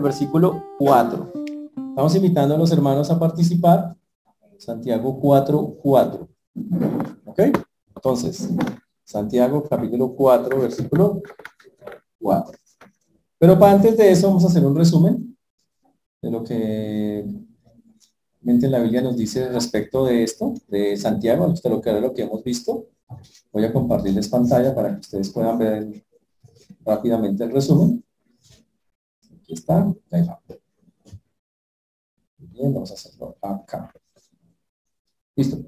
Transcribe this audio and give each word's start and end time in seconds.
versículo 0.00 0.62
4. 0.78 1.32
Estamos 1.90 2.14
invitando 2.14 2.54
a 2.54 2.58
los 2.58 2.72
hermanos 2.72 3.10
a 3.10 3.18
participar. 3.18 3.96
Santiago 4.58 5.18
4, 5.20 5.76
4. 5.82 6.28
¿Ok? 7.26 7.40
Entonces, 7.94 8.50
Santiago 9.04 9.62
capítulo 9.62 10.14
4, 10.14 10.60
versículo 10.60 11.22
4. 12.20 12.58
Pero 13.38 13.58
para 13.58 13.72
antes 13.72 13.96
de 13.96 14.10
eso 14.10 14.28
vamos 14.28 14.44
a 14.44 14.48
hacer 14.48 14.64
un 14.64 14.74
resumen 14.74 15.36
de 16.22 16.30
lo 16.30 16.42
que 16.42 17.24
la 18.42 18.78
Biblia 18.78 19.02
nos 19.02 19.16
dice 19.16 19.48
respecto 19.48 20.04
de 20.04 20.22
esto, 20.22 20.54
de 20.68 20.96
Santiago, 20.96 21.52
de 21.52 21.70
lo 21.70 21.80
que 21.80 21.92
lo 22.00 22.14
que 22.14 22.22
hemos 22.22 22.42
visto. 22.44 22.86
Voy 23.52 23.64
a 23.64 23.72
compartirles 23.72 24.28
pantalla 24.28 24.74
para 24.74 24.94
que 24.94 25.00
ustedes 25.00 25.30
puedan 25.30 25.58
ver 25.58 26.04
rápidamente 26.84 27.44
el 27.44 27.50
resumen. 27.50 28.04
Aquí 29.46 29.54
está. 29.54 29.94
Ahí 30.10 30.26
va. 30.26 30.40
Vamos 32.58 32.90
a 32.90 32.94
hacerlo 32.94 33.36
acá. 33.40 33.92
Listo. 35.36 35.58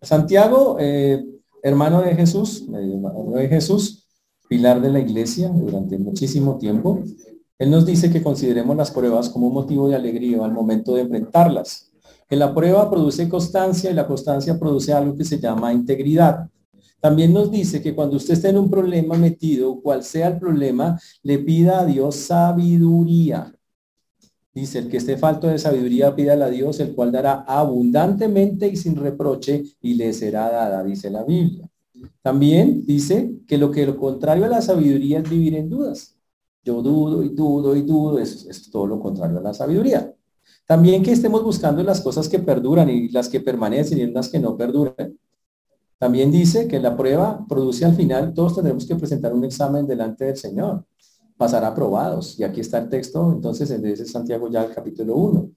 Santiago, 0.00 0.76
eh, 0.78 1.24
hermano 1.64 2.00
de 2.00 2.14
Jesús, 2.14 2.62
hermano 2.72 3.32
de 3.32 3.48
Jesús, 3.48 4.06
pilar 4.48 4.80
de 4.80 4.90
la 4.90 5.00
iglesia 5.00 5.48
durante 5.48 5.98
muchísimo 5.98 6.58
tiempo. 6.58 7.02
Él 7.58 7.72
nos 7.72 7.84
dice 7.84 8.08
que 8.08 8.22
consideremos 8.22 8.76
las 8.76 8.92
pruebas 8.92 9.30
como 9.30 9.48
un 9.48 9.54
motivo 9.54 9.88
de 9.88 9.96
alegría 9.96 10.44
al 10.44 10.52
momento 10.52 10.94
de 10.94 11.00
enfrentarlas. 11.02 11.90
Que 12.28 12.36
la 12.36 12.54
prueba 12.54 12.88
produce 12.88 13.28
constancia 13.28 13.90
y 13.90 13.94
la 13.94 14.06
constancia 14.06 14.60
produce 14.60 14.92
algo 14.92 15.16
que 15.16 15.24
se 15.24 15.40
llama 15.40 15.72
integridad. 15.72 16.48
También 17.00 17.32
nos 17.32 17.50
dice 17.50 17.82
que 17.82 17.94
cuando 17.94 18.16
usted 18.16 18.34
esté 18.34 18.48
en 18.48 18.58
un 18.58 18.70
problema 18.70 19.16
metido, 19.16 19.80
cual 19.80 20.02
sea 20.02 20.28
el 20.28 20.38
problema, 20.38 20.98
le 21.22 21.38
pida 21.38 21.80
a 21.80 21.86
Dios 21.86 22.16
sabiduría. 22.16 23.52
Dice, 24.54 24.78
el 24.78 24.88
que 24.88 24.96
esté 24.96 25.18
falto 25.18 25.48
de 25.48 25.58
sabiduría, 25.58 26.16
pídale 26.16 26.44
a 26.44 26.48
Dios, 26.48 26.80
el 26.80 26.94
cual 26.94 27.12
dará 27.12 27.44
abundantemente 27.46 28.66
y 28.66 28.76
sin 28.76 28.96
reproche 28.96 29.62
y 29.82 29.94
le 29.94 30.12
será 30.14 30.50
dada, 30.50 30.82
dice 30.82 31.10
la 31.10 31.24
Biblia. 31.24 31.68
También 32.22 32.84
dice 32.86 33.34
que 33.46 33.58
lo 33.58 33.70
que 33.70 33.86
lo 33.86 33.96
contrario 33.96 34.46
a 34.46 34.48
la 34.48 34.62
sabiduría 34.62 35.18
es 35.18 35.28
vivir 35.28 35.54
en 35.54 35.68
dudas. 35.68 36.16
Yo 36.64 36.80
dudo 36.82 37.22
y 37.22 37.28
dudo 37.28 37.76
y 37.76 37.82
dudo, 37.82 38.18
es 38.18 38.70
todo 38.70 38.86
lo 38.86 38.98
contrario 38.98 39.38
a 39.38 39.42
la 39.42 39.54
sabiduría. 39.54 40.12
También 40.66 41.02
que 41.02 41.12
estemos 41.12 41.44
buscando 41.44 41.82
las 41.82 42.00
cosas 42.00 42.28
que 42.28 42.40
perduran 42.40 42.88
y 42.90 43.08
las 43.10 43.28
que 43.28 43.40
permanecen 43.40 43.98
y 43.98 44.06
las 44.06 44.28
que 44.28 44.40
no 44.40 44.56
perduran. 44.56 45.16
También 45.98 46.30
dice 46.30 46.68
que 46.68 46.78
la 46.78 46.96
prueba 46.96 47.44
produce 47.48 47.84
al 47.84 47.94
final, 47.94 48.34
todos 48.34 48.54
tendremos 48.54 48.86
que 48.86 48.96
presentar 48.96 49.32
un 49.32 49.44
examen 49.44 49.86
delante 49.86 50.26
del 50.26 50.36
Señor, 50.36 50.84
pasar 51.36 51.64
aprobados. 51.64 52.38
Y 52.38 52.44
aquí 52.44 52.60
está 52.60 52.78
el 52.78 52.88
texto, 52.88 53.32
entonces, 53.32 53.70
en 53.70 53.84
ese 53.86 54.04
Santiago 54.04 54.48
ya 54.50 54.64
el 54.64 54.74
capítulo 54.74 55.16
1. 55.16 55.50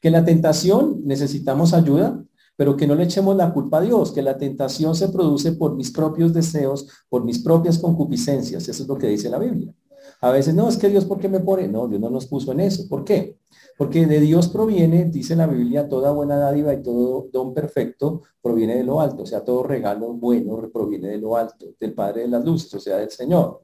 Que 0.00 0.10
la 0.10 0.24
tentación 0.24 1.02
necesitamos 1.04 1.72
ayuda, 1.72 2.22
pero 2.56 2.76
que 2.76 2.86
no 2.86 2.94
le 2.94 3.04
echemos 3.04 3.36
la 3.36 3.52
culpa 3.52 3.78
a 3.78 3.82
Dios, 3.82 4.12
que 4.12 4.22
la 4.22 4.38
tentación 4.38 4.94
se 4.94 5.08
produce 5.08 5.52
por 5.52 5.76
mis 5.76 5.90
propios 5.90 6.32
deseos, 6.32 6.88
por 7.08 7.24
mis 7.24 7.38
propias 7.38 7.78
concupiscencias. 7.78 8.68
Eso 8.68 8.82
es 8.82 8.88
lo 8.88 8.96
que 8.96 9.08
dice 9.08 9.30
la 9.30 9.38
Biblia. 9.38 9.72
A 10.20 10.30
veces, 10.30 10.54
no, 10.54 10.68
es 10.68 10.76
que 10.76 10.88
Dios, 10.88 11.04
¿por 11.04 11.18
qué 11.18 11.28
me 11.28 11.40
pone? 11.40 11.68
No, 11.68 11.88
Dios 11.88 12.00
no 12.00 12.10
nos 12.10 12.26
puso 12.26 12.52
en 12.52 12.60
eso. 12.60 12.88
¿Por 12.88 13.04
qué? 13.04 13.38
Porque 13.76 14.06
de 14.06 14.20
Dios 14.20 14.48
proviene, 14.48 15.04
dice 15.04 15.36
la 15.36 15.46
Biblia, 15.46 15.88
toda 15.88 16.10
buena 16.10 16.36
dádiva 16.36 16.72
y 16.72 16.82
todo 16.82 17.28
don 17.32 17.52
perfecto 17.52 18.22
proviene 18.40 18.76
de 18.76 18.84
lo 18.84 19.00
alto. 19.00 19.24
O 19.24 19.26
sea, 19.26 19.44
todo 19.44 19.62
regalo 19.62 20.14
bueno 20.14 20.70
proviene 20.72 21.08
de 21.08 21.18
lo 21.18 21.36
alto, 21.36 21.66
del 21.78 21.94
Padre 21.94 22.22
de 22.22 22.28
las 22.28 22.44
luces, 22.44 22.72
o 22.74 22.80
sea, 22.80 22.96
del 22.96 23.10
Señor. 23.10 23.62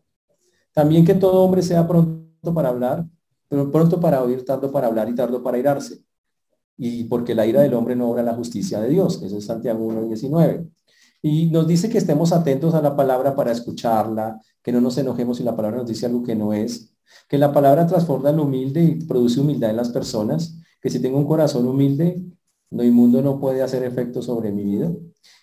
También 0.73 1.05
que 1.05 1.15
todo 1.15 1.43
hombre 1.43 1.63
sea 1.63 1.87
pronto 1.87 2.55
para 2.55 2.69
hablar, 2.69 3.07
pero 3.49 3.71
pronto 3.71 4.01
para 4.01 4.23
oír, 4.23 4.45
tardo 4.45 4.71
para 4.71 4.87
hablar 4.87 5.09
y 5.09 5.15
tardo 5.15 5.43
para 5.43 5.59
irarse. 5.59 6.05
Y 6.77 7.05
porque 7.05 7.35
la 7.35 7.47
ira 7.47 7.63
del 7.63 7.75
hombre 7.75 7.95
no 7.97 8.11
obra 8.11 8.23
la 8.23 8.35
justicia 8.35 8.81
de 8.81 8.89
Dios. 8.89 9.23
Eso 9.23 9.39
es 9.39 9.45
Santiago 9.45 9.87
1.19. 9.87 10.69
Y 11.23 11.47
nos 11.47 11.69
dice 11.69 11.89
que 11.89 11.99
estemos 11.99 12.33
atentos 12.33 12.75
a 12.75 12.83
la 12.83 12.97
palabra 12.97 13.37
para 13.37 13.53
escucharla, 13.53 14.41
que 14.61 14.73
no 14.73 14.81
nos 14.81 14.99
enojemos 14.99 15.39
si 15.39 15.45
la 15.45 15.55
palabra 15.55 15.79
nos 15.79 15.87
dice 15.87 16.07
algo 16.07 16.23
que 16.25 16.35
no 16.35 16.53
es, 16.53 16.95
que 17.29 17.39
la 17.39 17.53
palabra 17.53 17.87
transforma 17.87 18.31
el 18.31 18.41
humilde 18.41 18.83
y 18.83 19.05
produce 19.05 19.41
humildad 19.41 19.71
en 19.71 19.77
las 19.77 19.91
personas, 19.91 20.59
que 20.81 20.91
si 20.91 20.99
tengo 21.01 21.19
un 21.19 21.27
corazón 21.27 21.67
humilde, 21.69 22.21
no 22.71 22.83
inmundo 22.83 23.23
no 23.23 23.39
puede 23.39 23.63
hacer 23.63 23.85
efecto 23.85 24.21
sobre 24.21 24.51
mi 24.51 24.65
vida, 24.65 24.91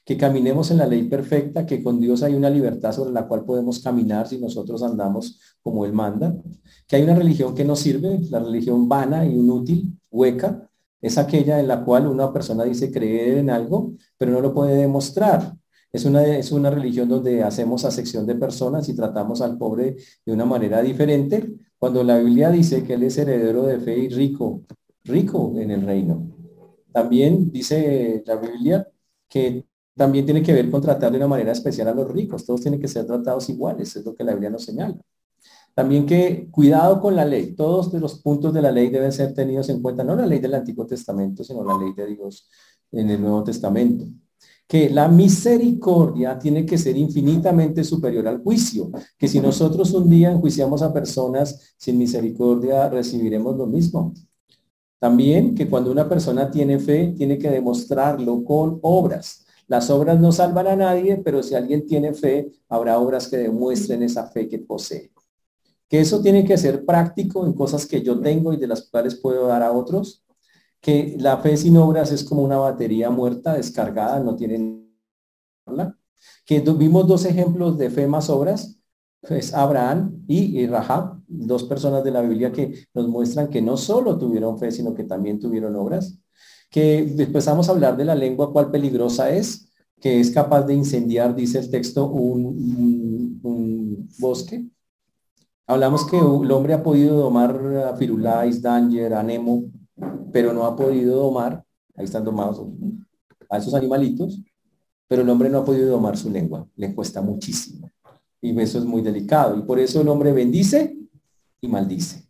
que 0.04 0.18
caminemos 0.18 0.72
en 0.72 0.80
la 0.80 0.88
ley 0.88 1.04
perfecta, 1.08 1.66
que 1.66 1.82
con 1.82 2.02
Dios 2.02 2.24
hay 2.24 2.34
una 2.34 2.50
libertad 2.50 2.92
sobre 2.92 3.12
la 3.12 3.28
cual 3.28 3.46
podemos 3.46 3.80
caminar 3.80 4.28
si 4.28 4.40
nosotros 4.40 4.84
andamos 4.84 5.40
como 5.62 5.86
Él 5.86 5.94
manda, 5.94 6.36
que 6.88 6.96
hay 6.98 7.04
una 7.04 7.16
religión 7.16 7.54
que 7.56 7.64
no 7.64 7.76
sirve, 7.76 8.20
la 8.30 8.40
religión 8.40 8.90
vana 8.90 9.26
y 9.26 9.34
inútil, 9.34 9.98
hueca, 10.10 10.68
es 11.02 11.18
aquella 11.18 11.60
en 11.60 11.68
la 11.68 11.86
cual 11.86 12.08
una 12.08 12.34
persona 12.34 12.66
dice 12.66 12.92
creer 12.92 13.38
en 13.38 13.50
algo, 13.50 13.94
pero 14.18 14.32
no 14.32 14.42
lo 14.42 14.54
puede 14.54 14.76
demostrar. 14.76 15.56
Es 15.92 16.06
una, 16.06 16.24
es 16.24 16.52
una 16.52 16.70
religión 16.70 17.10
donde 17.10 17.44
hacemos 17.44 17.82
sección 17.82 18.28
de 18.28 18.36
personas 18.36 18.88
y 18.90 18.96
tratamos 18.96 19.42
al 19.42 19.58
pobre 19.58 19.96
de 20.26 20.32
una 20.32 20.46
manera 20.46 20.82
diferente, 20.82 21.52
cuando 21.80 22.04
la 22.04 22.20
Biblia 22.20 22.52
dice 22.52 22.84
que 22.84 22.94
él 22.94 23.04
es 23.04 23.18
heredero 23.18 23.64
de 23.64 23.80
fe 23.80 23.98
y 23.98 24.10
rico, 24.10 24.64
rico 25.04 25.54
en 25.58 25.72
el 25.72 25.82
reino. 25.82 26.30
También 26.92 27.52
dice 27.52 28.24
la 28.26 28.36
Biblia 28.36 28.88
que 29.28 29.66
también 29.96 30.26
tiene 30.26 30.44
que 30.44 30.54
ver 30.54 30.70
con 30.70 30.82
tratar 30.82 31.12
de 31.12 31.18
una 31.18 31.28
manera 31.28 31.52
especial 31.52 31.88
a 31.88 31.94
los 31.94 32.10
ricos. 32.12 32.46
Todos 32.46 32.62
tienen 32.62 32.80
que 32.80 32.88
ser 32.88 33.06
tratados 33.06 33.50
iguales, 33.50 33.96
es 33.96 34.06
lo 34.06 34.14
que 34.16 34.24
la 34.24 34.34
Biblia 34.34 34.50
nos 34.50 34.66
señala. 34.66 34.96
También 35.74 36.06
que 36.06 36.50
cuidado 36.52 37.02
con 37.02 37.16
la 37.16 37.26
ley. 37.26 37.56
Todos 37.56 37.94
los 37.94 38.22
puntos 38.22 38.54
de 38.54 38.62
la 38.62 38.72
ley 38.72 38.90
deben 38.90 39.12
ser 39.12 39.34
tenidos 39.34 39.70
en 39.70 39.82
cuenta, 39.82 40.04
no 40.04 40.16
la 40.16 40.26
ley 40.26 40.40
del 40.40 40.54
Antiguo 40.56 40.86
Testamento, 40.86 41.44
sino 41.44 41.64
la 41.64 41.78
ley 41.78 41.94
de 41.94 42.08
Dios 42.08 42.50
en 42.92 43.10
el 43.10 43.22
Nuevo 43.22 43.44
Testamento 43.44 44.06
que 44.70 44.88
la 44.88 45.08
misericordia 45.08 46.38
tiene 46.38 46.64
que 46.64 46.78
ser 46.78 46.96
infinitamente 46.96 47.84
superior 47.84 48.28
al 48.28 48.44
juicio, 48.44 48.92
que 49.18 49.28
si 49.28 49.40
nosotros 49.40 49.92
un 49.94 50.08
día 50.08 50.30
enjuiciamos 50.30 50.84
a 50.84 50.94
personas 50.94 51.74
sin 51.76 51.98
misericordia, 51.98 52.88
recibiremos 52.88 53.58
lo 53.58 53.66
mismo. 53.66 54.14
También 55.00 55.56
que 55.56 55.68
cuando 55.68 55.92
una 55.92 56.08
persona 56.08 56.52
tiene 56.52 56.78
fe, 56.78 57.16
tiene 57.18 57.40
que 57.40 57.50
demostrarlo 57.50 58.44
con 58.44 58.78
obras. 58.84 59.44
Las 59.66 59.90
obras 59.90 60.20
no 60.20 60.32
salvan 60.32 60.68
a 60.68 60.76
nadie, 60.76 61.18
pero 61.18 61.42
si 61.42 61.56
alguien 61.56 61.88
tiene 61.88 62.14
fe, 62.14 62.52
habrá 62.70 63.00
obras 63.00 63.28
que 63.28 63.38
demuestren 63.38 64.04
esa 64.04 64.28
fe 64.28 64.48
que 64.48 64.60
posee. 64.60 65.12
Que 65.88 66.00
eso 66.00 66.22
tiene 66.22 66.46
que 66.46 66.60
ser 66.60 66.86
práctico 66.86 67.44
en 67.44 67.54
cosas 67.54 67.88
que 67.88 68.04
yo 68.04 68.20
tengo 68.20 68.54
y 68.54 68.58
de 68.58 68.68
las 68.68 68.88
cuales 68.88 69.16
puedo 69.16 69.48
dar 69.48 69.64
a 69.64 69.72
otros 69.72 70.24
que 70.82 71.16
la 71.20 71.38
fe 71.38 71.58
sin 71.58 71.78
obras 71.78 72.12
es 72.12 72.24
como 72.24 72.42
una 72.44 72.58
batería 72.58 73.10
muerta, 73.10 73.54
descargada, 73.54 74.20
no 74.20 74.36
tienen 74.36 74.80
que 76.46 76.60
vimos 76.62 77.08
dos 77.08 77.26
ejemplos 77.26 77.78
de 77.78 77.90
fe 77.90 78.08
más 78.08 78.30
obras, 78.30 78.80
pues 79.22 79.54
Abraham 79.54 80.24
y, 80.28 80.66
Rahab, 80.68 81.22
dos 81.28 81.64
personas 81.64 82.04
de 82.04 82.12
la 82.12 82.22
Biblia 82.22 82.52
que 82.52 82.88
nos 82.94 83.08
muestran 83.08 83.50
que 83.50 83.62
no 83.62 83.78
solo 83.78 84.18
tuvieron 84.18 84.58
fe, 84.58 84.72
sino 84.72 84.94
que 84.94 85.04
también 85.04 85.40
tuvieron 85.40 85.76
obras. 85.76 86.18
Que 86.70 87.00
empezamos 87.00 87.68
a 87.68 87.72
hablar 87.72 87.98
de 87.98 88.06
la 88.06 88.16
lengua, 88.16 88.52
cuál 88.54 88.72
peligrosa 88.72 89.30
es, 89.32 89.72
que 90.00 90.20
es 90.20 90.32
capaz 90.32 90.64
de 90.64 90.74
incendiar, 90.74 91.36
dice 91.36 91.60
el 91.60 91.70
texto, 91.70 92.10
un, 92.10 93.40
bosque. 94.20 94.66
Hablamos 95.68 96.06
que 96.06 96.18
el 96.18 96.52
hombre 96.52 96.74
ha 96.74 96.84
podido 96.84 97.18
domar 97.18 97.56
a 97.86 97.96
Firulais, 97.96 98.62
Danger, 98.62 99.14
a 99.14 99.24
Nemo, 99.24 99.66
pero 100.32 100.54
no 100.54 100.66
ha 100.66 100.76
podido 100.76 101.18
domar, 101.18 101.64
ahí 101.96 102.06
están 102.06 102.24
domados 102.24 102.62
a 103.50 103.58
esos 103.58 103.74
animalitos, 103.74 104.42
pero 105.08 105.24
el 105.24 105.30
hombre 105.30 105.50
no 105.50 105.60
ha 105.60 105.66
podido 105.66 105.90
domar 105.90 106.18
su 106.18 106.30
lengua, 106.30 106.68
le 106.76 106.94
cuesta 106.94 107.22
muchísimo. 107.22 107.92
Y 108.42 108.58
eso 108.62 108.78
es 108.78 108.86
muy 108.86 109.02
delicado. 109.02 109.58
Y 109.58 109.64
por 109.64 109.80
eso 109.80 110.02
el 110.02 110.08
hombre 110.08 110.32
bendice 110.32 110.98
y 111.60 111.68
maldice. 111.68 112.26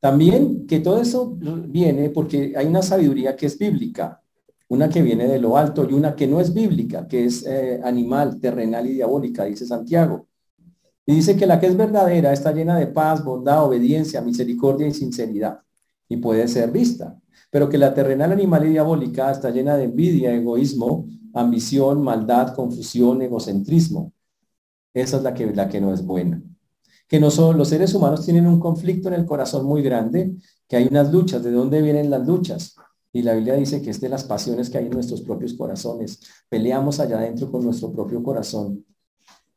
También 0.00 0.66
que 0.66 0.80
todo 0.80 1.00
eso 1.00 1.34
viene 1.36 2.10
porque 2.10 2.52
hay 2.56 2.66
una 2.66 2.82
sabiduría 2.82 3.34
que 3.34 3.46
es 3.46 3.58
bíblica, 3.58 4.22
una 4.68 4.88
que 4.88 5.02
viene 5.02 5.26
de 5.26 5.40
lo 5.40 5.56
alto 5.56 5.88
y 5.88 5.94
una 5.94 6.14
que 6.14 6.26
no 6.26 6.40
es 6.40 6.52
bíblica, 6.52 7.08
que 7.08 7.24
es 7.24 7.44
eh, 7.46 7.80
animal, 7.82 8.38
terrenal 8.38 8.86
y 8.86 8.94
diabólica, 8.94 9.44
dice 9.44 9.66
Santiago. 9.66 10.26
Y 11.06 11.14
dice 11.14 11.36
que 11.36 11.46
la 11.46 11.58
que 11.58 11.66
es 11.66 11.76
verdadera 11.76 12.32
está 12.32 12.52
llena 12.52 12.78
de 12.78 12.86
paz, 12.86 13.24
bondad, 13.24 13.64
obediencia, 13.64 14.20
misericordia 14.20 14.86
y 14.86 14.94
sinceridad 14.94 15.64
y 16.08 16.16
puede 16.18 16.48
ser 16.48 16.70
vista, 16.70 17.18
pero 17.50 17.68
que 17.68 17.78
la 17.78 17.94
terrenal 17.94 18.32
animal 18.32 18.66
y 18.66 18.70
diabólica 18.70 19.30
está 19.30 19.50
llena 19.50 19.76
de 19.76 19.84
envidia, 19.84 20.34
egoísmo, 20.34 21.06
ambición, 21.34 22.02
maldad, 22.02 22.54
confusión, 22.54 23.22
egocentrismo. 23.22 24.12
Esa 24.92 25.18
es 25.18 25.22
la 25.22 25.34
que, 25.34 25.52
la 25.52 25.68
que 25.68 25.80
no 25.80 25.92
es 25.92 26.04
buena. 26.04 26.42
Que 27.08 27.20
no 27.20 27.30
son, 27.30 27.58
los 27.58 27.68
seres 27.68 27.94
humanos 27.94 28.24
tienen 28.24 28.46
un 28.46 28.60
conflicto 28.60 29.08
en 29.08 29.14
el 29.14 29.26
corazón 29.26 29.66
muy 29.66 29.82
grande, 29.82 30.34
que 30.68 30.76
hay 30.76 30.86
unas 30.86 31.12
luchas. 31.12 31.42
¿De 31.42 31.50
dónde 31.50 31.82
vienen 31.82 32.10
las 32.10 32.26
luchas? 32.26 32.76
Y 33.12 33.22
la 33.22 33.34
Biblia 33.34 33.54
dice 33.54 33.82
que 33.82 33.90
es 33.90 34.00
de 34.00 34.08
las 34.08 34.24
pasiones 34.24 34.70
que 34.70 34.78
hay 34.78 34.86
en 34.86 34.92
nuestros 34.92 35.20
propios 35.22 35.54
corazones. 35.54 36.20
Peleamos 36.48 36.98
allá 37.00 37.18
adentro 37.18 37.50
con 37.50 37.64
nuestro 37.64 37.92
propio 37.92 38.22
corazón. 38.22 38.84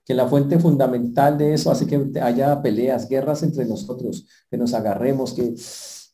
que 0.05 0.13
la 0.13 0.27
fuente 0.27 0.57
fundamental 0.59 1.37
de 1.37 1.53
eso 1.53 1.69
hace 1.69 1.85
que 1.85 2.19
haya 2.21 2.61
peleas, 2.61 3.09
guerras 3.09 3.43
entre 3.43 3.65
nosotros, 3.65 4.25
que 4.49 4.57
nos 4.57 4.73
agarremos, 4.73 5.33
que, 5.33 5.53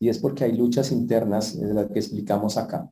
y 0.03 0.09
es 0.09 0.19
porque 0.19 0.43
hay 0.43 0.51
luchas 0.51 0.91
internas, 0.91 1.55
es 1.55 1.73
la 1.73 1.87
que 1.87 1.99
explicamos 1.99 2.57
acá. 2.57 2.91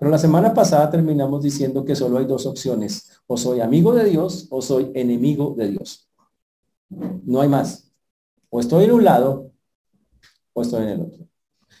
Pero 0.00 0.10
la 0.10 0.18
semana 0.18 0.52
pasada 0.52 0.90
terminamos 0.90 1.44
diciendo 1.44 1.84
que 1.84 1.94
solo 1.94 2.18
hay 2.18 2.24
dos 2.24 2.44
opciones, 2.44 3.22
o 3.28 3.36
soy 3.36 3.60
amigo 3.60 3.94
de 3.94 4.06
Dios 4.06 4.48
o 4.50 4.60
soy 4.60 4.90
enemigo 4.96 5.54
de 5.56 5.68
Dios. 5.68 6.10
No 6.88 7.40
hay 7.40 7.48
más. 7.48 7.92
O 8.48 8.58
estoy 8.58 8.86
en 8.86 8.90
un 8.90 9.04
lado 9.04 9.52
o 10.52 10.62
estoy 10.62 10.82
en 10.82 10.88
el 10.88 11.00
otro. 11.02 11.24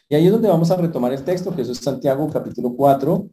Y 0.08 0.14
ahí 0.14 0.26
es 0.26 0.32
donde 0.32 0.48
vamos 0.48 0.70
a 0.70 0.76
retomar 0.76 1.12
el 1.12 1.24
texto, 1.24 1.52
que 1.52 1.62
es 1.62 1.76
Santiago 1.76 2.30
capítulo 2.32 2.72
4, 2.76 3.28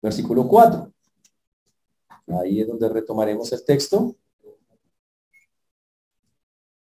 versículo 0.00 0.48
4. 0.48 0.90
Ahí 2.28 2.62
es 2.62 2.66
donde 2.66 2.88
retomaremos 2.88 3.52
el 3.52 3.62
texto. 3.62 4.16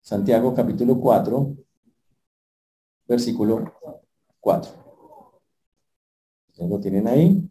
Santiago 0.02 0.54
capítulo 0.54 1.00
4, 1.00 1.56
versículo 3.12 3.74
4. 4.40 4.72
¿Lo 6.58 6.80
tienen 6.80 7.08
ahí? 7.08 7.50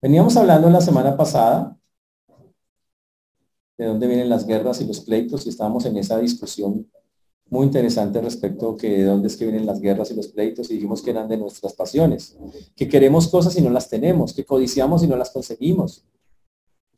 Veníamos 0.00 0.36
hablando 0.36 0.70
la 0.70 0.80
semana 0.80 1.16
pasada 1.16 1.76
de 3.76 3.86
dónde 3.86 4.06
vienen 4.06 4.28
las 4.28 4.46
guerras 4.46 4.80
y 4.80 4.86
los 4.86 5.00
pleitos 5.00 5.44
y 5.44 5.50
estábamos 5.50 5.84
en 5.84 5.96
esa 5.96 6.18
discusión 6.18 6.90
muy 7.50 7.66
interesante 7.66 8.20
respecto 8.22 8.76
que 8.76 8.88
de 8.98 9.04
dónde 9.04 9.28
es 9.28 9.36
que 9.36 9.44
vienen 9.44 9.66
las 9.66 9.80
guerras 9.80 10.10
y 10.10 10.14
los 10.14 10.28
pleitos 10.28 10.70
y 10.70 10.74
dijimos 10.74 11.02
que 11.02 11.10
eran 11.10 11.28
de 11.28 11.36
nuestras 11.36 11.74
pasiones, 11.74 12.38
que 12.74 12.88
queremos 12.88 13.28
cosas 13.28 13.56
y 13.56 13.62
no 13.62 13.70
las 13.70 13.90
tenemos, 13.90 14.32
que 14.32 14.46
codiciamos 14.46 15.02
y 15.02 15.08
no 15.08 15.16
las 15.16 15.30
conseguimos. 15.30 16.04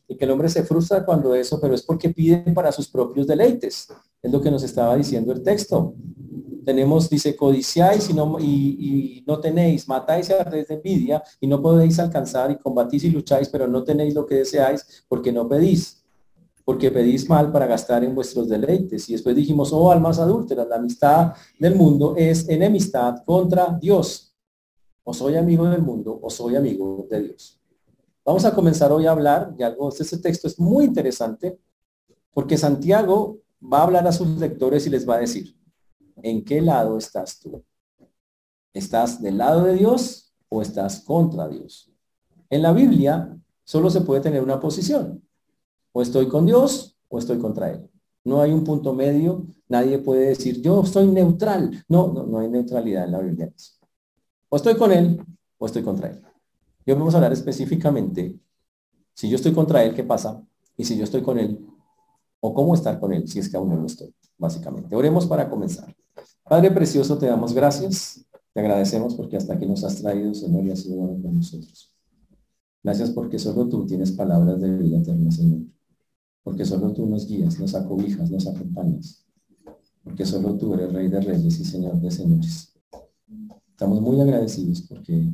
Y 0.08 0.16
que 0.16 0.24
el 0.24 0.30
hombre 0.30 0.48
se 0.48 0.62
frustra 0.62 1.04
cuando 1.04 1.34
eso, 1.34 1.60
pero 1.60 1.74
es 1.74 1.82
porque 1.82 2.10
pide 2.10 2.38
para 2.52 2.70
sus 2.72 2.88
propios 2.88 3.26
deleites. 3.26 3.88
Es 4.22 4.32
lo 4.32 4.40
que 4.40 4.50
nos 4.50 4.62
estaba 4.62 4.96
diciendo 4.96 5.32
el 5.32 5.42
texto. 5.42 5.94
Tenemos, 6.64 7.08
dice, 7.08 7.36
codiciáis 7.36 8.10
y 8.10 8.14
no, 8.14 8.38
y, 8.40 9.24
no 9.26 9.40
tenéis, 9.40 9.88
matáis 9.88 10.30
a 10.30 10.44
través 10.44 10.68
de 10.68 10.74
envidia 10.74 11.22
y 11.40 11.46
no 11.46 11.62
podéis 11.62 11.98
alcanzar 11.98 12.50
y 12.50 12.58
combatís 12.58 13.04
y 13.04 13.10
lucháis, 13.10 13.48
pero 13.48 13.68
no 13.68 13.84
tenéis 13.84 14.14
lo 14.14 14.26
que 14.26 14.36
deseáis 14.36 15.04
porque 15.08 15.32
no 15.32 15.48
pedís 15.48 16.02
porque 16.66 16.90
pedís 16.90 17.28
mal 17.28 17.52
para 17.52 17.64
gastar 17.64 18.02
en 18.02 18.12
vuestros 18.12 18.48
deleites. 18.48 19.08
Y 19.08 19.12
después 19.12 19.36
dijimos, 19.36 19.72
oh 19.72 19.92
almas 19.92 20.18
adúlteras, 20.18 20.66
la 20.66 20.74
amistad 20.74 21.32
del 21.60 21.76
mundo 21.76 22.14
es 22.16 22.48
enemistad 22.48 23.22
contra 23.24 23.78
Dios. 23.80 24.34
O 25.04 25.14
soy 25.14 25.36
amigo 25.36 25.64
del 25.66 25.82
mundo 25.82 26.18
o 26.20 26.28
soy 26.28 26.56
amigo 26.56 27.06
de 27.08 27.22
Dios. 27.22 27.55
Vamos 28.26 28.44
a 28.44 28.52
comenzar 28.52 28.90
hoy 28.90 29.06
a 29.06 29.12
hablar 29.12 29.54
de 29.54 29.64
algo, 29.64 29.88
este 29.88 30.18
texto 30.18 30.48
es 30.48 30.58
muy 30.58 30.84
interesante, 30.84 31.60
porque 32.34 32.58
Santiago 32.58 33.38
va 33.62 33.78
a 33.78 33.82
hablar 33.84 34.04
a 34.08 34.10
sus 34.10 34.26
lectores 34.40 34.84
y 34.84 34.90
les 34.90 35.08
va 35.08 35.14
a 35.14 35.20
decir, 35.20 35.56
¿en 36.16 36.44
qué 36.44 36.60
lado 36.60 36.98
estás 36.98 37.38
tú? 37.38 37.62
¿Estás 38.74 39.22
del 39.22 39.38
lado 39.38 39.62
de 39.62 39.74
Dios 39.74 40.34
o 40.48 40.60
estás 40.60 41.02
contra 41.02 41.46
Dios? 41.46 41.92
En 42.50 42.62
la 42.62 42.72
Biblia 42.72 43.38
solo 43.62 43.90
se 43.90 44.00
puede 44.00 44.22
tener 44.22 44.42
una 44.42 44.58
posición. 44.58 45.22
O 45.92 46.02
estoy 46.02 46.26
con 46.26 46.46
Dios 46.46 46.98
o 47.08 47.20
estoy 47.20 47.38
contra 47.38 47.70
Él. 47.70 47.88
No 48.24 48.40
hay 48.42 48.50
un 48.50 48.64
punto 48.64 48.92
medio. 48.92 49.46
Nadie 49.68 49.98
puede 50.00 50.30
decir, 50.30 50.60
yo 50.60 50.84
soy 50.84 51.06
neutral. 51.06 51.84
No, 51.88 52.12
no, 52.12 52.26
no 52.26 52.40
hay 52.40 52.48
neutralidad 52.48 53.04
en 53.04 53.12
la 53.12 53.20
Biblia. 53.20 53.52
O 54.48 54.56
estoy 54.56 54.76
con 54.76 54.90
Él 54.90 55.24
o 55.58 55.66
estoy 55.66 55.84
contra 55.84 56.08
Él. 56.08 56.25
Y 56.86 56.92
hoy 56.92 56.98
vamos 56.98 57.12
a 57.12 57.18
hablar 57.18 57.34
específicamente, 57.34 58.38
si 59.12 59.28
yo 59.28 59.36
estoy 59.36 59.52
contra 59.52 59.84
Él, 59.84 59.94
¿qué 59.94 60.04
pasa? 60.04 60.42
Y 60.76 60.84
si 60.84 60.96
yo 60.96 61.04
estoy 61.04 61.20
con 61.20 61.38
Él, 61.38 61.58
o 62.40 62.54
cómo 62.54 62.74
estar 62.74 62.98
con 62.98 63.12
Él, 63.12 63.28
si 63.28 63.38
es 63.38 63.50
que 63.50 63.58
aún 63.58 63.68
no 63.68 63.76
lo 63.76 63.86
estoy, 63.86 64.14
básicamente. 64.38 64.96
Oremos 64.96 65.26
para 65.26 65.50
comenzar. 65.50 65.94
Padre 66.42 66.70
Precioso, 66.70 67.18
te 67.18 67.26
damos 67.26 67.52
gracias. 67.52 68.24
Te 68.54 68.60
agradecemos 68.60 69.14
porque 69.14 69.36
hasta 69.36 69.52
aquí 69.52 69.66
nos 69.66 69.84
has 69.84 70.00
traído, 70.00 70.32
Señor, 70.32 70.64
y 70.64 70.70
has 70.70 70.80
sido 70.80 70.96
bueno 70.96 71.20
con 71.22 71.34
nosotros. 71.34 71.92
Gracias 72.82 73.10
porque 73.10 73.38
solo 73.38 73.68
tú 73.68 73.84
tienes 73.84 74.12
palabras 74.12 74.58
de 74.60 74.78
vida 74.78 74.98
eterna, 74.98 75.30
Señor 75.30 75.66
porque 76.46 76.64
solo 76.64 76.92
tú 76.92 77.04
nos 77.06 77.26
guías, 77.26 77.58
nos 77.58 77.74
acobijas, 77.74 78.30
nos 78.30 78.46
acompañas, 78.46 79.26
porque 80.04 80.24
solo 80.24 80.56
tú 80.56 80.74
eres 80.74 80.92
Rey 80.92 81.08
de 81.08 81.20
Reyes 81.20 81.58
y 81.58 81.64
Señor 81.64 82.00
de 82.00 82.08
Señores. 82.08 82.72
Estamos 83.68 84.00
muy 84.00 84.20
agradecidos 84.20 84.82
porque 84.82 85.28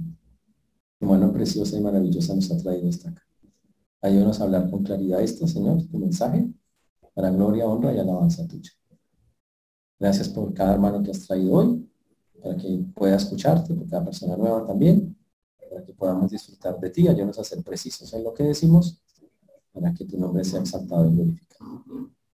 tu 1.02 1.08
mano 1.08 1.32
preciosa 1.32 1.76
y 1.76 1.80
maravillosa 1.80 2.32
nos 2.32 2.48
ha 2.52 2.56
traído 2.58 2.88
hasta 2.88 3.10
acá. 3.10 3.26
Ayúdanos 4.02 4.40
a 4.40 4.44
hablar 4.44 4.70
con 4.70 4.84
claridad 4.84 5.20
esto, 5.20 5.48
Señor, 5.48 5.82
tu 5.88 5.98
mensaje, 5.98 6.48
para 7.12 7.28
gloria, 7.30 7.66
honra 7.66 7.92
y 7.92 7.98
alabanza 7.98 8.46
tuya. 8.46 8.70
Gracias 9.98 10.28
por 10.28 10.54
cada 10.54 10.74
hermano 10.74 11.02
que 11.02 11.10
has 11.10 11.26
traído 11.26 11.54
hoy, 11.54 11.90
para 12.40 12.56
que 12.56 12.84
pueda 12.94 13.16
escucharte, 13.16 13.74
por 13.74 13.88
cada 13.88 14.04
persona 14.04 14.36
nueva 14.36 14.64
también, 14.64 15.18
para 15.68 15.84
que 15.84 15.92
podamos 15.92 16.30
disfrutar 16.30 16.78
de 16.78 16.90
ti, 16.90 17.08
ayúdanos 17.08 17.36
a 17.36 17.42
ser 17.42 17.64
precisos 17.64 18.12
en 18.14 18.22
lo 18.22 18.32
que 18.32 18.44
decimos 18.44 19.02
para 19.72 19.92
que 19.92 20.04
tu 20.04 20.16
nombre 20.16 20.44
sea 20.44 20.60
exaltado 20.60 21.08
y 21.08 21.16
glorificado. 21.16 21.84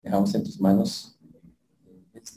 Dejamos 0.05 0.33
en 0.37 0.45
tus 0.45 0.61
manos 0.61 1.19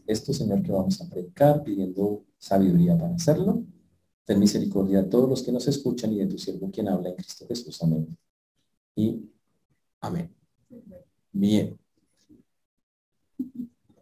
esto, 0.08 0.34
Señor, 0.34 0.64
que 0.64 0.72
vamos 0.72 1.00
a 1.02 1.08
predicar, 1.08 1.62
pidiendo 1.64 2.26
sabiduría 2.40 2.98
para 2.98 3.14
hacerlo. 3.14 3.64
Ten 4.26 4.40
misericordia 4.40 5.00
a 5.00 5.10
todos 5.10 5.30
los 5.30 5.44
que 5.44 5.52
nos 5.52 5.68
escuchan 5.68 6.12
y 6.14 6.18
de 6.18 6.28
tu 6.28 6.38
siervo 6.38 6.72
quien 6.72 6.88
habla 6.88 7.10
en 7.10 7.16
Cristo 7.16 7.46
Jesús. 7.48 7.82
Amén. 7.84 8.18
Y 8.96 9.30
amén. 10.02 10.34
Bien. 11.32 11.78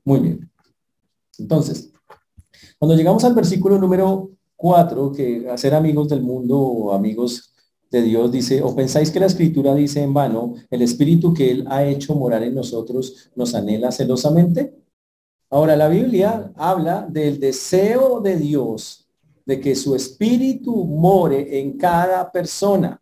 Muy 0.05 0.19
bien. 0.19 0.49
Entonces, 1.37 1.91
cuando 2.79 2.95
llegamos 2.95 3.23
al 3.23 3.33
versículo 3.33 3.77
número 3.77 4.31
4, 4.55 5.11
que 5.11 5.49
hacer 5.49 5.73
amigos 5.73 6.07
del 6.09 6.21
mundo 6.21 6.57
o 6.57 6.93
amigos 6.93 7.53
de 7.91 8.01
Dios 8.01 8.31
dice, 8.31 8.61
o 8.61 8.75
pensáis 8.75 9.11
que 9.11 9.19
la 9.19 9.25
escritura 9.25 9.75
dice 9.75 10.01
en 10.01 10.13
vano, 10.13 10.55
el 10.69 10.81
espíritu 10.81 11.33
que 11.33 11.51
Él 11.51 11.65
ha 11.69 11.83
hecho 11.83 12.15
morar 12.15 12.43
en 12.43 12.55
nosotros 12.55 13.29
nos 13.35 13.53
anhela 13.55 13.91
celosamente. 13.91 14.73
Ahora 15.49 15.75
la 15.75 15.87
Biblia 15.89 16.51
habla 16.55 17.07
del 17.09 17.39
deseo 17.39 18.19
de 18.21 18.37
Dios 18.37 19.02
de 19.45 19.59
que 19.59 19.75
su 19.75 19.95
espíritu 19.95 20.85
more 20.85 21.59
en 21.59 21.77
cada 21.77 22.31
persona. 22.31 23.01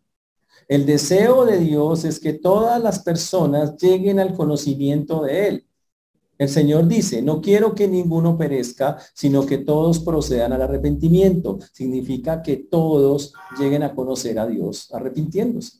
El 0.68 0.86
deseo 0.86 1.44
de 1.44 1.58
Dios 1.58 2.04
es 2.04 2.18
que 2.18 2.32
todas 2.32 2.82
las 2.82 3.00
personas 3.00 3.76
lleguen 3.76 4.18
al 4.18 4.34
conocimiento 4.34 5.22
de 5.22 5.48
Él. 5.48 5.66
El 6.38 6.48
Señor 6.48 6.88
dice, 6.88 7.22
no 7.22 7.40
quiero 7.40 7.74
que 7.74 7.86
ninguno 7.86 8.36
perezca, 8.36 8.98
sino 9.14 9.46
que 9.46 9.58
todos 9.58 10.00
procedan 10.00 10.52
al 10.52 10.62
arrepentimiento. 10.62 11.58
Significa 11.72 12.42
que 12.42 12.56
todos 12.56 13.32
lleguen 13.58 13.82
a 13.82 13.94
conocer 13.94 14.38
a 14.38 14.46
Dios 14.46 14.92
arrepintiéndose. 14.92 15.78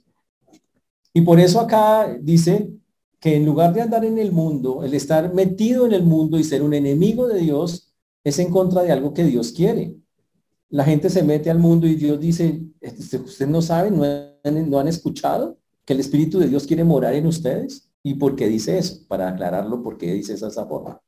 Y 1.13 1.23
por 1.23 1.41
eso 1.41 1.59
acá 1.59 2.17
dice 2.21 2.71
que 3.19 3.37
en 3.37 3.45
lugar 3.45 3.73
de 3.73 3.83
andar 3.83 4.05
en 4.05 4.19
el 4.19 4.33
mundo, 4.33 4.85
el 4.85 4.95
estar 4.95 5.33
metido 5.35 5.87
en 5.87 5.93
el 5.93 6.03
mundo 6.03 6.39
y 6.39 6.45
ser 6.45 6.63
un 6.63 6.75
enemigo 6.75 7.27
de 7.29 7.41
Dios, 7.41 7.93
es 8.25 8.39
en 8.39 8.51
contra 8.51 8.83
de 8.83 8.93
algo 8.93 9.13
que 9.13 9.25
Dios 9.25 9.53
quiere. 9.53 9.97
La 10.73 10.85
gente 10.85 11.11
se 11.11 11.23
mete 11.23 11.51
al 11.51 11.59
mundo 11.59 11.87
y 11.87 11.97
Dios 11.97 12.19
dice, 12.19 12.63
este, 12.81 13.19
ustedes 13.19 13.51
no 13.51 13.61
saben, 13.61 13.99
no 13.99 14.79
han 14.79 14.89
escuchado 14.89 15.59
que 15.85 15.93
el 15.93 16.01
Espíritu 16.01 16.39
de 16.39 16.49
Dios 16.49 16.67
quiere 16.67 16.83
morar 16.83 17.13
en 17.13 17.27
ustedes. 17.27 17.91
¿Y 18.03 18.15
por 18.15 18.35
qué 18.35 18.49
dice 18.49 18.79
eso? 18.79 19.07
Para 19.07 19.29
aclararlo, 19.29 19.83
¿por 19.83 19.99
qué 19.99 20.15
dice 20.15 20.33
esa 20.33 20.67
forma? 20.67 20.99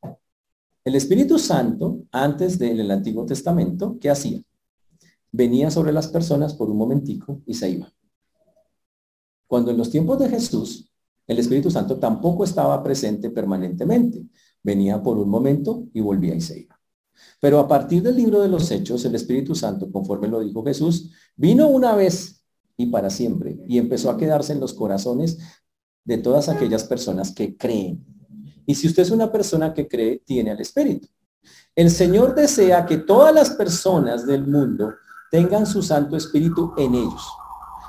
El 0.84 0.94
Espíritu 0.96 1.38
Santo, 1.38 2.02
antes 2.12 2.58
del 2.58 2.90
Antiguo 2.90 3.24
Testamento, 3.24 3.96
¿qué 3.98 4.10
hacía? 4.10 4.42
Venía 5.32 5.70
sobre 5.70 5.94
las 5.94 6.08
personas 6.08 6.52
por 6.52 6.70
un 6.70 6.76
momentico 6.76 7.40
y 7.46 7.54
se 7.54 7.70
iba. 7.70 7.90
Cuando 9.46 9.70
en 9.70 9.78
los 9.78 9.88
tiempos 9.88 10.18
de 10.18 10.28
Jesús, 10.28 10.92
el 11.26 11.38
Espíritu 11.38 11.70
Santo 11.70 11.98
tampoco 11.98 12.44
estaba 12.44 12.82
presente 12.82 13.30
permanentemente. 13.30 14.26
Venía 14.62 15.02
por 15.02 15.16
un 15.16 15.30
momento 15.30 15.86
y 15.94 16.02
volvía 16.02 16.34
y 16.34 16.42
se 16.42 16.60
iba. 16.60 16.78
Pero 17.40 17.58
a 17.58 17.68
partir 17.68 18.02
del 18.02 18.16
libro 18.16 18.40
de 18.40 18.48
los 18.48 18.70
Hechos, 18.70 19.04
el 19.04 19.14
Espíritu 19.14 19.54
Santo, 19.54 19.90
conforme 19.90 20.28
lo 20.28 20.40
dijo 20.40 20.64
Jesús, 20.64 21.10
vino 21.36 21.68
una 21.68 21.94
vez 21.94 22.44
y 22.76 22.86
para 22.86 23.10
siempre 23.10 23.58
y 23.68 23.78
empezó 23.78 24.10
a 24.10 24.16
quedarse 24.16 24.52
en 24.52 24.60
los 24.60 24.74
corazones 24.74 25.38
de 26.04 26.18
todas 26.18 26.48
aquellas 26.48 26.84
personas 26.84 27.32
que 27.32 27.56
creen. 27.56 28.04
Y 28.66 28.74
si 28.74 28.86
usted 28.86 29.02
es 29.02 29.10
una 29.10 29.30
persona 29.30 29.74
que 29.74 29.88
cree, 29.88 30.22
tiene 30.24 30.50
al 30.50 30.60
Espíritu. 30.60 31.08
El 31.74 31.90
Señor 31.90 32.34
desea 32.34 32.86
que 32.86 32.98
todas 32.98 33.34
las 33.34 33.50
personas 33.50 34.26
del 34.26 34.46
mundo 34.46 34.94
tengan 35.30 35.66
su 35.66 35.82
Santo 35.82 36.16
Espíritu 36.16 36.72
en 36.76 36.94
ellos. 36.94 37.26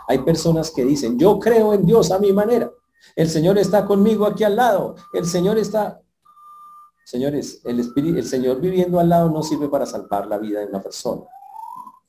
Hay 0.08 0.20
personas 0.20 0.72
que 0.72 0.84
dicen, 0.84 1.18
yo 1.18 1.40
creo 1.40 1.74
en 1.74 1.86
Dios 1.86 2.12
a 2.12 2.20
mi 2.20 2.34
manera. 2.34 2.72
El 3.16 3.30
Señor 3.30 3.58
está 3.58 3.86
conmigo 3.86 4.26
aquí 4.26 4.44
al 4.44 4.56
lado. 4.56 4.96
El 5.14 5.26
Señor 5.26 5.58
está... 5.58 6.02
Señores, 7.06 7.62
el, 7.66 7.80
espíritu, 7.80 8.18
el 8.18 8.26
Señor 8.26 8.60
viviendo 8.60 9.00
al 9.00 9.10
lado 9.10 9.30
no 9.30 9.44
sirve 9.44 9.70
para 9.70 9.86
salvar 9.86 10.26
la 10.26 10.40
vida 10.40 10.62
de 10.62 10.66
una 10.66 10.82
persona. 10.82 11.22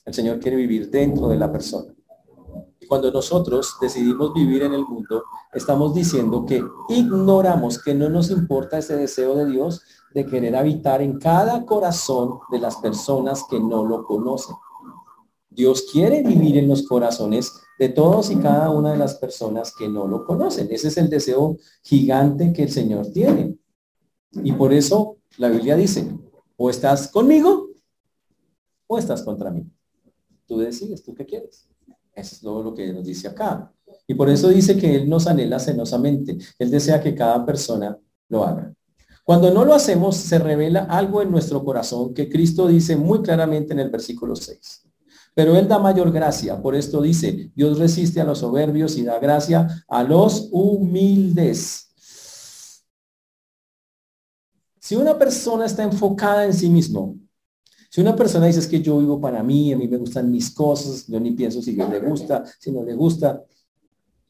El 0.07 0.15
Señor 0.15 0.41
quiere 0.41 0.57
vivir 0.57 0.91
dentro 0.91 1.29
de 1.29 1.37
la 1.37 1.53
persona. 1.53 1.93
cuando 2.89 3.11
nosotros 3.11 3.77
decidimos 3.79 4.33
vivir 4.33 4.63
en 4.63 4.73
el 4.73 4.87
mundo, 4.87 5.25
estamos 5.53 5.93
diciendo 5.93 6.47
que 6.47 6.65
ignoramos, 6.89 7.83
que 7.83 7.93
no 7.93 8.09
nos 8.09 8.31
importa 8.31 8.79
ese 8.79 8.97
deseo 8.97 9.35
de 9.35 9.45
Dios 9.45 9.83
de 10.15 10.25
querer 10.25 10.57
habitar 10.57 11.03
en 11.03 11.19
cada 11.19 11.67
corazón 11.67 12.39
de 12.51 12.59
las 12.59 12.77
personas 12.77 13.45
que 13.51 13.61
no 13.61 13.85
lo 13.85 14.03
conocen. 14.05 14.57
Dios 15.51 15.89
quiere 15.93 16.23
vivir 16.23 16.57
en 16.57 16.69
los 16.69 16.87
corazones 16.87 17.53
de 17.79 17.91
todos 17.91 18.31
y 18.31 18.37
cada 18.37 18.71
una 18.71 18.93
de 18.93 18.99
las 18.99 19.17
personas 19.17 19.75
que 19.77 19.91
no 19.91 20.07
lo 20.07 20.25
conocen. 20.25 20.69
Ese 20.71 20.89
es 20.89 20.97
el 20.97 21.11
deseo 21.11 21.59
gigante 21.83 22.55
que 22.55 22.63
el 22.63 22.71
Señor 22.71 23.09
tiene. 23.13 23.59
Y 24.43 24.53
por 24.53 24.73
eso 24.73 25.19
la 25.39 25.49
Biblia 25.49 25.77
dice, 25.77 26.09
o 26.57 26.71
estás 26.71 27.09
conmigo 27.09 27.71
o 28.87 28.99
estás 28.99 29.23
contra 29.23 29.51
mí. 29.51 29.67
Tú 30.47 30.59
decides, 30.59 31.03
¿tú 31.03 31.15
qué 31.15 31.27
quieres? 31.27 31.69
Es 32.15 32.43
lo 32.43 32.73
que 32.75 32.93
nos 32.93 33.05
dice 33.05 33.29
acá. 33.29 33.73
Y 34.07 34.15
por 34.15 34.31
eso 34.31 34.49
dice 34.49 34.77
que 34.77 34.95
Él 34.95 35.09
nos 35.09 35.27
anhela 35.27 35.59
cenosamente. 35.59 36.39
Él 36.59 36.71
desea 36.71 37.01
que 37.03 37.15
cada 37.15 37.45
persona 37.45 37.99
lo 38.29 38.45
haga. 38.45 38.73
Cuando 39.25 39.53
no 39.53 39.65
lo 39.65 39.75
hacemos, 39.75 40.17
se 40.17 40.39
revela 40.39 40.85
algo 40.85 41.21
en 41.21 41.33
nuestro 41.33 41.65
corazón 41.65 42.15
que 42.15 42.29
Cristo 42.29 42.69
dice 42.69 42.97
muy 42.97 43.23
claramente 43.23 43.73
en 43.73 43.81
el 43.81 43.91
versículo 43.91 44.37
6. 44.37 44.87
Pero 45.35 45.57
Él 45.57 45.67
da 45.67 45.79
mayor 45.79 46.13
gracia. 46.13 46.63
Por 46.63 46.77
esto 46.77 47.03
dice, 47.03 47.51
Dios 47.55 47.79
resiste 47.79 48.21
a 48.21 48.25
los 48.25 48.39
soberbios 48.39 48.97
y 48.97 49.03
da 49.03 49.19
gracia 49.19 49.85
a 49.89 50.05
los 50.05 50.49
humildes. 50.53 51.86
Si 54.87 54.95
una 54.95 55.19
persona 55.19 55.67
está 55.67 55.83
enfocada 55.83 56.45
en 56.45 56.55
sí 56.55 56.71
mismo, 56.71 57.17
si 57.91 58.01
una 58.01 58.15
persona 58.15 58.47
dice 58.47 58.69
que 58.69 58.81
yo 58.81 58.99
vivo 58.99 59.21
para 59.21 59.43
mí, 59.43 59.73
a 59.73 59.77
mí 59.77 59.89
me 59.89 59.97
gustan 59.97 60.31
mis 60.31 60.55
cosas, 60.55 61.09
yo 61.09 61.19
ni 61.19 61.33
pienso 61.33 61.61
si 61.61 61.73
le 61.73 61.99
gusta, 61.99 62.45
si 62.61 62.71
no 62.71 62.85
le 62.85 62.95
gusta, 62.95 63.43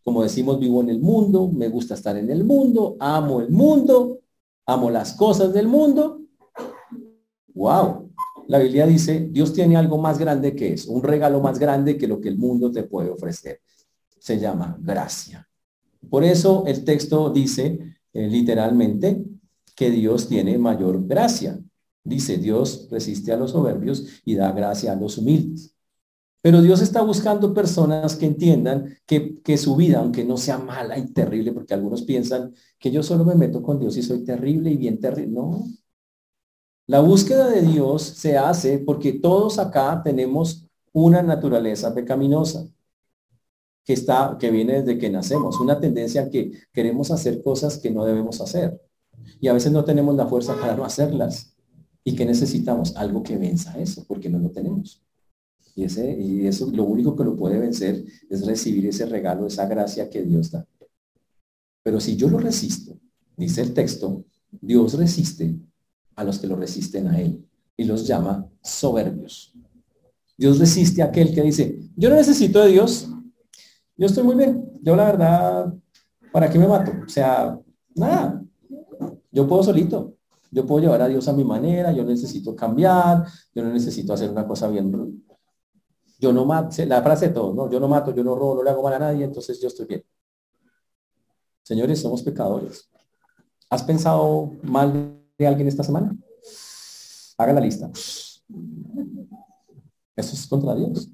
como 0.03 0.23
decimos, 0.23 0.59
vivo 0.59 0.81
en 0.81 0.89
el 0.89 0.99
mundo, 0.99 1.47
me 1.53 1.69
gusta 1.69 1.93
estar 1.93 2.17
en 2.17 2.31
el 2.31 2.43
mundo, 2.43 2.97
amo 3.01 3.43
el 3.43 3.51
mundo, 3.51 4.21
amo 4.65 4.89
las 4.89 5.13
cosas 5.13 5.53
del 5.53 5.69
mundo. 5.69 6.23
Wow. 7.53 8.11
La 8.49 8.59
Biblia 8.59 8.87
dice, 8.87 9.29
Dios 9.31 9.53
tiene 9.53 9.77
algo 9.77 9.99
más 9.99 10.19
grande 10.19 10.57
que 10.57 10.73
eso, 10.73 10.91
un 10.91 11.03
regalo 11.03 11.39
más 11.43 11.59
grande 11.59 11.99
que 11.99 12.09
lo 12.09 12.19
que 12.19 12.31
el 12.31 12.39
mundo 12.39 12.73
te 12.73 12.85
puede 12.85 13.11
ofrecer. 13.11 13.61
Se 14.19 14.39
llama 14.39 14.79
gracia. 14.81 15.47
Por 16.09 16.25
eso 16.25 16.65
el 16.67 16.83
texto 16.83 17.29
dice 17.29 17.79
eh, 18.15 18.27
literalmente 18.27 19.36
que 19.76 19.90
Dios 19.90 20.28
tiene 20.28 20.59
mayor 20.59 21.06
gracia. 21.06 21.61
Dice, 22.02 22.38
Dios 22.38 22.88
resiste 22.90 23.33
a 23.33 23.37
los 23.37 23.52
soberbios 23.52 24.23
y 24.25 24.35
da 24.35 24.50
gracia 24.52 24.92
a 24.92 24.97
los 24.97 25.18
humildes. 25.18 25.75
Pero 26.40 26.62
Dios 26.62 26.80
está 26.80 27.02
buscando 27.02 27.52
personas 27.52 28.16
que 28.16 28.26
entiendan 28.26 28.97
que, 29.04 29.40
que, 29.42 29.59
su 29.59 29.76
vida, 29.76 29.99
aunque 29.99 30.25
no 30.25 30.37
sea 30.37 30.59
mala 30.59 30.97
y 30.99 31.12
terrible, 31.12 31.52
porque 31.52 31.75
algunos 31.75 32.02
piensan 32.02 32.54
que 32.78 32.90
yo 32.90 33.02
solo 33.02 33.25
me 33.25 33.35
meto 33.35 33.62
con 33.62 33.78
Dios 33.78 33.97
y 33.97 34.02
soy 34.02 34.25
terrible 34.25 34.71
y 34.71 34.76
bien 34.76 35.00
terrible. 35.00 35.33
No. 35.33 35.64
La 36.87 37.00
búsqueda 37.00 37.49
de 37.49 37.62
Dios 37.62 38.02
se 38.02 38.38
hace 38.38 38.78
porque 38.78 39.14
todos 39.14 39.59
acá 39.59 40.00
tenemos 40.04 40.66
una 40.92 41.21
naturaleza 41.21 41.92
pecaminosa 41.92 42.66
que 43.85 43.92
está, 43.92 44.37
que 44.38 44.50
viene 44.50 44.83
desde 44.83 44.99
que 44.99 45.11
nacemos, 45.11 45.61
una 45.61 45.80
tendencia 45.80 46.30
que 46.30 46.52
queremos 46.73 47.11
hacer 47.11 47.42
cosas 47.42 47.78
que 47.78 47.90
no 47.90 48.04
debemos 48.04 48.40
hacer. 48.40 48.80
Y 49.41 49.49
a 49.49 49.53
veces 49.53 49.73
no 49.73 49.85
tenemos 49.85 50.15
la 50.17 50.27
fuerza 50.27 50.55
para 50.59 50.77
no 50.77 50.85
hacerlas. 50.85 51.55
¿Y 52.05 52.15
qué 52.15 52.25
necesitamos? 52.25 52.97
Algo 52.97 53.23
que 53.23 53.37
venza 53.37 53.79
eso, 53.79 54.05
porque 54.07 54.29
no 54.29 54.39
lo 54.39 54.51
tenemos. 54.51 55.03
Y, 55.75 55.85
ese, 55.85 56.19
y 56.19 56.47
eso 56.47 56.71
lo 56.71 56.85
único 56.85 57.15
que 57.15 57.25
lo 57.25 57.37
puede 57.37 57.59
vencer 57.59 58.05
es 58.31 58.47
recibir 58.47 58.87
ese 58.87 59.07
regalo, 59.07 59.47
esa 59.47 59.67
gracia 59.67 60.09
que 60.09 60.23
Dios 60.23 60.51
da. 60.51 60.67
Pero 61.83 62.01
si 62.01 62.17
yo 62.17 62.29
lo 62.29 62.39
resisto, 62.39 62.99
dice 63.37 63.61
el 63.61 63.75
texto, 63.75 64.25
Dios 64.61 64.95
resiste 64.95 65.55
a 66.15 66.25
los 66.25 66.39
que 66.39 66.47
lo 66.47 66.57
resisten 66.57 67.09
a 67.09 67.21
Él 67.21 67.45
y 67.77 67.85
los 67.85 68.07
llama 68.07 68.49
soberbios. 68.63 69.53
Dios 70.37 70.59
resiste 70.59 71.03
a 71.03 71.07
aquel 71.07 71.35
que 71.35 71.43
dice, 71.43 71.79
yo 71.95 72.09
no 72.09 72.17
necesito 72.17 72.63
de 72.63 72.73
Dios, 72.73 73.09
yo 73.97 74.07
estoy 74.07 74.25
muy 74.25 74.37
bien, 74.37 74.65
yo 74.83 74.97
la 74.97 75.07
verdad, 75.07 75.75
¿para 76.33 76.51
qué 76.51 76.59
me 76.59 76.69
mato? 76.69 76.93
O 77.05 77.09
sea, 77.09 77.59
nada, 77.95 78.45
yo 79.37 79.47
puedo 79.47 79.62
solito, 79.62 80.14
yo 80.50 80.66
puedo 80.66 80.81
llevar 80.81 81.02
a 81.02 81.09
Dios 81.09 81.28
a 81.28 81.35
mi 81.35 81.45
manera, 81.45 81.93
yo 81.93 82.05
necesito 82.05 82.57
cambiar, 82.57 83.26
yo 83.55 83.62
no 83.62 83.71
necesito 83.71 84.14
hacer 84.14 84.31
una 84.31 84.47
cosa 84.47 84.66
bien. 84.66 85.23
Yo 86.19 86.33
no 86.33 86.47
mato, 86.47 86.83
la 86.87 87.02
frase 87.02 87.28
de 87.28 87.35
todo, 87.35 87.52
¿no? 87.52 87.71
Yo 87.71 87.78
no 87.78 87.87
mato, 87.87 88.14
yo 88.14 88.25
no 88.25 88.35
robo, 88.35 88.55
no 88.55 88.62
le 88.62 88.71
hago 88.71 88.83
mal 88.83 88.95
a 88.95 88.99
nadie, 88.99 89.25
entonces 89.25 89.61
yo 89.61 89.69
estoy 89.69 89.85
bien. 89.85 90.02
Señores, 91.62 92.00
somos 92.00 92.23
pecadores. 92.23 92.88
¿Has 93.69 93.83
pensado 93.83 94.52
mal 94.62 95.21
de 95.37 95.47
alguien 95.47 95.69
esta 95.69 95.83
semana? 95.83 96.16
Haga 97.37 97.52
la 97.52 97.61
lista. 97.61 97.90
Eso 100.16 100.35
es 100.35 100.47
contra 100.47 100.75
Dios. 100.75 101.11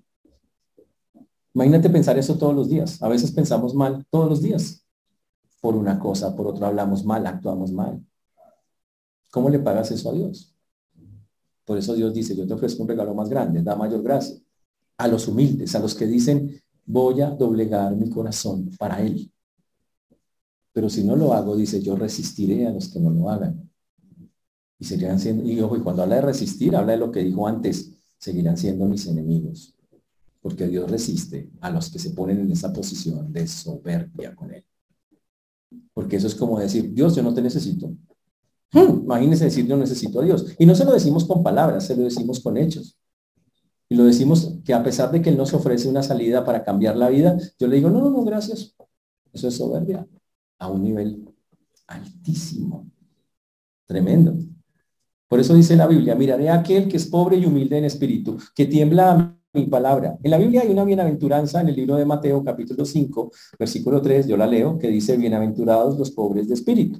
Imagínate 1.54 1.90
pensar 1.90 2.16
eso 2.18 2.38
todos 2.38 2.54
los 2.54 2.68
días. 2.68 3.02
A 3.02 3.08
veces 3.08 3.32
pensamos 3.32 3.74
mal 3.74 4.06
todos 4.10 4.28
los 4.28 4.42
días. 4.42 4.86
Por 5.60 5.74
una 5.74 5.98
cosa, 5.98 6.36
por 6.36 6.46
otra 6.46 6.68
hablamos 6.68 7.04
mal, 7.04 7.26
actuamos 7.26 7.72
mal. 7.72 8.00
¿Cómo 9.32 9.48
le 9.48 9.58
pagas 9.60 9.90
eso 9.90 10.10
a 10.10 10.12
Dios? 10.12 10.54
Por 11.64 11.78
eso 11.78 11.94
Dios 11.94 12.12
dice, 12.12 12.36
yo 12.36 12.46
te 12.46 12.52
ofrezco 12.52 12.82
un 12.82 12.88
regalo 12.88 13.14
más 13.14 13.30
grande, 13.30 13.62
da 13.62 13.74
mayor 13.74 14.02
gracia. 14.02 14.36
A 14.98 15.08
los 15.08 15.26
humildes, 15.26 15.74
a 15.74 15.78
los 15.78 15.94
que 15.94 16.06
dicen, 16.06 16.60
voy 16.84 17.22
a 17.22 17.30
doblegar 17.30 17.96
mi 17.96 18.10
corazón 18.10 18.70
para 18.78 19.00
Él. 19.00 19.32
Pero 20.74 20.90
si 20.90 21.02
no 21.02 21.16
lo 21.16 21.32
hago, 21.32 21.56
dice, 21.56 21.80
yo 21.80 21.96
resistiré 21.96 22.66
a 22.66 22.72
los 22.72 22.90
que 22.90 23.00
no 23.00 23.08
lo 23.08 23.30
hagan. 23.30 23.70
Y 24.78 24.84
seguirán 24.84 25.18
siendo, 25.18 25.48
y 25.48 25.58
ojo, 25.62 25.78
y 25.78 25.80
cuando 25.80 26.02
habla 26.02 26.16
de 26.16 26.22
resistir, 26.22 26.76
habla 26.76 26.92
de 26.92 26.98
lo 26.98 27.10
que 27.10 27.24
dijo 27.24 27.48
antes, 27.48 27.90
seguirán 28.18 28.58
siendo 28.58 28.84
mis 28.84 29.06
enemigos. 29.06 29.74
Porque 30.42 30.68
Dios 30.68 30.90
resiste 30.90 31.48
a 31.62 31.70
los 31.70 31.90
que 31.90 31.98
se 31.98 32.10
ponen 32.10 32.38
en 32.40 32.52
esa 32.52 32.70
posición 32.70 33.32
de 33.32 33.46
soberbia 33.46 34.36
con 34.36 34.52
Él. 34.52 34.66
Porque 35.94 36.16
eso 36.16 36.26
es 36.26 36.34
como 36.34 36.60
decir, 36.60 36.92
Dios, 36.92 37.16
yo 37.16 37.22
no 37.22 37.32
te 37.32 37.40
necesito. 37.40 37.96
Hmm, 38.72 39.02
imagínense 39.04 39.44
decir 39.44 39.66
yo 39.66 39.76
necesito 39.76 40.20
a 40.20 40.24
Dios. 40.24 40.54
Y 40.58 40.66
no 40.66 40.74
se 40.74 40.84
lo 40.84 40.92
decimos 40.92 41.24
con 41.24 41.42
palabras, 41.42 41.86
se 41.86 41.96
lo 41.96 42.04
decimos 42.04 42.40
con 42.40 42.56
hechos. 42.56 42.96
Y 43.88 43.94
lo 43.94 44.04
decimos 44.04 44.56
que 44.64 44.72
a 44.72 44.82
pesar 44.82 45.10
de 45.10 45.20
que 45.20 45.28
Él 45.28 45.36
nos 45.36 45.52
ofrece 45.52 45.88
una 45.88 46.02
salida 46.02 46.44
para 46.44 46.64
cambiar 46.64 46.96
la 46.96 47.10
vida, 47.10 47.36
yo 47.58 47.66
le 47.66 47.76
digo, 47.76 47.90
no, 47.90 48.00
no, 48.00 48.10
no, 48.10 48.24
gracias. 48.24 48.74
Eso 49.32 49.48
es 49.48 49.56
soberbia 49.56 50.06
a 50.58 50.68
un 50.68 50.82
nivel 50.82 51.28
altísimo. 51.86 52.90
Tremendo. 53.86 54.34
Por 55.28 55.40
eso 55.40 55.54
dice 55.54 55.76
la 55.76 55.86
Biblia, 55.86 56.14
miraré 56.14 56.48
a 56.48 56.54
aquel 56.54 56.88
que 56.88 56.96
es 56.96 57.06
pobre 57.06 57.36
y 57.36 57.44
humilde 57.44 57.76
en 57.78 57.84
espíritu, 57.84 58.38
que 58.54 58.66
tiembla 58.66 59.36
mi 59.52 59.66
palabra. 59.66 60.18
En 60.22 60.30
la 60.30 60.38
Biblia 60.38 60.62
hay 60.62 60.70
una 60.70 60.84
bienaventuranza 60.84 61.60
en 61.60 61.68
el 61.68 61.76
libro 61.76 61.96
de 61.96 62.06
Mateo 62.06 62.42
capítulo 62.42 62.84
5, 62.84 63.30
versículo 63.58 64.00
3, 64.00 64.26
yo 64.26 64.36
la 64.36 64.46
leo, 64.46 64.78
que 64.78 64.88
dice, 64.88 65.16
bienaventurados 65.16 65.98
los 65.98 66.10
pobres 66.10 66.48
de 66.48 66.54
espíritu. 66.54 66.98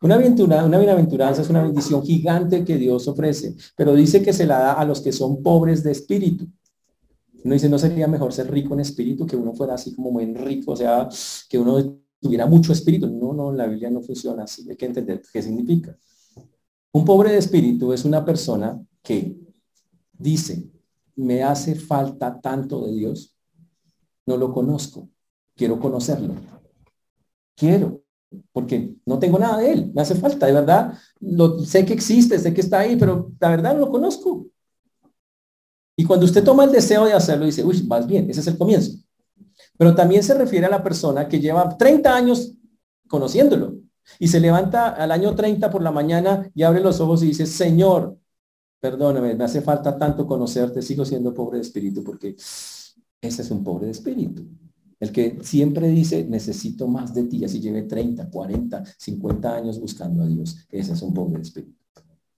Una, 0.00 0.16
una 0.16 0.78
bienaventuranza 0.78 1.42
es 1.42 1.50
una 1.50 1.62
bendición 1.62 2.02
gigante 2.02 2.64
que 2.64 2.76
Dios 2.76 3.06
ofrece, 3.08 3.54
pero 3.76 3.94
dice 3.94 4.22
que 4.22 4.32
se 4.32 4.46
la 4.46 4.58
da 4.58 4.72
a 4.74 4.84
los 4.84 5.00
que 5.00 5.12
son 5.12 5.42
pobres 5.42 5.82
de 5.82 5.92
espíritu. 5.92 6.46
Uno 7.44 7.54
dice, 7.54 7.68
¿no 7.68 7.78
sería 7.78 8.08
mejor 8.08 8.32
ser 8.32 8.50
rico 8.50 8.74
en 8.74 8.80
espíritu 8.80 9.26
que 9.26 9.36
uno 9.36 9.52
fuera 9.52 9.74
así 9.74 9.94
como 9.94 10.10
muy 10.10 10.32
rico? 10.34 10.72
O 10.72 10.76
sea, 10.76 11.08
que 11.48 11.58
uno 11.58 12.00
tuviera 12.18 12.46
mucho 12.46 12.72
espíritu. 12.72 13.06
No, 13.06 13.34
no, 13.34 13.52
la 13.52 13.66
Biblia 13.66 13.90
no 13.90 14.00
funciona 14.00 14.44
así. 14.44 14.68
Hay 14.68 14.76
que 14.76 14.86
entender 14.86 15.20
qué 15.30 15.42
significa. 15.42 15.96
Un 16.92 17.04
pobre 17.04 17.32
de 17.32 17.38
espíritu 17.38 17.92
es 17.92 18.04
una 18.04 18.24
persona 18.24 18.80
que 19.02 19.36
dice, 20.12 20.70
me 21.16 21.42
hace 21.42 21.74
falta 21.74 22.40
tanto 22.40 22.86
de 22.86 22.92
Dios, 22.92 23.36
no 24.26 24.36
lo 24.36 24.52
conozco, 24.52 25.10
quiero 25.54 25.78
conocerlo. 25.78 26.34
Quiero, 27.56 28.03
porque 28.52 28.94
no 29.06 29.18
tengo 29.18 29.38
nada 29.38 29.58
de 29.58 29.72
él, 29.72 29.92
me 29.94 30.02
hace 30.02 30.14
falta, 30.14 30.46
de 30.46 30.52
verdad, 30.52 30.94
lo, 31.20 31.58
sé 31.60 31.84
que 31.84 31.92
existe, 31.92 32.38
sé 32.38 32.54
que 32.54 32.60
está 32.60 32.80
ahí, 32.80 32.96
pero 32.96 33.32
la 33.40 33.48
verdad 33.50 33.74
no 33.74 33.80
lo 33.80 33.90
conozco. 33.90 34.46
Y 35.96 36.04
cuando 36.04 36.26
usted 36.26 36.42
toma 36.42 36.64
el 36.64 36.72
deseo 36.72 37.04
de 37.04 37.12
hacerlo, 37.12 37.46
dice, 37.46 37.64
uy, 37.64 37.82
vas 37.86 38.06
bien, 38.06 38.28
ese 38.28 38.40
es 38.40 38.46
el 38.46 38.58
comienzo. 38.58 38.98
Pero 39.78 39.94
también 39.94 40.22
se 40.22 40.34
refiere 40.34 40.66
a 40.66 40.70
la 40.70 40.82
persona 40.82 41.28
que 41.28 41.40
lleva 41.40 41.76
30 41.76 42.14
años 42.14 42.54
conociéndolo 43.08 43.76
y 44.18 44.28
se 44.28 44.40
levanta 44.40 44.90
al 44.90 45.12
año 45.12 45.34
30 45.34 45.70
por 45.70 45.82
la 45.82 45.90
mañana 45.90 46.50
y 46.54 46.62
abre 46.62 46.80
los 46.80 47.00
ojos 47.00 47.22
y 47.22 47.28
dice, 47.28 47.46
Señor, 47.46 48.18
perdóname, 48.80 49.34
me 49.34 49.44
hace 49.44 49.60
falta 49.62 49.96
tanto 49.96 50.26
conocerte, 50.26 50.82
sigo 50.82 51.04
siendo 51.04 51.32
pobre 51.32 51.58
de 51.58 51.62
espíritu 51.62 52.04
porque 52.04 52.36
ese 53.20 53.42
es 53.42 53.50
un 53.50 53.64
pobre 53.64 53.86
de 53.86 53.92
espíritu. 53.92 54.44
El 55.00 55.12
que 55.12 55.38
siempre 55.42 55.88
dice, 55.88 56.24
necesito 56.24 56.86
más 56.88 57.12
de 57.14 57.24
ti, 57.24 57.44
así 57.44 57.60
lleve 57.60 57.82
30, 57.82 58.30
40, 58.30 58.84
50 58.98 59.54
años 59.54 59.80
buscando 59.80 60.22
a 60.22 60.26
Dios. 60.26 60.56
Ese 60.70 60.92
es 60.92 61.02
un 61.02 61.12
pobre 61.12 61.36
de 61.36 61.42
espíritu. 61.42 61.78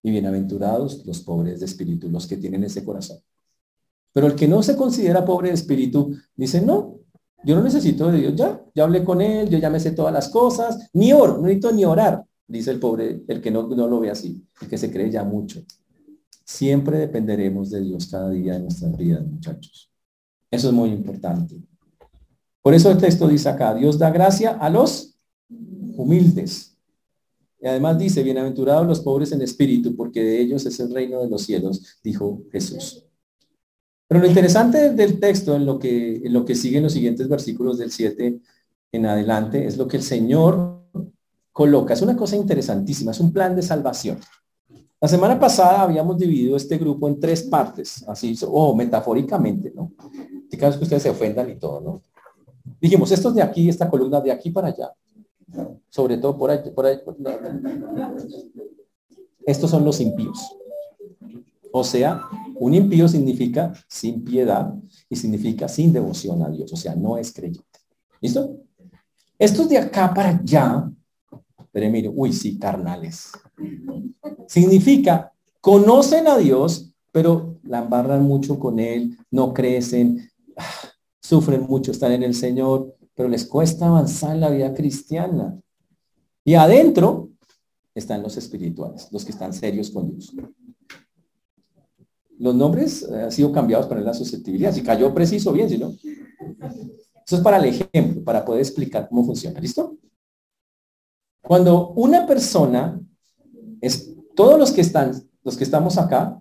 Y 0.03 0.11
bienaventurados 0.11 1.05
los 1.05 1.21
pobres 1.21 1.61
de 1.61 1.67
espíritu, 1.67 2.09
los 2.09 2.27
que 2.27 2.37
tienen 2.37 2.65
ese 2.65 2.85
corazón. 2.85 3.19
Pero 4.13 4.29
el 4.29 4.35
que 4.35 4.49
no 4.49 4.63
se 4.63 4.77
considera 4.77 5.25
pobre 5.25 5.49
de 5.49 5.55
espíritu, 5.55 6.17
dice, 6.35 6.63
no, 6.63 7.01
Yo 7.45 7.55
no 7.55 7.63
necesito 7.63 8.11
de 8.11 8.19
Dios 8.19 8.35
ya, 8.35 8.61
ya 8.75 8.85
hablé 8.85 9.05
con 9.05 9.21
Él, 9.21 9.49
yo 9.49 9.59
ya 9.59 9.71
me 9.71 9.79
sé 9.79 9.93
todas 9.93 10.13
las 10.13 10.29
cosas, 10.29 10.91
ni 10.95 11.13
oro, 11.13 11.37
no 11.37 11.43
necesito 11.43 11.71
ni 11.71 11.85
orar, 11.85 12.25
dice 12.49 12.71
el 12.71 12.81
pobre, 12.81 13.23
el 13.29 13.41
que 13.41 13.51
no, 13.51 13.69
no 13.69 13.87
lo 13.87 14.01
ve 14.01 14.11
así, 14.11 14.45
el 14.61 14.69
que 14.69 14.79
se 14.79 14.91
cree 14.91 15.11
ya 15.11 15.23
mucho. 15.23 15.63
Siempre 16.45 16.99
dependeremos 16.99 17.71
de 17.71 17.83
Dios 17.83 18.07
cada 18.07 18.31
día 18.31 18.55
de 18.55 18.61
nuestras 18.61 18.97
vidas, 18.97 19.27
muchachos. 19.27 19.91
Eso 20.51 20.69
es 20.69 20.75
muy 20.75 20.91
importante. 20.91 21.61
Por 22.67 22.75
eso 22.75 22.91
el 22.91 22.99
texto 22.99 23.29
dice 23.29 23.49
acá, 23.49 23.73
Dios 23.77 23.97
da 23.97 24.11
gracia 24.11 24.59
a 24.59 24.69
los 24.69 25.17
humildes. 25.97 26.77
Y 27.61 27.69
además 27.69 27.97
dice, 27.97 28.25
bienaventurados 28.25 28.89
los 28.89 28.99
pobres 28.99 29.31
en 29.31 29.41
espíritu, 29.41 29.95
porque 29.95 30.21
de 30.21 30.41
ellos 30.41 30.67
es 30.67 30.81
el 30.81 30.93
reino 30.93 31.23
de 31.23 31.31
los 31.31 31.43
cielos, 31.43 32.01
dijo 32.03 32.43
Jesús. 32.51 33.07
Pero 34.09 34.21
lo 34.21 34.27
interesante 34.27 34.91
del 34.95 35.21
texto, 35.21 35.55
en 35.55 35.65
lo 35.65 35.79
que, 35.79 36.17
en 36.17 36.33
lo 36.33 36.45
que 36.45 36.57
sigue 36.57 36.79
en 36.79 36.83
los 36.83 36.93
siguientes 36.93 37.29
versículos 37.29 37.79
del 37.79 37.93
7 37.93 38.41
en 38.91 39.07
adelante, 39.07 39.65
es 39.65 39.77
lo 39.77 39.87
que 39.87 39.99
el 39.99 40.03
Señor 40.03 40.89
coloca. 41.53 41.95
Es 41.95 42.03
una 42.03 42.17
cosa 42.17 42.35
interesantísima, 42.35 43.13
es 43.13 43.21
un 43.21 43.33
plan 43.33 43.55
de 43.55 43.63
salvación. 43.63 44.19
La 45.01 45.07
semana 45.07 45.39
pasada 45.39 45.83
habíamos 45.83 46.19
dividido 46.19 46.57
este 46.57 46.79
grupo 46.79 47.07
en 47.07 47.21
tres 47.21 47.45
partes, 47.45 48.05
así, 48.09 48.37
o 48.45 48.75
metafóricamente, 48.75 49.73
¿no? 49.73 49.93
De 50.51 50.59
caso 50.59 50.79
que 50.79 50.85
ustedes 50.87 51.05
se 51.05 51.11
ofendan 51.11 51.49
y 51.49 51.55
todo, 51.61 51.81
¿no? 51.81 52.03
Dijimos, 52.81 53.11
estos 53.13 53.35
de 53.35 53.43
aquí, 53.43 53.69
esta 53.69 53.89
columna 53.89 54.21
de 54.21 54.33
aquí 54.33 54.51
para 54.51 54.69
allá, 54.69 54.93
sobre 55.89 56.19
todo 56.19 56.37
por 56.37 56.51
ahí, 56.51 56.59
por 56.75 56.87
ahí. 56.87 56.99
Estos 59.45 59.71
son 59.71 59.85
los 59.85 60.01
impíos. 60.01 60.57
O 61.73 61.85
sea, 61.85 62.23
un 62.59 62.75
impío 62.75 63.07
significa 63.07 63.73
sin 63.89 64.25
piedad 64.25 64.75
y 65.09 65.17
significa 65.17 65.69
sin 65.69 65.93
devoción 65.93 66.43
a 66.43 66.49
Dios, 66.49 66.73
o 66.73 66.77
sea, 66.77 66.95
no 66.95 67.19
es 67.19 67.33
creyente. 67.33 67.63
¿Listo? 68.21 68.57
Estos 69.39 69.69
de 69.69 69.79
acá 69.79 70.13
para 70.15 70.31
allá, 70.31 70.91
pero 71.71 71.91
mire, 71.91 72.09
uy, 72.09 72.33
sí, 72.33 72.59
carnales. 72.59 73.31
Significa, 74.47 75.33
conocen 75.61 76.27
a 76.29 76.39
Dios, 76.39 76.91
pero 77.13 77.59
la 77.65 77.81
embarran 77.81 78.23
mucho 78.23 78.59
con 78.59 78.79
Él, 78.79 79.19
no 79.31 79.53
crecen, 79.53 80.31
ah, 80.57 80.65
sufren 81.28 81.62
mucho 81.62 81.90
estar 81.90 82.11
en 82.11 82.23
el 82.23 82.35
Señor, 82.35 82.97
pero 83.14 83.28
les 83.28 83.45
cuesta 83.47 83.87
avanzar 83.87 84.35
en 84.35 84.40
la 84.40 84.50
vida 84.50 84.75
cristiana. 84.75 85.59
Y 86.45 86.54
adentro 86.54 87.30
están 87.95 88.23
los 88.23 88.37
espirituales, 88.37 89.09
los 89.11 89.25
que 89.25 89.33
están 89.33 89.52
serios 89.52 89.90
con 89.90 90.11
Dios 90.11 90.35
los 92.38 92.54
nombres 92.54 93.02
eh, 93.02 93.23
han 93.23 93.33
sido 93.33 93.52
cambiados 93.52 93.87
para 93.87 94.00
la 94.00 94.14
susceptibilidad. 94.14 94.73
Si 94.73 94.83
cayó 94.83 95.12
preciso, 95.14 95.52
bien, 95.52 95.68
si 95.68 95.78
no. 95.78 95.95
Eso 97.26 97.37
es 97.37 97.40
para 97.40 97.59
el 97.59 97.64
ejemplo, 97.64 98.23
para 98.25 98.45
poder 98.45 98.61
explicar 98.61 99.09
cómo 99.09 99.25
funciona. 99.25 99.59
¿Listo? 99.61 99.97
Cuando 101.42 101.90
una 101.90 102.26
persona 102.26 103.00
es, 103.80 104.14
todos 104.35 104.59
los 104.59 104.73
que 104.73 104.80
están, 104.80 105.12
los 105.42 105.56
que 105.56 105.64
estamos 105.64 105.99
acá, 105.99 106.40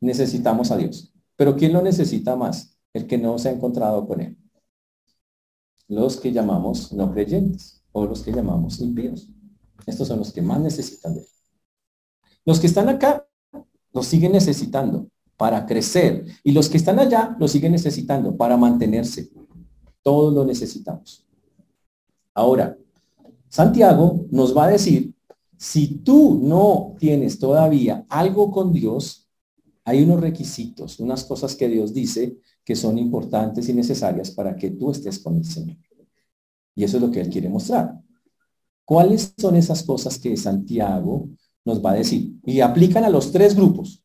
necesitamos 0.00 0.70
a 0.70 0.76
Dios. 0.76 1.12
Pero 1.36 1.56
¿quién 1.56 1.72
lo 1.72 1.82
necesita 1.82 2.36
más? 2.36 2.75
El 2.96 3.06
que 3.06 3.18
no 3.18 3.38
se 3.38 3.50
ha 3.50 3.52
encontrado 3.52 4.06
con 4.08 4.22
él. 4.22 4.38
Los 5.86 6.16
que 6.16 6.32
llamamos 6.32 6.94
no 6.94 7.12
creyentes 7.12 7.82
o 7.92 8.06
los 8.06 8.22
que 8.22 8.32
llamamos 8.32 8.80
impíos. 8.80 9.28
Estos 9.84 10.08
son 10.08 10.20
los 10.20 10.32
que 10.32 10.40
más 10.40 10.60
necesitan 10.60 11.12
de 11.12 11.20
él. 11.20 11.26
Los 12.46 12.58
que 12.58 12.68
están 12.68 12.88
acá 12.88 13.28
los 13.92 14.06
siguen 14.06 14.32
necesitando, 14.32 15.10
para 15.36 15.66
crecer. 15.66 16.24
Y 16.42 16.52
los 16.52 16.70
que 16.70 16.78
están 16.78 16.98
allá 16.98 17.36
lo 17.38 17.46
siguen 17.48 17.72
necesitando 17.72 18.34
para 18.34 18.56
mantenerse. 18.56 19.30
Todos 20.00 20.32
lo 20.32 20.46
necesitamos. 20.46 21.22
Ahora, 22.32 22.78
Santiago 23.50 24.24
nos 24.30 24.56
va 24.56 24.64
a 24.64 24.70
decir, 24.70 25.14
si 25.58 25.98
tú 25.98 26.40
no 26.42 26.94
tienes 26.98 27.38
todavía 27.38 28.06
algo 28.08 28.50
con 28.50 28.72
Dios, 28.72 29.28
hay 29.84 30.02
unos 30.02 30.18
requisitos, 30.22 30.98
unas 30.98 31.24
cosas 31.24 31.54
que 31.54 31.68
Dios 31.68 31.92
dice 31.92 32.38
que 32.66 32.74
son 32.74 32.98
importantes 32.98 33.68
y 33.68 33.72
necesarias 33.72 34.32
para 34.32 34.56
que 34.56 34.70
tú 34.72 34.90
estés 34.90 35.20
con 35.20 35.36
el 35.36 35.44
Señor. 35.44 35.76
Y 36.74 36.82
eso 36.82 36.96
es 36.96 37.02
lo 37.02 37.12
que 37.12 37.20
Él 37.20 37.30
quiere 37.30 37.48
mostrar. 37.48 37.96
¿Cuáles 38.84 39.32
son 39.38 39.54
esas 39.54 39.84
cosas 39.84 40.18
que 40.18 40.36
Santiago 40.36 41.28
nos 41.64 41.82
va 41.82 41.92
a 41.92 41.94
decir? 41.94 42.34
Y 42.44 42.60
aplican 42.60 43.04
a 43.04 43.08
los 43.08 43.30
tres 43.30 43.54
grupos. 43.54 44.02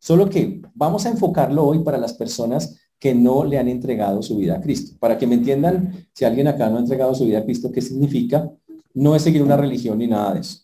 Solo 0.00 0.28
que 0.28 0.60
vamos 0.74 1.06
a 1.06 1.10
enfocarlo 1.10 1.64
hoy 1.64 1.84
para 1.84 1.98
las 1.98 2.14
personas 2.14 2.80
que 2.98 3.14
no 3.14 3.44
le 3.44 3.58
han 3.58 3.68
entregado 3.68 4.22
su 4.22 4.36
vida 4.36 4.56
a 4.56 4.60
Cristo. 4.60 4.96
Para 4.98 5.16
que 5.16 5.28
me 5.28 5.36
entiendan, 5.36 6.08
si 6.12 6.24
alguien 6.24 6.48
acá 6.48 6.68
no 6.68 6.78
ha 6.78 6.80
entregado 6.80 7.14
su 7.14 7.24
vida 7.24 7.38
a 7.38 7.44
Cristo, 7.44 7.70
¿qué 7.70 7.80
significa? 7.80 8.50
No 8.92 9.14
es 9.14 9.22
seguir 9.22 9.42
una 9.42 9.56
religión 9.56 9.98
ni 9.98 10.08
nada 10.08 10.34
de 10.34 10.40
eso. 10.40 10.58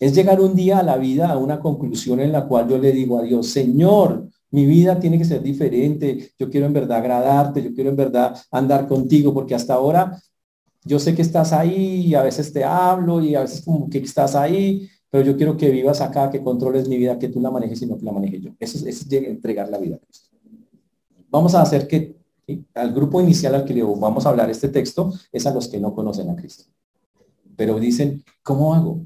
Es 0.00 0.12
llegar 0.12 0.40
un 0.40 0.56
día 0.56 0.80
a 0.80 0.82
la 0.82 0.96
vida 0.96 1.30
a 1.30 1.38
una 1.38 1.60
conclusión 1.60 2.18
en 2.18 2.32
la 2.32 2.48
cual 2.48 2.68
yo 2.68 2.78
le 2.78 2.90
digo 2.90 3.18
a 3.18 3.22
Dios, 3.22 3.46
Señor, 3.46 4.28
mi 4.50 4.66
vida 4.66 4.98
tiene 4.98 5.18
que 5.18 5.24
ser 5.24 5.42
diferente. 5.42 6.32
Yo 6.38 6.50
quiero 6.50 6.66
en 6.66 6.72
verdad 6.72 6.98
agradarte, 6.98 7.62
yo 7.62 7.74
quiero 7.74 7.90
en 7.90 7.96
verdad 7.96 8.36
andar 8.50 8.88
contigo, 8.88 9.34
porque 9.34 9.54
hasta 9.54 9.74
ahora 9.74 10.20
yo 10.84 10.98
sé 10.98 11.14
que 11.14 11.22
estás 11.22 11.52
ahí 11.52 12.06
y 12.06 12.14
a 12.14 12.22
veces 12.22 12.52
te 12.52 12.64
hablo 12.64 13.22
y 13.22 13.34
a 13.34 13.40
veces 13.42 13.62
como 13.62 13.90
que 13.90 13.98
estás 13.98 14.34
ahí, 14.34 14.88
pero 15.10 15.24
yo 15.24 15.36
quiero 15.36 15.56
que 15.56 15.70
vivas 15.70 16.00
acá, 16.00 16.30
que 16.30 16.42
controles 16.42 16.88
mi 16.88 16.96
vida, 16.96 17.18
que 17.18 17.28
tú 17.28 17.40
la 17.40 17.50
manejes 17.50 17.82
y 17.82 17.86
no 17.86 17.98
que 17.98 18.04
la 18.04 18.12
maneje 18.12 18.40
yo. 18.40 18.50
Eso 18.58 18.86
es, 18.86 19.10
entregar 19.12 19.68
la 19.68 19.78
vida 19.78 19.96
a 19.96 19.98
Cristo. 19.98 20.30
Vamos 21.30 21.54
a 21.54 21.62
hacer 21.62 21.86
que 21.86 22.16
al 22.74 22.94
grupo 22.94 23.20
inicial 23.20 23.54
al 23.54 23.64
que 23.66 23.74
le 23.74 23.82
vamos 23.82 24.24
a 24.24 24.30
hablar 24.30 24.48
este 24.48 24.70
texto 24.70 25.12
es 25.30 25.44
a 25.46 25.52
los 25.52 25.68
que 25.68 25.78
no 25.78 25.94
conocen 25.94 26.30
a 26.30 26.36
Cristo. 26.36 26.64
Pero 27.54 27.78
dicen, 27.78 28.24
¿cómo 28.42 28.74
hago? 28.74 29.02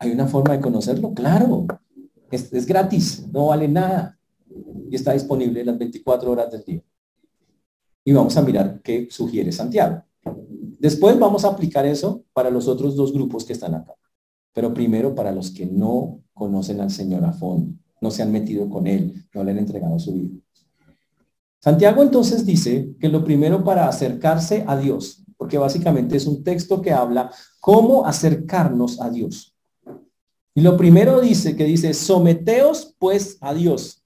¿Hay 0.00 0.10
una 0.10 0.26
forma 0.26 0.54
de 0.54 0.60
conocerlo? 0.60 1.14
Claro, 1.14 1.66
es, 2.28 2.52
es 2.52 2.66
gratis, 2.66 3.24
no 3.30 3.46
vale 3.46 3.68
nada 3.68 4.18
y 4.90 4.94
está 4.94 5.12
disponible 5.12 5.64
las 5.64 5.78
24 5.78 6.30
horas 6.30 6.50
del 6.50 6.64
día. 6.64 6.82
Y 8.04 8.12
vamos 8.12 8.36
a 8.36 8.42
mirar 8.42 8.80
qué 8.82 9.08
sugiere 9.10 9.52
Santiago. 9.52 10.02
Después 10.78 11.18
vamos 11.18 11.44
a 11.44 11.48
aplicar 11.48 11.86
eso 11.86 12.24
para 12.32 12.50
los 12.50 12.66
otros 12.68 12.96
dos 12.96 13.12
grupos 13.12 13.44
que 13.44 13.52
están 13.52 13.74
acá 13.74 13.94
pero 14.52 14.72
primero 14.74 15.14
para 15.14 15.32
los 15.32 15.50
que 15.50 15.66
no 15.66 16.22
conocen 16.34 16.80
al 16.80 16.90
Señor 16.90 17.24
a 17.24 17.32
fondo, 17.32 17.74
no 18.00 18.10
se 18.10 18.22
han 18.22 18.32
metido 18.32 18.68
con 18.68 18.86
Él, 18.86 19.26
no 19.34 19.44
le 19.44 19.52
han 19.52 19.58
entregado 19.58 19.98
su 19.98 20.12
vida. 20.12 20.40
Santiago 21.60 22.02
entonces 22.02 22.44
dice 22.44 22.94
que 22.98 23.08
lo 23.08 23.24
primero 23.24 23.62
para 23.62 23.88
acercarse 23.88 24.64
a 24.66 24.76
Dios, 24.76 25.24
porque 25.36 25.58
básicamente 25.58 26.16
es 26.16 26.26
un 26.26 26.42
texto 26.42 26.82
que 26.82 26.92
habla 26.92 27.30
cómo 27.60 28.04
acercarnos 28.04 29.00
a 29.00 29.10
Dios. 29.10 29.51
Y 30.54 30.60
lo 30.60 30.76
primero 30.76 31.20
dice 31.20 31.56
que 31.56 31.64
dice, 31.64 31.94
someteos 31.94 32.94
pues 32.98 33.38
a 33.40 33.54
Dios. 33.54 34.02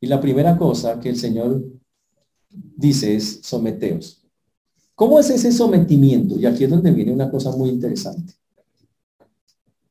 Y 0.00 0.06
la 0.06 0.20
primera 0.20 0.56
cosa 0.56 0.98
que 1.00 1.08
el 1.08 1.16
Señor 1.16 1.64
dice 2.50 3.14
es 3.14 3.40
someteos. 3.42 4.22
¿Cómo 4.94 5.20
es 5.20 5.30
ese 5.30 5.52
sometimiento? 5.52 6.36
Y 6.36 6.46
aquí 6.46 6.64
es 6.64 6.70
donde 6.70 6.90
viene 6.90 7.12
una 7.12 7.30
cosa 7.30 7.52
muy 7.52 7.68
interesante. 7.68 8.34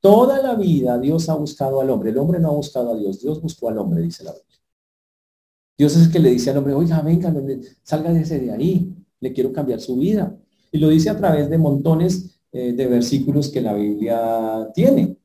Toda 0.02 0.42
la 0.42 0.56
vida 0.56 1.00
Dios 1.00 1.30
ha 1.30 1.36
buscado 1.36 1.80
al 1.80 1.90
hombre. 1.90 2.10
El 2.10 2.18
hombre 2.18 2.40
no 2.40 2.50
ha 2.50 2.54
buscado 2.54 2.94
a 2.94 2.98
Dios. 2.98 3.22
Dios 3.22 3.42
buscó 3.42 3.70
al 3.70 3.78
hombre, 3.78 4.02
dice 4.02 4.24
la 4.24 4.32
Biblia. 4.32 4.60
Dios 5.78 5.96
es 5.96 6.08
el 6.08 6.12
que 6.12 6.20
le 6.20 6.32
dice 6.32 6.52
al 6.52 6.58
hombre, 6.58 6.74
oiga, 6.74 7.02
venga, 7.02 7.34
salga 7.84 8.12
ese 8.12 8.40
de 8.40 8.52
ahí. 8.52 8.94
Le 9.20 9.34
quiero 9.34 9.52
cambiar 9.54 9.80
su 9.80 9.96
vida. 9.96 10.36
Y 10.72 10.80
lo 10.80 10.90
dice 10.90 11.10
a 11.10 11.18
través 11.18 11.50
de 11.50 11.58
montones 11.58 12.35
eh, 12.56 12.74
de 12.74 12.88
versículos 12.88 13.50
que 13.50 13.62
la 13.62 13.74
Biblia 13.74 14.70
tiene. 14.74 15.18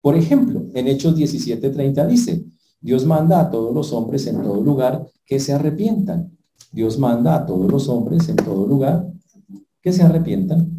Por 0.00 0.16
ejemplo, 0.16 0.66
en 0.74 0.88
Hechos 0.88 1.14
17:30 1.16 2.06
dice, 2.06 2.44
Dios 2.80 3.04
manda 3.06 3.40
a 3.40 3.50
todos 3.50 3.74
los 3.74 3.92
hombres 3.92 4.26
en 4.26 4.42
todo 4.42 4.62
lugar 4.62 5.06
que 5.24 5.38
se 5.40 5.52
arrepientan 5.52 6.34
Dios 6.74 6.98
manda 6.98 7.36
a 7.36 7.46
todos 7.46 7.70
los 7.70 7.88
hombres 7.88 8.28
en 8.28 8.34
todo 8.34 8.66
lugar 8.66 9.06
que 9.80 9.92
se 9.92 10.02
arrepientan. 10.02 10.76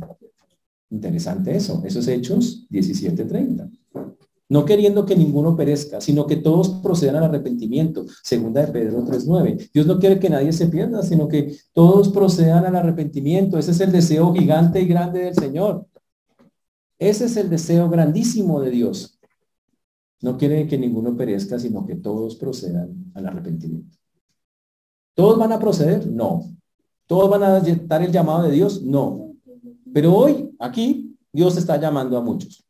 Interesante 0.90 1.56
eso. 1.56 1.82
Eso 1.86 2.00
es 2.00 2.08
Hechos 2.10 2.68
17:30. 2.70 3.72
No 4.48 4.64
queriendo 4.64 5.06
que 5.06 5.16
ninguno 5.16 5.56
perezca, 5.56 6.00
sino 6.00 6.28
que 6.28 6.36
todos 6.36 6.70
procedan 6.84 7.16
al 7.16 7.24
arrepentimiento. 7.26 8.06
Segunda 8.24 8.64
de 8.64 8.72
Pedro 8.72 9.04
3:9. 9.04 9.72
Dios 9.74 9.88
no 9.88 9.98
quiere 9.98 10.20
que 10.20 10.30
nadie 10.30 10.54
se 10.54 10.68
pierda, 10.68 11.02
sino 11.02 11.28
que 11.28 11.58
todos 11.74 12.10
procedan 12.10 12.64
al 12.66 12.76
arrepentimiento. 12.76 13.58
Ese 13.58 13.72
es 13.72 13.80
el 13.80 13.92
deseo 13.92 14.34
gigante 14.34 14.82
y 14.82 14.86
grande 14.86 15.22
del 15.22 15.34
Señor. 15.34 15.88
Ese 17.00 17.26
es 17.26 17.38
el 17.38 17.50
deseo 17.50 17.90
grandísimo 17.90 18.62
de 18.62 18.70
Dios. 18.70 19.20
No 20.22 20.38
quiere 20.38 20.68
que 20.68 20.78
ninguno 20.78 21.18
perezca, 21.18 21.58
sino 21.58 21.86
que 21.86 21.96
todos 21.96 22.36
procedan 22.36 23.12
al 23.16 23.26
arrepentimiento. 23.26 23.98
¿Todos 25.16 25.40
van 25.40 25.54
a 25.54 25.60
proceder? 25.60 26.06
No. 26.08 26.44
¿Todos 27.08 27.30
van 27.30 27.44
a 27.44 27.60
dar 27.60 28.02
el 28.04 28.12
llamado 28.12 28.44
de 28.44 28.52
Dios? 28.52 28.84
No. 28.84 29.34
Pero 29.92 30.14
hoy, 30.14 30.56
aquí, 30.60 31.18
Dios 31.34 31.58
está 31.58 31.78
llamando 31.78 32.18
a 32.18 32.22
muchos 32.22 32.65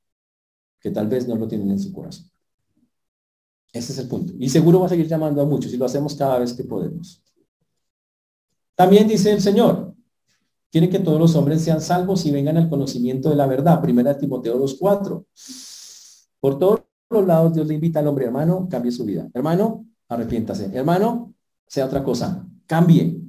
que 0.85 0.91
tal 0.91 1.07
vez 1.07 1.27
no 1.27 1.35
lo 1.35 1.47
tienen 1.47 1.71
en 1.71 1.79
su 1.79 1.91
corazón. 1.91 2.29
Ese 3.73 3.91
es 3.91 3.97
el 3.97 4.07
punto. 4.07 4.33
Y 4.37 4.49
seguro 4.49 4.81
va 4.81 4.85
a 4.85 4.89
seguir 4.89 5.07
llamando 5.07 5.41
a 5.41 5.45
muchos 5.45 5.73
y 5.73 5.77
lo 5.77 5.85
hacemos 5.85 6.13
cada 6.13 6.37
vez 6.37 6.53
que 6.53 6.63
podemos. 6.63 7.23
También 8.75 9.07
dice 9.07 9.31
el 9.31 9.41
Señor, 9.41 9.95
quiere 10.71 10.87
que 10.87 10.99
todos 10.99 11.19
los 11.19 11.35
hombres 11.35 11.63
sean 11.63 11.81
salvos 11.81 12.23
y 12.27 12.31
vengan 12.31 12.57
al 12.57 12.69
conocimiento 12.69 13.31
de 13.31 13.35
la 13.35 13.47
verdad. 13.47 13.81
Primera 13.81 14.15
Timoteo 14.15 14.63
2.4. 14.63 15.25
Por 16.39 16.59
todos 16.59 16.81
los 17.09 17.25
lados 17.25 17.55
Dios 17.55 17.65
le 17.65 17.73
invita 17.73 17.97
al 17.97 18.07
hombre, 18.07 18.25
hermano, 18.25 18.67
cambie 18.69 18.91
su 18.91 19.05
vida. 19.05 19.27
Hermano, 19.33 19.87
arrepiéntase. 20.07 20.69
Hermano, 20.71 21.33
sea 21.65 21.87
otra 21.87 22.03
cosa. 22.03 22.47
Cambie. 22.67 23.19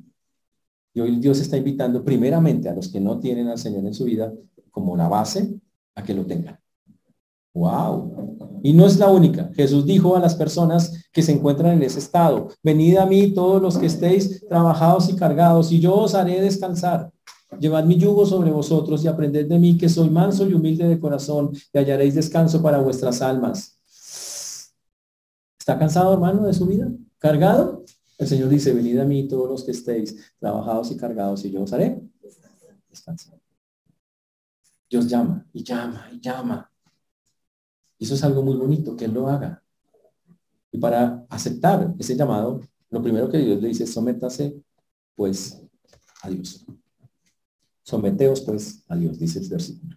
Y 0.93 1.01
hoy 1.01 1.17
Dios 1.17 1.41
está 1.41 1.57
invitando 1.57 2.05
primeramente 2.05 2.69
a 2.69 2.75
los 2.75 2.89
que 2.89 3.01
no 3.01 3.19
tienen 3.19 3.49
al 3.49 3.57
Señor 3.57 3.87
en 3.87 3.95
su 3.95 4.05
vida 4.05 4.31
como 4.71 4.95
la 4.95 5.09
base 5.09 5.59
a 5.95 6.03
que 6.03 6.13
lo 6.13 6.27
tengan. 6.27 6.61
Wow. 7.57 8.61
Y 8.63 8.75
no 8.75 8.87
es 8.87 8.99
la 8.99 9.09
única. 9.09 9.51
Jesús 9.55 9.87
dijo 9.87 10.15
a 10.15 10.21
las 10.21 10.35
personas 10.35 10.93
que 11.11 11.23
se 11.23 11.33
encuentran 11.33 11.73
en 11.73 11.83
ese 11.85 12.01
estado, 12.01 12.49
venid 12.63 12.99
a 12.99 13.07
mí 13.07 13.33
todos 13.33 13.63
los 13.63 13.79
que 13.79 13.87
estéis 13.87 14.47
trabajados 14.47 15.09
y 15.09 15.17
cargados, 15.17 15.73
y 15.73 15.81
yo 15.81 15.95
os 15.95 16.15
haré 16.15 16.43
descansar. 16.43 17.11
Llevad 17.59 17.85
mi 17.85 17.97
yugo 17.97 18.27
sobre 18.27 18.51
vosotros 18.51 19.03
y 19.03 19.09
aprended 19.09 19.49
de 19.49 19.59
mí 19.59 19.79
que 19.79 19.89
soy 19.89 20.11
manso 20.11 20.47
y 20.47 20.53
humilde 20.53 20.87
de 20.87 21.01
corazón 21.01 21.53
y 21.73 21.79
hallaréis 21.79 22.15
descanso 22.15 22.61
para 22.61 22.79
vuestras 22.79 23.23
almas. 23.23 23.81
¿Está 25.59 25.79
cansado, 25.79 26.13
hermano, 26.13 26.47
de 26.47 26.53
su 26.53 26.67
vida? 26.67 26.89
¿Cargado? 27.19 27.85
El 28.19 28.27
Señor 28.27 28.51
dice, 28.51 28.75
venid 28.75 28.99
a 28.99 29.05
mí 29.05 29.27
todos 29.29 29.49
los 29.49 29.65
que 29.65 29.71
estéis 29.71 30.15
trabajados 30.39 30.91
y 30.91 30.97
cargados 30.99 31.43
y 31.47 31.51
yo 31.53 31.63
os 31.63 31.73
haré 31.73 32.03
descansar. 32.91 33.41
Dios 34.91 35.09
llama 35.09 35.47
y 35.55 35.65
llama 35.65 36.09
y 36.13 36.21
llama. 36.21 36.71
Y 37.99 38.05
eso 38.05 38.15
es 38.15 38.25
algo 38.25 38.43
muy 38.43 38.57
bonito, 38.57 38.97
que 38.97 39.07
Él 39.07 39.15
lo 39.15 39.29
haga. 39.29 39.63
Y 40.71 40.79
para 40.79 41.25
aceptar 41.29 41.95
ese 41.99 42.17
llamado, 42.17 42.61
lo 42.91 43.03
primero 43.03 43.29
que 43.29 43.39
Dios 43.39 43.61
le 43.61 43.69
dice, 43.69 43.87
sométase 43.87 44.63
pues 45.15 45.63
a 46.23 46.29
Dios. 46.29 46.65
Someteos 47.83 48.41
pues 48.43 48.85
a 48.89 48.97
Dios, 48.97 49.19
dice 49.19 49.39
el 49.39 49.49
versículo. 49.49 49.97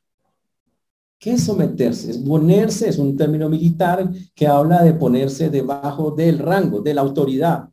¿Qué 1.20 1.34
es 1.34 1.44
someterse? 1.44 2.12
Es 2.12 2.18
ponerse, 2.18 2.88
es 2.88 2.98
un 2.98 3.18
término 3.18 3.50
militar 3.50 4.10
que 4.34 4.48
habla 4.48 4.84
de 4.84 4.94
ponerse 4.94 5.50
debajo 5.50 6.12
del 6.12 6.40
rango, 6.40 6.82
de 6.82 6.94
la 6.94 7.02
autoridad. 7.02 7.70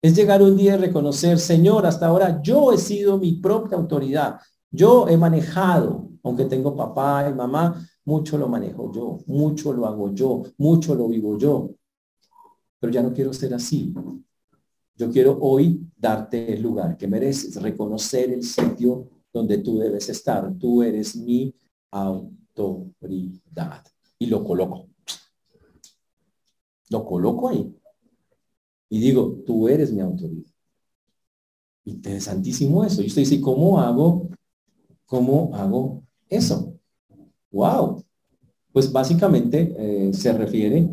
Es 0.00 0.14
llegar 0.14 0.42
un 0.42 0.56
día 0.56 0.74
y 0.74 0.78
reconocer, 0.78 1.40
Señor, 1.40 1.86
hasta 1.86 2.06
ahora 2.06 2.40
yo 2.40 2.72
he 2.72 2.78
sido 2.78 3.18
mi 3.18 3.32
propia 3.32 3.76
autoridad. 3.76 4.38
Yo 4.70 5.08
he 5.08 5.16
manejado, 5.16 6.08
aunque 6.22 6.44
tengo 6.44 6.76
papá 6.76 7.28
y 7.28 7.34
mamá, 7.34 7.84
mucho 8.08 8.38
lo 8.38 8.48
manejo 8.48 8.90
yo, 8.90 9.18
mucho 9.26 9.70
lo 9.74 9.84
hago 9.86 10.14
yo, 10.14 10.42
mucho 10.56 10.94
lo 10.94 11.08
vivo 11.08 11.36
yo. 11.36 11.70
Pero 12.80 12.90
ya 12.90 13.02
no 13.02 13.12
quiero 13.12 13.34
ser 13.34 13.52
así. 13.52 13.92
Yo 14.96 15.10
quiero 15.10 15.38
hoy 15.42 15.86
darte 15.94 16.54
el 16.54 16.62
lugar 16.62 16.96
que 16.96 17.06
mereces, 17.06 17.60
reconocer 17.60 18.30
el 18.30 18.42
sitio 18.42 19.10
donde 19.30 19.58
tú 19.58 19.78
debes 19.78 20.08
estar. 20.08 20.50
Tú 20.58 20.82
eres 20.82 21.16
mi 21.16 21.54
autoridad. 21.90 23.84
Y 24.18 24.26
lo 24.26 24.42
coloco. 24.42 24.88
Lo 26.88 27.04
coloco 27.04 27.50
ahí. 27.50 27.76
Y 28.88 29.00
digo, 29.00 29.42
tú 29.44 29.68
eres 29.68 29.92
mi 29.92 30.00
autoridad. 30.00 30.50
Interesantísimo 31.84 32.84
eso. 32.84 33.02
Y 33.02 33.08
usted 33.08 33.20
dice, 33.20 33.38
¿cómo 33.38 33.78
hago? 33.78 34.30
¿Cómo 35.04 35.54
hago 35.54 36.04
eso? 36.30 36.67
Wow. 37.50 38.04
Pues 38.72 38.92
básicamente 38.92 39.74
eh, 39.78 40.12
se 40.12 40.32
refiere 40.32 40.88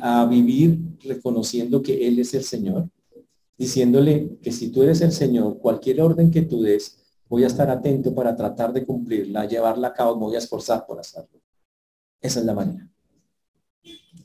a 0.00 0.26
vivir 0.26 0.78
reconociendo 1.00 1.82
que 1.82 2.06
Él 2.06 2.18
es 2.18 2.34
el 2.34 2.42
Señor, 2.42 2.88
diciéndole 3.56 4.38
que 4.42 4.52
si 4.52 4.70
tú 4.70 4.82
eres 4.82 5.00
el 5.00 5.12
Señor, 5.12 5.58
cualquier 5.58 6.00
orden 6.00 6.30
que 6.30 6.42
tú 6.42 6.62
des, 6.62 6.98
voy 7.28 7.44
a 7.44 7.46
estar 7.46 7.70
atento 7.70 8.14
para 8.14 8.36
tratar 8.36 8.72
de 8.72 8.84
cumplirla, 8.84 9.46
llevarla 9.46 9.88
a 9.88 9.92
cabo, 9.92 10.16
voy 10.16 10.34
a 10.34 10.38
esforzar 10.38 10.84
por 10.86 11.00
hacerlo. 11.00 11.40
Esa 12.20 12.40
es 12.40 12.46
la 12.46 12.54
manera 12.54 12.90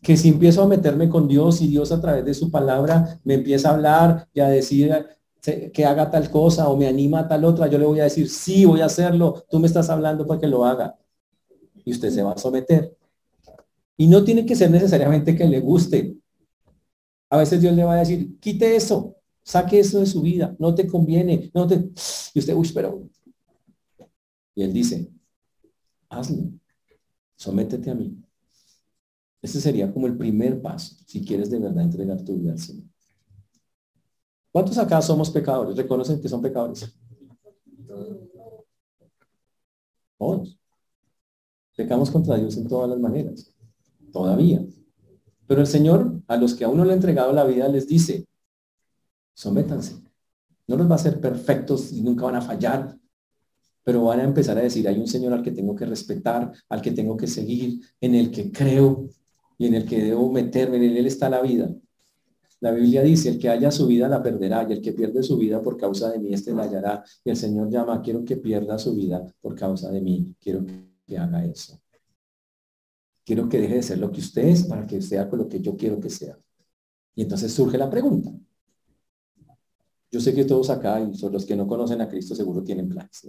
que 0.02 0.17
si 0.17 0.30
empiezo 0.30 0.63
a 0.63 0.67
meterme 0.67 1.10
con 1.10 1.28
Dios 1.28 1.62
y 1.62 1.67
Dios 1.67 1.91
a 1.91 2.02
través 2.02 2.26
de 2.26 2.34
su 2.34 2.50
palabra 2.50 3.19
me 3.24 3.36
empieza 3.36 3.69
a 3.69 3.74
hablar 3.74 4.28
y 4.34 4.39
a 4.39 4.50
decir 4.50 5.06
que 5.41 5.86
haga 5.86 6.10
tal 6.10 6.30
cosa 6.30 6.69
o 6.69 6.78
me 6.78 6.88
anima 6.88 7.19
a 7.21 7.28
tal 7.28 7.45
otra, 7.45 7.67
yo 7.67 7.78
le 7.78 7.86
voy 7.86 8.00
a 8.00 8.06
decir, 8.06 8.30
sí, 8.30 8.65
voy 8.65 8.82
a 8.82 8.86
hacerlo, 8.86 9.43
tú 9.50 9.60
me 9.60 9.67
estás 9.67 9.89
hablando 9.89 10.26
para 10.28 10.39
que 10.39 10.47
lo 10.47 10.65
haga. 10.65 10.95
Y 11.86 11.91
usted 11.91 12.10
se 12.10 12.24
va 12.24 12.34
a 12.34 12.38
someter. 12.38 12.96
Y 13.98 14.08
no 14.08 14.24
tiene 14.24 14.46
que 14.46 14.56
ser 14.56 14.72
necesariamente 14.72 15.36
que 15.36 15.46
le 15.46 15.60
guste. 15.60 16.17
A 17.30 17.38
veces 17.38 17.62
Dios 17.62 17.76
le 17.76 17.84
va 17.84 17.96
a 17.96 18.00
decir, 18.00 18.39
quite 18.39 18.76
eso, 18.76 19.15
saque 19.44 19.80
eso 19.80 20.00
de 20.00 20.06
su 20.06 20.22
vida, 20.22 20.56
no 20.60 20.76
te 20.76 20.88
conviene, 20.88 21.50
no 21.54 21.67
te... 21.67 21.89
Y 22.34 22.39
usted, 22.39 22.54
uy, 22.54 22.70
pero... 22.74 23.08
Y 24.54 24.63
él 24.63 24.74
dice, 24.74 25.10
hazlo, 26.10 26.52
sométete 27.36 27.89
a 27.89 27.96
mí. 27.96 28.17
Ese 29.41 29.62
sería 29.62 29.91
como 29.91 30.08
el 30.08 30.17
primer 30.17 30.62
paso, 30.62 30.96
si 31.08 31.26
quieres 31.26 31.50
de 31.50 31.60
verdad 31.60 31.84
entregar 31.84 32.24
tu 32.24 32.36
vida 32.36 32.52
al 32.52 32.60
Señor. 32.60 32.86
¿Cuántos 34.52 34.78
acá 34.78 35.02
somos 35.02 35.30
pecadores? 35.30 35.78
¿Reconocen 35.78 36.22
que 36.22 36.28
son 36.28 36.41
pecadores? 36.41 36.94
Todos. 40.17 40.61
Pecamos 41.75 42.12
contra 42.12 42.38
Dios 42.38 42.57
en 42.57 42.67
todas 42.67 42.89
las 42.89 42.99
maneras. 42.99 43.53
Todavía. 44.12 44.63
Pero 45.47 45.62
el 45.62 45.67
Señor, 45.67 46.21
a 46.27 46.38
los 46.38 46.55
que 46.55 46.63
aún 46.63 46.77
no 46.77 46.86
le 46.86 46.91
ha 46.91 46.95
entregado 46.95 47.34
la 47.34 47.43
vida, 47.43 47.67
les 47.67 47.88
dice, 47.88 48.25
sométanse. 49.34 49.95
No 50.67 50.77
los 50.77 50.88
va 50.88 50.93
a 50.93 50.95
hacer 50.95 51.19
perfectos 51.19 51.91
y 51.91 52.01
nunca 52.01 52.25
van 52.25 52.36
a 52.36 52.41
fallar, 52.41 52.97
pero 53.84 54.03
van 54.03 54.19
a 54.19 54.23
empezar 54.23 54.57
a 54.57 54.62
decir, 54.62 54.88
hay 54.88 54.99
un 54.99 55.07
Señor 55.07 55.34
al 55.34 55.43
que 55.43 55.51
tengo 55.51 55.75
que 55.75 55.86
respetar, 55.86 56.51
al 56.69 56.81
que 56.81 56.91
tengo 56.91 57.17
que 57.17 57.27
seguir, 57.27 57.81
en 57.99 58.15
el 58.15 58.31
que 58.31 58.51
creo, 58.51 59.10
y 59.57 59.67
en 59.67 59.75
el 59.75 59.86
que 59.86 60.03
debo 60.03 60.31
meterme, 60.31 60.77
en 60.77 60.97
él 60.97 61.05
está 61.05 61.29
la 61.29 61.41
vida. 61.41 61.69
La 62.62 62.71
Biblia 62.71 63.01
dice, 63.01 63.29
el 63.29 63.39
que 63.39 63.49
haya 63.49 63.71
su 63.71 63.88
vida 63.88 64.07
la 64.07 64.21
perderá 64.21 64.65
y 64.69 64.73
el 64.73 64.81
que 64.81 64.93
pierde 64.93 65.23
su 65.23 65.38
vida 65.38 65.62
por 65.62 65.77
causa 65.77 66.12
de 66.12 66.19
mí, 66.19 66.34
este 66.34 66.53
la 66.53 66.63
hallará. 66.63 67.03
Y 67.23 67.31
el 67.31 67.36
Señor 67.36 67.69
llama, 67.69 68.01
quiero 68.01 68.23
que 68.23 68.38
pierda 68.38 68.77
su 68.77 68.95
vida 68.95 69.25
por 69.41 69.55
causa 69.55 69.91
de 69.91 70.01
mí, 70.01 70.36
quiero 70.39 70.65
que 70.65 70.90
haga 71.17 71.45
eso. 71.45 71.82
Quiero 73.24 73.47
que 73.47 73.60
deje 73.60 73.76
de 73.76 73.84
ser 73.84 74.00
lo 74.00 74.12
que 74.12 74.19
usted 74.19 74.43
es 74.43 74.63
para 74.63 74.86
que 74.86 75.02
sea 75.02 75.30
con 75.30 75.39
lo 75.39 75.47
que 75.47 75.62
yo 75.62 75.78
quiero 75.78 76.00
que 76.00 76.10
sea. 76.10 76.38
Y 77.15 77.24
entonces 77.24 77.54
surge 77.54 77.78
la 77.78 77.89
pregunta. 77.89 78.32
Yo 80.12 80.19
sé 80.19 80.34
que 80.34 80.43
todos 80.43 80.69
acá, 80.69 81.00
y 81.00 81.13
son 81.15 81.32
los 81.32 81.45
que 81.45 81.56
no 81.56 81.67
conocen 81.67 82.02
a 82.02 82.10
Cristo, 82.10 82.36
seguro 82.36 82.63
tienen 82.63 82.89
planes. 82.89 83.28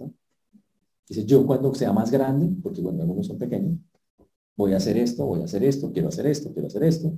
Dice, 1.07 1.25
yo 1.25 1.45
cuando 1.45 1.73
sea 1.73 1.93
más 1.93 2.11
grande, 2.11 2.49
porque 2.61 2.81
bueno, 2.81 3.01
algunos 3.01 3.27
son 3.27 3.37
pequeños, 3.37 3.77
voy 4.55 4.73
a 4.73 4.77
hacer 4.77 4.97
esto, 4.97 5.25
voy 5.25 5.41
a 5.41 5.45
hacer 5.45 5.63
esto, 5.63 5.91
quiero 5.91 6.09
hacer 6.09 6.27
esto, 6.27 6.51
quiero 6.53 6.67
hacer 6.67 6.83
esto. 6.83 7.17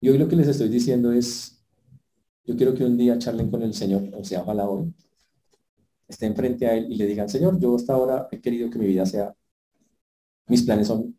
Y 0.00 0.08
hoy 0.08 0.18
lo 0.18 0.28
que 0.28 0.36
les 0.36 0.48
estoy 0.48 0.68
diciendo 0.68 1.12
es, 1.12 1.62
yo 2.44 2.56
quiero 2.56 2.74
que 2.74 2.84
un 2.84 2.96
día 2.96 3.18
charlen 3.18 3.50
con 3.50 3.62
el 3.62 3.74
Señor, 3.74 4.08
o 4.14 4.24
sea, 4.24 4.42
ojalá 4.42 4.68
hoy, 4.68 4.92
estén 6.10 6.34
frente 6.36 6.66
a 6.66 6.74
Él 6.76 6.90
y 6.90 6.96
le 6.96 7.06
digan, 7.06 7.28
Señor, 7.28 7.58
yo 7.60 7.76
hasta 7.76 7.94
ahora 7.94 8.28
he 8.30 8.40
querido 8.40 8.70
que 8.70 8.78
mi 8.78 8.86
vida 8.86 9.06
sea, 9.06 9.34
mis 10.48 10.62
planes 10.62 10.88
son, 10.88 11.16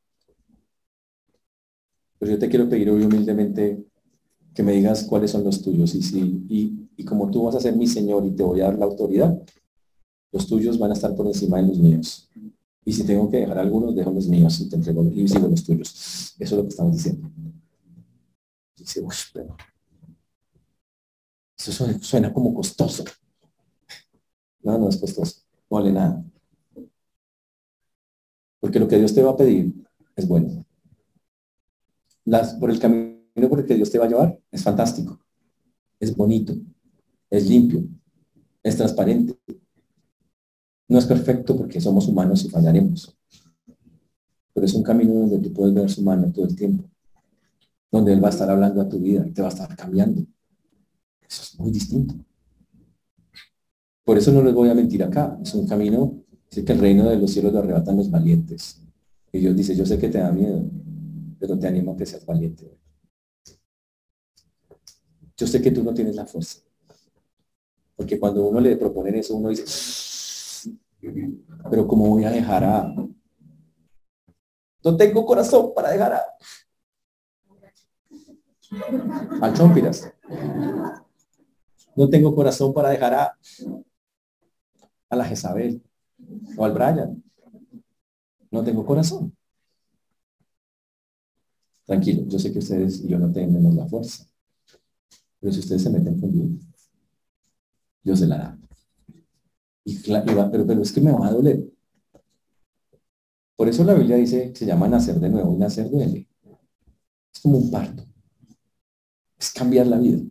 pero 2.19 2.33
yo 2.33 2.39
te 2.39 2.49
quiero 2.49 2.69
pedir 2.69 2.89
hoy 2.89 3.03
humildemente 3.03 3.83
que 4.53 4.63
me 4.63 4.73
digas 4.73 5.03
cuáles 5.05 5.31
son 5.31 5.43
los 5.43 5.61
tuyos 5.61 5.95
y, 5.95 6.01
si, 6.03 6.19
y, 6.49 6.89
y 6.97 7.05
como 7.05 7.31
tú 7.31 7.43
vas 7.43 7.55
a 7.55 7.59
ser 7.59 7.75
mi 7.75 7.87
Señor 7.87 8.25
y 8.25 8.31
te 8.31 8.43
voy 8.43 8.61
a 8.61 8.65
dar 8.65 8.77
la 8.77 8.85
autoridad, 8.85 9.41
los 10.31 10.47
tuyos 10.47 10.77
van 10.77 10.91
a 10.91 10.93
estar 10.93 11.15
por 11.15 11.27
encima 11.27 11.57
de 11.57 11.67
los 11.67 11.77
míos. 11.77 12.29
Y 12.83 12.93
si 12.93 13.03
tengo 13.05 13.29
que 13.29 13.37
dejar 13.37 13.59
algunos, 13.59 13.95
dejo 13.95 14.11
los 14.11 14.27
míos 14.27 14.59
y 14.59 14.69
te 14.69 14.75
entrego 14.75 15.03
y 15.05 15.27
sigo 15.27 15.47
los 15.47 15.63
tuyos. 15.63 16.35
Eso 16.39 16.39
es 16.39 16.51
lo 16.51 16.63
que 16.63 16.69
estamos 16.69 16.95
diciendo. 16.95 17.29
Dice, 18.75 19.01
pero 19.33 19.55
eso 21.57 21.99
suena, 22.01 22.33
como 22.33 22.53
costoso. 22.53 23.03
No, 24.63 24.77
no 24.77 24.89
es 24.89 24.97
costoso. 24.97 25.41
No 25.69 25.77
vale 25.77 25.91
nada. 25.91 26.23
Porque 28.59 28.79
lo 28.79 28.87
que 28.87 28.97
Dios 28.97 29.13
te 29.13 29.23
va 29.23 29.31
a 29.31 29.37
pedir 29.37 29.73
es 30.15 30.27
bueno. 30.27 30.65
Las, 32.25 32.53
por 32.53 32.69
el 32.69 32.79
camino 32.79 33.49
por 33.49 33.59
el 33.59 33.65
que 33.65 33.75
Dios 33.75 33.89
te 33.89 33.97
va 33.97 34.05
a 34.05 34.09
llevar 34.09 34.39
es 34.51 34.63
fantástico. 34.63 35.19
Es 35.99 36.15
bonito. 36.15 36.53
Es 37.29 37.49
limpio. 37.49 37.83
Es 38.61 38.77
transparente. 38.77 39.37
No 40.87 40.99
es 40.99 41.05
perfecto 41.05 41.57
porque 41.57 41.81
somos 41.81 42.07
humanos 42.07 42.43
y 42.43 42.49
fallaremos. 42.49 43.17
Pero 44.53 44.65
es 44.65 44.73
un 44.73 44.83
camino 44.83 45.13
donde 45.13 45.39
tú 45.39 45.53
puedes 45.53 45.73
ver 45.73 45.89
su 45.89 46.03
mano 46.03 46.31
todo 46.31 46.45
el 46.45 46.55
tiempo. 46.55 46.83
Donde 47.89 48.13
Él 48.13 48.23
va 48.23 48.27
a 48.27 48.31
estar 48.31 48.49
hablando 48.49 48.81
a 48.81 48.89
tu 48.89 48.99
vida 48.99 49.25
y 49.25 49.31
te 49.31 49.41
va 49.41 49.47
a 49.47 49.51
estar 49.51 49.75
cambiando. 49.75 50.21
Eso 51.21 51.43
es 51.43 51.59
muy 51.59 51.71
distinto. 51.71 52.13
Por 54.03 54.17
eso 54.17 54.31
no 54.31 54.41
les 54.41 54.53
voy 54.53 54.69
a 54.69 54.73
mentir 54.73 55.03
acá. 55.03 55.37
Es 55.41 55.53
un 55.53 55.67
camino, 55.67 56.23
dice 56.49 56.65
que 56.65 56.73
el 56.73 56.79
reino 56.79 57.09
de 57.09 57.17
los 57.17 57.31
cielos 57.31 57.53
lo 57.53 57.59
arrebatan 57.59 57.97
los 57.97 58.09
valientes. 58.09 58.81
Y 59.31 59.39
Dios 59.39 59.55
dice, 59.55 59.75
yo 59.75 59.85
sé 59.85 59.97
que 59.97 60.09
te 60.09 60.17
da 60.17 60.31
miedo, 60.31 60.63
pero 61.39 61.57
te 61.57 61.67
animo 61.67 61.93
a 61.93 61.97
que 61.97 62.05
seas 62.05 62.25
valiente. 62.25 62.77
Yo 65.37 65.47
sé 65.47 65.61
que 65.61 65.71
tú 65.71 65.83
no 65.83 65.93
tienes 65.93 66.15
la 66.15 66.25
fuerza, 66.25 66.59
Porque 67.95 68.19
cuando 68.19 68.45
uno 68.47 68.59
le 68.59 68.75
proponen 68.75 69.15
eso, 69.15 69.35
uno 69.35 69.49
dice, 69.49 69.65
pero 71.69 71.87
¿cómo 71.87 72.09
voy 72.09 72.25
a 72.25 72.31
dejar 72.31 72.63
a... 72.63 72.93
No 74.83 74.97
tengo 74.97 75.25
corazón 75.25 75.73
para 75.73 75.91
dejar 75.91 76.13
a... 76.13 76.23
Al 79.41 79.53
Chompiras. 79.53 80.11
No 81.95 82.09
tengo 82.09 82.33
corazón 82.35 82.73
para 82.73 82.89
dejar 82.89 83.13
a, 83.13 83.37
a 85.11 85.15
la 85.15 85.25
Jezabel 85.25 85.83
o 86.57 86.65
al 86.65 86.73
Brian. 86.73 87.23
No 88.49 88.63
tengo 88.63 88.85
corazón. 88.85 89.35
Tranquilo, 91.85 92.23
yo 92.27 92.39
sé 92.39 92.51
que 92.51 92.59
ustedes 92.59 93.03
y 93.03 93.09
yo 93.09 93.19
no 93.19 93.31
tenemos 93.31 93.75
la 93.75 93.87
fuerza. 93.87 94.25
Pero 95.39 95.53
si 95.53 95.59
ustedes 95.59 95.83
se 95.83 95.89
meten 95.89 96.19
con 96.19 96.31
Dios, 98.03 98.19
se 98.19 98.27
la 98.27 98.37
da. 98.37 98.59
Y, 99.83 99.97
pero, 99.99 100.51
pero 100.51 100.81
es 100.81 100.91
que 100.91 101.01
me 101.01 101.11
va 101.11 101.27
a 101.27 101.31
doler. 101.31 101.63
Por 103.55 103.67
eso 103.67 103.83
la 103.83 103.93
Biblia 103.93 104.15
dice, 104.15 104.53
se 104.55 104.65
llama 104.65 104.87
nacer 104.87 105.19
de 105.19 105.29
nuevo. 105.29 105.55
Nacer 105.57 105.89
duele. 105.89 106.27
Es 107.33 107.41
como 107.41 107.57
un 107.57 107.69
parto. 107.69 108.05
Es 109.37 109.51
cambiar 109.51 109.87
la 109.87 109.97
vida. 109.97 110.21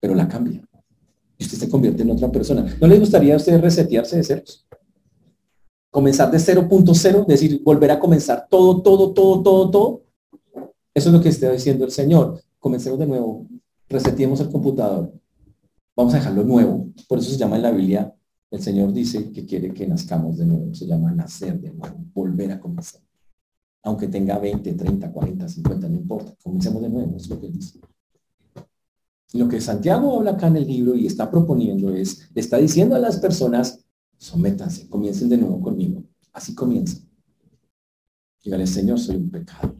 Pero 0.00 0.14
la 0.14 0.28
cambia. 0.28 0.67
Y 1.38 1.44
usted 1.44 1.58
se 1.58 1.68
convierte 1.68 2.02
en 2.02 2.10
otra 2.10 2.30
persona. 2.30 2.76
¿No 2.80 2.86
le 2.86 2.98
gustaría 2.98 3.34
a 3.34 3.36
usted 3.36 3.60
resetearse 3.60 4.16
de 4.16 4.24
ceros? 4.24 4.66
Comenzar 5.90 6.30
de 6.30 6.38
0.0, 6.38 7.26
decir, 7.26 7.62
volver 7.64 7.92
a 7.92 7.98
comenzar 7.98 8.46
todo, 8.50 8.82
todo, 8.82 9.12
todo, 9.12 9.42
todo, 9.42 9.70
todo. 9.70 10.02
Eso 10.92 11.08
es 11.08 11.14
lo 11.14 11.20
que 11.22 11.28
está 11.28 11.50
diciendo 11.50 11.84
el 11.84 11.92
Señor. 11.92 12.42
Comencemos 12.58 12.98
de 12.98 13.06
nuevo. 13.06 13.46
Reseteemos 13.88 14.40
el 14.40 14.50
computador. 14.50 15.12
Vamos 15.96 16.12
a 16.14 16.18
dejarlo 16.18 16.42
nuevo. 16.44 16.88
Por 17.08 17.18
eso 17.18 17.30
se 17.30 17.36
llama 17.36 17.56
en 17.56 17.62
la 17.62 17.70
Biblia, 17.70 18.14
el 18.50 18.62
Señor 18.62 18.92
dice 18.92 19.30
que 19.30 19.44
quiere 19.44 19.72
que 19.74 19.86
nazcamos 19.86 20.38
de 20.38 20.46
nuevo. 20.46 20.74
Se 20.74 20.86
llama 20.86 21.12
nacer 21.12 21.60
de 21.60 21.72
nuevo, 21.72 21.96
volver 22.14 22.52
a 22.52 22.60
comenzar. 22.60 23.00
Aunque 23.82 24.08
tenga 24.08 24.38
20, 24.38 24.74
30, 24.74 25.12
40, 25.12 25.48
50, 25.48 25.88
no 25.88 25.96
importa. 25.96 26.34
Comencemos 26.42 26.82
de 26.82 26.88
nuevo, 26.88 27.16
es 27.16 27.28
lo 27.28 27.40
que 27.40 27.48
dice. 27.48 27.80
Lo 29.34 29.48
que 29.48 29.60
Santiago 29.60 30.16
habla 30.16 30.32
acá 30.32 30.46
en 30.46 30.56
el 30.56 30.66
libro 30.66 30.94
y 30.94 31.06
está 31.06 31.30
proponiendo 31.30 31.94
es, 31.94 32.30
le 32.34 32.40
está 32.40 32.56
diciendo 32.56 32.94
a 32.94 32.98
las 32.98 33.18
personas, 33.18 33.84
sométanse, 34.16 34.88
comiencen 34.88 35.28
de 35.28 35.36
nuevo 35.36 35.60
conmigo. 35.60 36.02
Así 36.32 36.54
comienza. 36.54 36.98
Dígale, 38.42 38.66
Señor, 38.66 38.98
soy 38.98 39.16
un 39.16 39.30
pecado. 39.30 39.76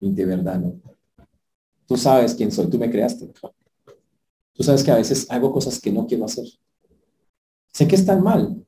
Y 0.00 0.12
de 0.12 0.24
verdad 0.24 0.58
no. 0.58 0.80
Tú 1.86 1.96
sabes 1.96 2.34
quién 2.34 2.50
soy, 2.50 2.68
tú 2.68 2.78
me 2.78 2.90
creaste. 2.90 3.32
Tú 4.52 4.62
sabes 4.62 4.82
que 4.82 4.90
a 4.90 4.96
veces 4.96 5.26
hago 5.30 5.52
cosas 5.52 5.78
que 5.80 5.92
no 5.92 6.06
quiero 6.06 6.24
hacer. 6.24 6.46
Sé 7.72 7.86
que 7.86 7.96
están 7.96 8.22
mal, 8.22 8.66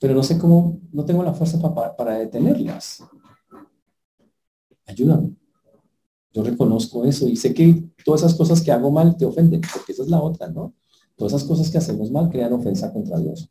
pero 0.00 0.14
no 0.14 0.22
sé 0.22 0.38
cómo, 0.38 0.80
no 0.92 1.04
tengo 1.04 1.22
la 1.22 1.34
fuerza 1.34 1.58
para, 1.96 2.18
detenerlas. 2.18 3.04
Ayúdame. 4.86 5.34
Yo 6.34 6.42
reconozco 6.42 7.04
eso 7.04 7.28
y 7.28 7.36
sé 7.36 7.54
que 7.54 7.84
todas 8.04 8.22
esas 8.22 8.34
cosas 8.34 8.60
que 8.60 8.72
hago 8.72 8.90
mal 8.90 9.16
te 9.16 9.24
ofenden, 9.24 9.60
porque 9.72 9.92
esa 9.92 10.02
es 10.02 10.08
la 10.08 10.20
otra, 10.20 10.48
¿no? 10.48 10.74
Todas 11.14 11.32
esas 11.32 11.46
cosas 11.46 11.70
que 11.70 11.78
hacemos 11.78 12.10
mal 12.10 12.28
crean 12.28 12.52
ofensa 12.52 12.92
contra 12.92 13.18
Dios. 13.18 13.48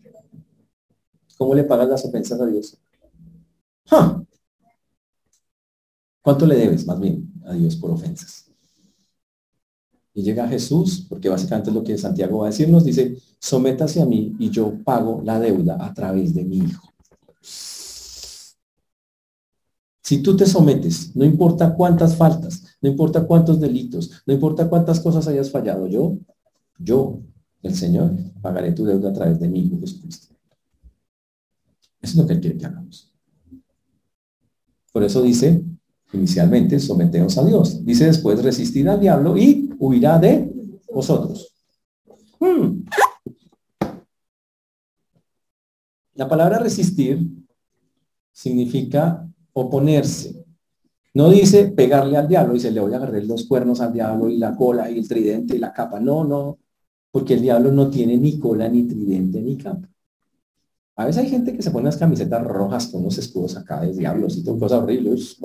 ¿Cómo 1.38 1.56
le 1.56 1.64
pagas 1.64 1.88
las 1.88 2.04
ofensas 2.04 2.40
a 2.42 2.46
Dios? 2.46 2.78
¿Cuánto 6.22 6.46
le 6.46 6.56
debes 6.56 6.86
más 6.86 7.00
bien 7.00 7.34
a 7.46 7.54
Dios 7.54 7.78
por 7.78 7.90
ofensas? 7.92 8.52
Y 10.14 10.22
llega 10.22 10.48
Jesús, 10.48 11.06
porque 11.10 11.30
básicamente 11.30 11.70
es 11.70 11.76
lo 11.76 11.84
que 11.84 11.98
Santiago 11.98 12.40
va 12.40 12.48
a 12.48 12.50
decirnos, 12.50 12.84
dice, 12.84 13.18
sométase 13.40 14.02
a 14.02 14.06
mí 14.06 14.36
y 14.40 14.50
yo 14.50 14.74
pago 14.84 15.22
la 15.24 15.40
deuda 15.40 15.78
a 15.84 15.94
través 15.94 16.34
de 16.34 16.44
mi 16.44 16.58
Hijo. 16.58 16.94
Si 20.14 20.22
tú 20.22 20.38
te 20.38 20.46
sometes, 20.46 21.16
no 21.16 21.26
importa 21.26 21.74
cuántas 21.74 22.16
faltas, 22.16 22.78
no 22.80 22.88
importa 22.88 23.26
cuántos 23.26 23.60
delitos, 23.60 24.12
no 24.28 24.34
importa 24.36 24.70
cuántas 24.70 25.00
cosas 25.00 25.28
hayas 25.28 25.50
fallado, 25.50 25.88
yo, 25.88 26.20
yo, 26.78 27.20
el 27.64 27.74
Señor, 27.74 28.12
pagaré 28.40 28.74
tu 28.74 28.86
deuda 28.86 29.10
a 29.10 29.14
través 29.14 29.40
de 29.40 29.48
mi 29.48 29.62
Hijo 29.62 29.80
Jesucristo. 29.80 30.36
Eso 32.00 32.12
es 32.12 32.16
lo 32.16 32.28
que 32.28 32.34
Él 32.34 32.42
quiere 32.42 32.58
que 32.60 32.66
hagamos. 32.68 33.12
Por 34.92 35.04
eso 35.04 35.24
dice, 35.24 35.66
inicialmente, 36.14 36.80
someteos 36.80 37.36
a 37.40 37.46
Dios. 37.46 37.84
Dice 37.84 38.06
después, 38.06 38.44
resistir 38.44 38.88
al 38.88 39.00
diablo 39.00 39.36
y 39.36 39.74
huirá 39.80 40.20
de 40.20 40.54
vosotros. 40.94 41.56
Hmm. 42.40 42.84
La 46.14 46.30
palabra 46.30 46.60
resistir 46.60 47.28
significa 48.32 49.28
oponerse. 49.54 50.46
No 51.14 51.30
dice 51.30 51.66
pegarle 51.66 52.18
al 52.18 52.28
diablo, 52.28 52.54
dice 52.54 52.72
le 52.72 52.80
voy 52.80 52.94
a 52.94 52.98
agarrar 52.98 53.24
los 53.24 53.48
cuernos 53.48 53.82
al 53.82 53.94
diablo 53.94 54.30
y 54.30 54.38
la 54.38 54.56
cola 54.56 54.90
y 54.90 54.98
el 54.98 55.08
tridente 55.08 55.56
y 55.56 55.60
la 55.60 55.72
capa. 55.72 56.00
No, 56.00 56.24
no, 56.24 56.60
porque 57.12 57.36
el 57.36 57.42
diablo 57.42 57.72
no 57.72 57.90
tiene 57.90 58.18
ni 58.18 58.40
cola, 58.40 58.68
ni 58.68 58.84
tridente, 58.84 59.42
ni 59.42 59.58
capa. 59.58 59.88
A 60.96 61.06
veces 61.06 61.24
hay 61.24 61.30
gente 61.30 61.56
que 61.56 61.62
se 61.64 61.72
pone 61.72 61.86
las 61.86 61.98
camisetas 61.98 62.44
rojas 62.44 62.88
con 62.88 63.02
unos 63.02 63.18
escudos 63.18 63.58
acá 63.58 63.82
de 63.82 63.94
diablos 63.94 64.38
y 64.38 64.44
todo, 64.44 64.60
cosas 64.60 64.84
horribles. 64.84 65.38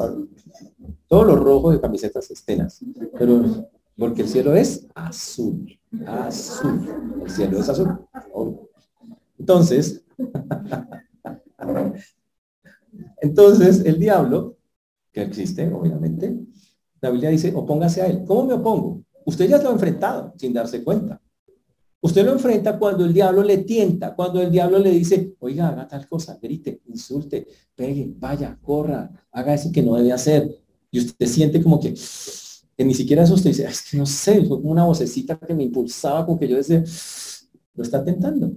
Todo 1.07 1.25
lo 1.25 1.37
rojo 1.37 1.71
de 1.71 1.81
camisetas 1.81 2.31
estenas. 2.31 2.81
Pero 3.18 3.68
porque 3.97 4.23
el 4.23 4.29
cielo 4.29 4.55
es 4.55 4.87
azul. 4.94 5.79
Azul. 6.07 6.88
El 7.25 7.31
cielo 7.31 7.59
es 7.59 7.68
azul. 7.68 7.99
Entonces, 9.38 10.05
entonces 13.21 13.85
el 13.85 13.99
diablo, 13.99 14.57
que 15.13 15.23
existe, 15.23 15.67
obviamente, 15.73 16.39
la 17.01 17.11
Biblia 17.11 17.31
dice, 17.31 17.53
opóngase 17.55 18.03
a 18.03 18.07
él. 18.07 18.25
¿Cómo 18.27 18.45
me 18.45 18.55
opongo? 18.55 19.03
Usted 19.25 19.49
ya 19.49 19.59
lo 19.59 19.71
ha 19.71 19.73
enfrentado 19.73 20.35
sin 20.37 20.53
darse 20.53 20.83
cuenta. 20.83 21.21
Usted 22.01 22.25
lo 22.25 22.33
enfrenta 22.33 22.79
cuando 22.79 23.05
el 23.05 23.13
diablo 23.13 23.43
le 23.43 23.59
tienta, 23.59 24.15
cuando 24.15 24.41
el 24.41 24.51
diablo 24.51 24.79
le 24.79 24.91
dice, 24.91 25.35
oiga, 25.41 25.69
haga 25.69 25.89
tal 25.89 26.09
cosa, 26.09 26.39
grite, 26.41 26.81
insulte, 26.87 27.47
pegue, 27.75 28.13
vaya, 28.17 28.57
corra, 28.63 29.11
haga 29.33 29.55
eso 29.55 29.73
que 29.73 29.83
no 29.83 29.97
debe 29.97 30.13
hacer. 30.13 30.49
Y 30.91 31.01
usted 31.01 31.27
siente 31.27 31.61
como 31.63 31.81
que, 31.81 31.95
ni 32.79 32.95
siquiera 32.95 33.25
eso 33.25 33.35
usted 33.35 33.51
dice, 33.51 33.65
es 33.65 33.83
que 33.91 33.97
no 33.97 34.07
sé, 34.07 34.45
fue 34.45 34.61
como 34.61 34.71
una 34.71 34.85
vocecita 34.85 35.37
que 35.39 35.55
me 35.55 35.65
impulsaba, 35.65 36.25
como 36.25 36.39
que 36.39 36.47
yo 36.47 36.57
decía, 36.57 36.85
lo 37.75 37.83
está 37.83 38.05
tentando. 38.05 38.53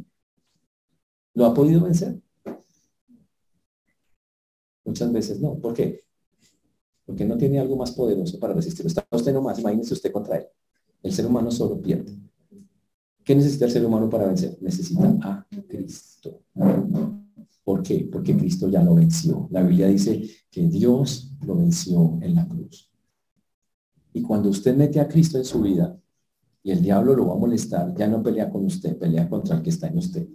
¿Lo 1.33 1.45
ha 1.45 1.53
podido 1.53 1.81
vencer? 1.81 2.21
Muchas 4.91 5.13
veces 5.13 5.39
no. 5.39 5.57
¿Por 5.57 5.73
qué? 5.73 6.03
Porque 7.05 7.23
no 7.23 7.37
tiene 7.37 7.59
algo 7.59 7.77
más 7.77 7.91
poderoso 7.91 8.37
para 8.37 8.53
resistir. 8.53 8.85
Está 8.85 9.07
usted 9.09 9.33
nomás, 9.33 9.57
imagínese 9.57 9.93
usted 9.93 10.11
contra 10.11 10.35
él. 10.35 10.47
El 11.01 11.13
ser 11.13 11.25
humano 11.25 11.49
solo 11.49 11.81
pierde. 11.81 12.11
¿Qué 13.23 13.33
necesita 13.33 13.63
el 13.63 13.71
ser 13.71 13.85
humano 13.85 14.09
para 14.09 14.27
vencer? 14.27 14.57
Necesita 14.59 15.17
a 15.21 15.47
Cristo. 15.65 16.41
¿Por 17.63 17.81
qué? 17.81 18.09
Porque 18.11 18.35
Cristo 18.35 18.67
ya 18.67 18.83
lo 18.83 18.95
venció. 18.95 19.47
La 19.49 19.63
Biblia 19.63 19.87
dice 19.87 20.29
que 20.51 20.67
Dios 20.67 21.31
lo 21.45 21.55
venció 21.55 22.19
en 22.21 22.35
la 22.35 22.45
cruz. 22.45 22.91
Y 24.11 24.21
cuando 24.23 24.49
usted 24.49 24.75
mete 24.75 24.99
a 24.99 25.07
Cristo 25.07 25.37
en 25.37 25.45
su 25.45 25.61
vida 25.61 25.97
y 26.63 26.71
el 26.71 26.81
diablo 26.81 27.15
lo 27.15 27.27
va 27.27 27.35
a 27.35 27.37
molestar, 27.37 27.95
ya 27.95 28.07
no 28.07 28.21
pelea 28.21 28.49
con 28.49 28.65
usted, 28.65 28.97
pelea 28.97 29.29
contra 29.29 29.55
el 29.55 29.63
que 29.63 29.69
está 29.69 29.87
en 29.87 29.99
usted. 29.99 30.27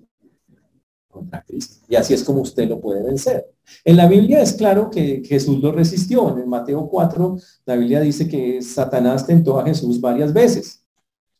Contra 1.16 1.42
Cristo. 1.42 1.86
Y 1.88 1.96
así 1.96 2.12
es 2.12 2.22
como 2.22 2.42
usted 2.42 2.68
lo 2.68 2.78
puede 2.78 3.02
vencer. 3.02 3.46
En 3.86 3.96
la 3.96 4.06
Biblia 4.06 4.42
es 4.42 4.52
claro 4.52 4.90
que 4.90 5.22
Jesús 5.24 5.62
lo 5.62 5.72
resistió. 5.72 6.36
En 6.36 6.46
Mateo 6.46 6.86
4, 6.90 7.38
la 7.64 7.76
Biblia 7.76 8.00
dice 8.00 8.28
que 8.28 8.60
Satanás 8.60 9.26
tentó 9.26 9.58
a 9.58 9.64
Jesús 9.64 9.98
varias 9.98 10.34
veces. 10.34 10.84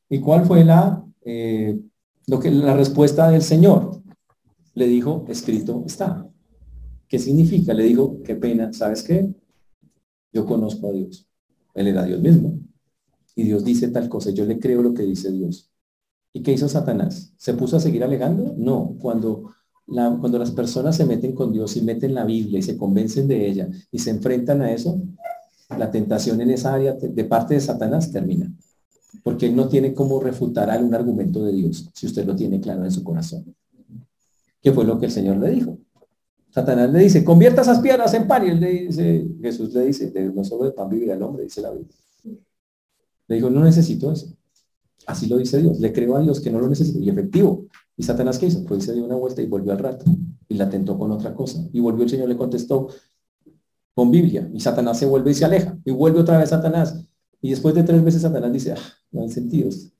¿Y 0.08 0.20
cuál 0.20 0.46
fue 0.46 0.64
la, 0.64 1.04
eh, 1.26 1.78
lo 2.26 2.40
que, 2.40 2.50
la 2.50 2.74
respuesta 2.74 3.30
del 3.30 3.42
Señor? 3.42 4.00
Le 4.72 4.86
dijo, 4.86 5.26
escrito 5.28 5.84
está. 5.84 6.26
¿Qué 7.06 7.18
significa? 7.18 7.74
Le 7.74 7.84
dijo, 7.84 8.22
qué 8.24 8.34
pena, 8.34 8.72
¿sabes 8.72 9.02
qué? 9.02 9.28
Yo 10.32 10.46
conozco 10.46 10.88
a 10.88 10.92
Dios. 10.92 11.28
Él 11.74 11.88
era 11.88 12.04
Dios 12.04 12.20
mismo. 12.20 12.58
Y 13.34 13.42
Dios 13.42 13.62
dice 13.62 13.88
tal 13.88 14.08
cosa, 14.08 14.30
yo 14.30 14.46
le 14.46 14.58
creo 14.58 14.80
lo 14.80 14.94
que 14.94 15.02
dice 15.02 15.30
Dios. 15.30 15.70
¿Y 16.36 16.42
qué 16.42 16.52
hizo 16.52 16.68
Satanás? 16.68 17.32
¿Se 17.38 17.54
puso 17.54 17.78
a 17.78 17.80
seguir 17.80 18.04
alegando? 18.04 18.54
No, 18.58 18.94
cuando, 19.00 19.54
cuando 19.86 20.38
las 20.38 20.50
personas 20.50 20.96
se 20.96 21.06
meten 21.06 21.32
con 21.32 21.52
Dios 21.52 21.76
y 21.76 21.82
meten 21.82 22.14
la 22.14 22.24
Biblia 22.24 22.58
y 22.58 22.62
se 22.62 22.76
convencen 22.76 23.28
de 23.28 23.48
ella 23.48 23.68
y 23.90 23.98
se 23.98 24.10
enfrentan 24.10 24.62
a 24.62 24.72
eso, 24.72 25.00
la 25.78 25.90
tentación 25.90 26.40
en 26.40 26.50
esa 26.50 26.74
área 26.74 26.94
de 26.94 27.24
parte 27.24 27.54
de 27.54 27.60
Satanás 27.60 28.10
termina. 28.10 28.52
Porque 29.22 29.46
él 29.46 29.56
no 29.56 29.68
tiene 29.68 29.94
cómo 29.94 30.20
refutar 30.20 30.70
algún 30.70 30.94
argumento 30.94 31.44
de 31.44 31.52
Dios 31.52 31.88
si 31.92 32.06
usted 32.06 32.26
lo 32.26 32.36
tiene 32.36 32.60
claro 32.60 32.84
en 32.84 32.90
su 32.90 33.02
corazón. 33.02 33.54
¿Qué 34.62 34.72
fue 34.72 34.84
lo 34.84 34.98
que 34.98 35.06
el 35.06 35.12
Señor 35.12 35.36
le 35.38 35.50
dijo? 35.50 35.78
Satanás 36.50 36.90
le 36.90 37.00
dice, 37.00 37.22
convierta 37.22 37.62
esas 37.62 37.80
piedras 37.80 38.14
en 38.14 38.26
pan. 38.26 38.46
Y 38.46 38.50
él 38.50 38.60
le 38.60 38.70
dice, 38.70 39.26
Jesús 39.42 39.74
le 39.74 39.86
dice, 39.86 40.12
no 40.34 40.42
solo 40.42 40.64
de 40.64 40.72
pan 40.72 40.88
vivirá 40.88 41.14
el 41.14 41.22
hombre, 41.22 41.44
dice 41.44 41.60
la 41.60 41.70
Biblia. 41.70 41.94
Le 43.28 43.36
dijo, 43.36 43.50
no 43.50 43.62
necesito 43.62 44.10
eso. 44.10 44.34
Así 45.06 45.26
lo 45.26 45.38
dice 45.38 45.60
Dios. 45.60 45.78
Le 45.80 45.92
creo 45.92 46.16
a 46.16 46.20
Dios 46.22 46.40
que 46.40 46.50
no 46.50 46.58
lo 46.58 46.68
necesito. 46.68 46.98
Y 46.98 47.10
efectivo. 47.10 47.66
¿Y 47.96 48.02
Satanás 48.02 48.38
qué 48.38 48.46
hizo? 48.46 48.64
Pues 48.64 48.84
se 48.84 48.92
dio 48.92 49.04
una 49.04 49.16
vuelta 49.16 49.40
y 49.40 49.46
volvió 49.46 49.72
al 49.72 49.78
rato. 49.78 50.04
Y 50.48 50.54
la 50.54 50.68
tentó 50.68 50.98
con 50.98 51.10
otra 51.12 51.34
cosa. 51.34 51.66
Y 51.72 51.80
volvió 51.80 52.04
el 52.04 52.10
Señor 52.10 52.28
le 52.28 52.36
contestó 52.36 52.88
con 53.94 54.10
Biblia. 54.10 54.48
Y 54.52 54.60
Satanás 54.60 54.98
se 54.98 55.06
vuelve 55.06 55.30
y 55.30 55.34
se 55.34 55.44
aleja. 55.44 55.78
Y 55.84 55.90
vuelve 55.90 56.20
otra 56.20 56.38
vez 56.38 56.50
Satanás. 56.50 57.02
Y 57.40 57.50
después 57.50 57.74
de 57.74 57.82
tres 57.82 58.02
veces 58.04 58.22
Satanás 58.22 58.52
dice, 58.52 58.72
ah, 58.72 58.78
no 59.10 59.22
hay 59.22 59.30
sentidos. 59.30 59.92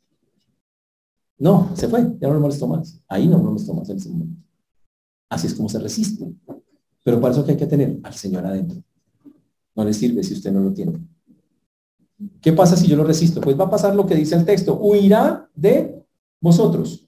No, 1.39 1.71
se 1.75 1.89
fue. 1.89 2.03
Ya 2.21 2.29
no 2.29 2.35
lo 2.35 2.41
molestó 2.41 2.67
más. 2.67 3.01
Ahí 3.09 3.27
no 3.27 3.39
lo 3.39 3.45
molestó 3.45 3.73
más 3.75 3.89
en 3.89 3.97
ese 3.97 4.11
momento. 4.11 4.43
Así 5.29 5.47
es 5.47 5.55
como 5.55 5.69
se 5.69 5.79
resiste. 5.79 6.33
Pero 7.03 7.21
para 7.21 7.33
eso 7.33 7.45
que 7.45 7.53
hay 7.53 7.57
que 7.57 7.67
tener 7.67 7.99
al 8.03 8.15
Señor 8.15 8.45
adentro. 8.45 8.83
No 9.75 9.85
le 9.85 9.93
sirve 9.93 10.23
si 10.23 10.35
usted 10.35 10.53
no 10.53 10.61
lo 10.61 10.73
tiene. 10.73 10.99
¿Qué 12.41 12.53
pasa 12.53 12.77
si 12.77 12.87
yo 12.87 12.97
lo 12.97 13.05
resisto? 13.05 13.41
Pues 13.41 13.59
va 13.59 13.65
a 13.65 13.71
pasar 13.71 13.95
lo 13.95 14.07
que 14.07 14.15
dice 14.15 14.35
el 14.35 14.45
texto. 14.45 14.77
Huirá 14.77 15.51
de 15.55 16.03
vosotros. 16.41 17.06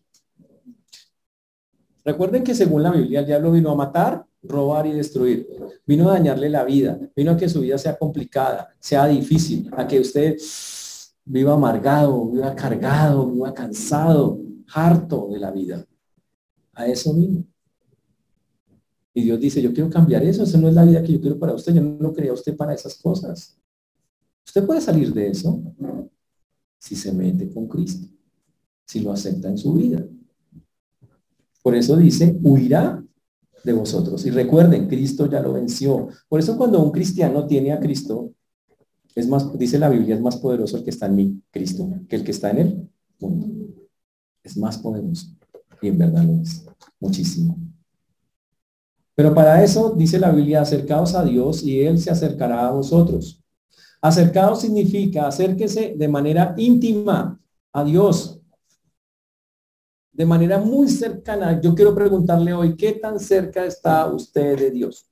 Recuerden 2.09 2.43
que 2.43 2.55
según 2.55 2.83
la 2.83 2.91
Biblia 2.91 3.21
el 3.21 3.27
diablo 3.27 3.53
vino 3.53 3.71
a 3.71 3.75
matar, 3.75 4.25
robar 4.43 4.87
y 4.87 4.93
destruir. 4.93 5.47
Vino 5.87 6.09
a 6.09 6.15
dañarle 6.15 6.49
la 6.49 6.65
vida. 6.65 6.99
Vino 7.15 7.33
a 7.33 7.37
que 7.37 7.51
su 7.51 7.61
vida 7.61 7.77
sea 7.77 7.99
complicada, 7.99 8.75
sea 8.79 9.07
difícil, 9.07 9.69
a 9.77 9.87
que 9.87 10.01
usted 10.01 10.35
viva 11.27 11.53
amargado, 11.53 12.31
viva 12.31 12.55
cargado, 12.55 13.31
viva 13.31 13.53
cansado, 13.53 14.41
harto 14.73 15.29
de 15.31 15.39
la 15.39 15.51
vida. 15.51 15.85
A 16.73 16.87
eso 16.87 17.13
vino. 17.13 17.45
Y 19.13 19.25
Dios 19.25 19.39
dice, 19.39 19.61
yo 19.61 19.75
quiero 19.75 19.91
cambiar 19.91 20.23
eso, 20.23 20.45
esa 20.45 20.57
no 20.57 20.69
es 20.69 20.75
la 20.75 20.87
vida 20.87 21.03
que 21.03 21.13
yo 21.13 21.21
quiero 21.21 21.39
para 21.39 21.53
usted, 21.53 21.75
yo 21.75 21.83
no 21.83 21.99
lo 22.01 22.15
quería 22.15 22.33
usted 22.33 22.57
para 22.57 22.73
esas 22.73 22.95
cosas. 22.95 23.61
Usted 24.47 24.65
puede 24.65 24.81
salir 24.81 25.13
de 25.13 25.29
eso 25.29 25.63
si 26.79 26.97
se 26.97 27.13
mete 27.13 27.53
con 27.53 27.69
Cristo, 27.69 28.09
si 28.87 29.01
lo 29.01 29.13
acepta 29.13 29.51
en 29.51 29.59
su 29.59 29.75
vida. 29.75 30.03
Por 31.69 31.77
eso 31.77 31.99
dice, 31.99 32.35
huirá 32.43 33.05
de 33.63 33.73
vosotros. 33.75 34.25
Y 34.25 34.31
recuerden, 34.31 34.89
Cristo 34.89 35.27
ya 35.27 35.39
lo 35.43 35.53
venció. 35.53 36.09
Por 36.27 36.41
eso 36.41 36.57
cuando 36.57 36.83
un 36.83 36.91
cristiano 36.91 37.47
tiene 37.47 37.75
a 37.75 37.79
Cristo, 37.79 38.33
es 39.15 39.29
más, 39.29 39.53
dice 39.59 39.79
la 39.79 39.91
Biblia, 39.91 40.15
es 40.15 40.23
más 40.23 40.39
poderoso 40.39 40.79
el 40.79 40.83
que 40.83 40.89
está 40.89 41.05
en 41.05 41.17
mí, 41.17 41.43
Cristo, 41.51 41.87
que 42.09 42.17
el 42.17 42.25
que 42.25 42.31
está 42.31 42.53
en 42.53 42.59
él 42.59 42.89
mundo. 43.19 43.49
Es 44.43 44.57
más 44.57 44.79
poderoso. 44.79 45.27
Y 45.83 45.89
en 45.89 45.99
verdad 45.99 46.25
lo 46.25 46.41
es. 46.41 46.65
Muchísimo. 47.01 47.59
Pero 49.15 49.35
para 49.35 49.63
eso, 49.63 49.91
dice 49.95 50.19
la 50.19 50.33
Biblia, 50.33 50.63
acercaos 50.63 51.15
a 51.15 51.23
Dios 51.23 51.63
y 51.63 51.83
Él 51.83 51.99
se 51.99 52.11
acercará 52.11 52.67
a 52.67 52.71
vosotros. 52.71 53.43
Acercaos 54.01 54.63
significa 54.63 55.27
acérquese 55.27 55.93
de 55.99 56.09
manera 56.09 56.55
íntima 56.57 57.39
a 57.75 57.85
Dios. 57.85 58.38
De 60.19 60.27
manera 60.27 60.59
muy 60.59 60.89
cercana. 60.89 61.61
Yo 61.61 61.75
quiero 61.77 61.95
preguntarle 61.95 62.53
hoy, 62.53 62.77
¿qué 62.77 62.95
tan 62.95 63.21
cerca 63.21 63.65
está 63.65 64.07
usted 64.07 64.59
de 64.59 64.71
Dios? 64.73 65.09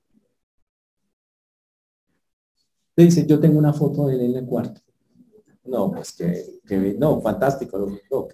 Le 2.97 3.05
dice, 3.05 3.25
yo 3.25 3.39
tengo 3.39 3.59
una 3.59 3.73
foto 3.73 4.09
de 4.09 4.17
él 4.17 4.21
en 4.23 4.37
el 4.37 4.45
cuarto. 4.45 4.81
No, 5.65 5.93
pues 5.93 6.13
que, 6.13 6.97
no, 6.99 7.21
fantástico. 7.21 7.79
No, 8.11 8.29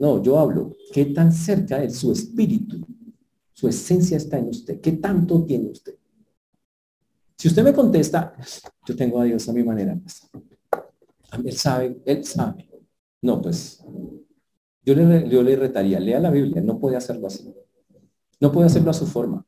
no, 0.00 0.22
yo 0.22 0.38
hablo, 0.38 0.76
¿qué 0.92 1.06
tan 1.06 1.32
cerca 1.32 1.82
es 1.82 1.96
su 1.96 2.10
espíritu 2.10 2.84
su 3.60 3.68
esencia 3.68 4.16
está 4.16 4.38
en 4.38 4.48
usted. 4.48 4.80
¿Qué 4.80 4.92
tanto 4.92 5.44
tiene 5.44 5.68
usted? 5.68 5.94
Si 7.36 7.46
usted 7.46 7.62
me 7.62 7.74
contesta, 7.74 8.34
yo 8.86 8.96
tengo 8.96 9.20
a 9.20 9.24
Dios 9.24 9.46
a 9.50 9.52
mi 9.52 9.62
manera. 9.62 10.00
Él 11.44 11.52
sabe, 11.52 12.00
él 12.06 12.24
sabe. 12.24 12.66
No, 13.20 13.42
pues 13.42 13.84
yo 14.84 14.94
le, 14.94 15.56
retaría, 15.56 16.00
lea 16.00 16.20
la 16.20 16.30
Biblia, 16.30 16.62
no 16.62 16.78
puede 16.78 16.96
hacerlo 16.96 17.26
así. 17.26 17.52
No 18.40 18.50
puede 18.50 18.66
hacerlo 18.66 18.90
a 18.90 18.94
su 18.94 19.06
forma. 19.06 19.44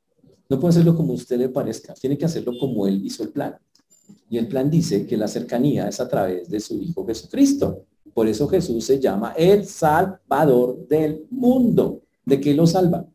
No 0.48 0.60
puede 0.60 0.72
hacerlo 0.72 0.94
como 0.94 1.14
usted 1.14 1.38
le 1.38 1.48
parezca. 1.48 1.94
Tiene 1.94 2.18
que 2.18 2.26
hacerlo 2.26 2.52
como 2.58 2.86
él 2.86 3.04
hizo 3.04 3.22
el 3.22 3.30
plan. 3.30 3.56
Y 4.28 4.38
el 4.38 4.48
plan 4.48 4.70
dice 4.70 5.06
que 5.06 5.16
la 5.16 5.28
cercanía 5.28 5.88
es 5.88 6.00
a 6.00 6.08
través 6.08 6.48
de 6.48 6.60
su 6.60 6.74
Hijo 6.80 7.06
Jesucristo. 7.06 7.86
Por 8.12 8.28
eso 8.28 8.46
Jesús 8.48 8.84
se 8.84 9.00
llama 9.00 9.32
el 9.36 9.64
Salvador 9.64 10.86
del 10.86 11.26
mundo. 11.30 12.02
¿De 12.24 12.40
qué 12.40 12.52
lo 12.52 12.66
salva? 12.66 13.06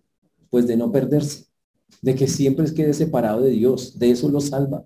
Pues 0.49 0.65
de 0.65 0.75
no 0.75 0.91
perderse, 0.91 1.45
de 2.01 2.15
que 2.15 2.27
siempre 2.27 2.73
quede 2.73 2.93
separado 2.93 3.41
de 3.41 3.51
Dios, 3.51 3.97
de 3.99 4.11
eso 4.11 4.29
lo 4.29 4.41
salva. 4.41 4.85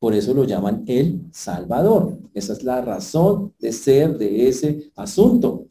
Por 0.00 0.14
eso 0.14 0.34
lo 0.34 0.44
llaman 0.44 0.84
el 0.86 1.22
Salvador. 1.32 2.18
Esa 2.34 2.52
es 2.54 2.64
la 2.64 2.80
razón 2.80 3.54
de 3.58 3.72
ser 3.72 4.18
de 4.18 4.48
ese 4.48 4.90
asunto. 4.96 5.66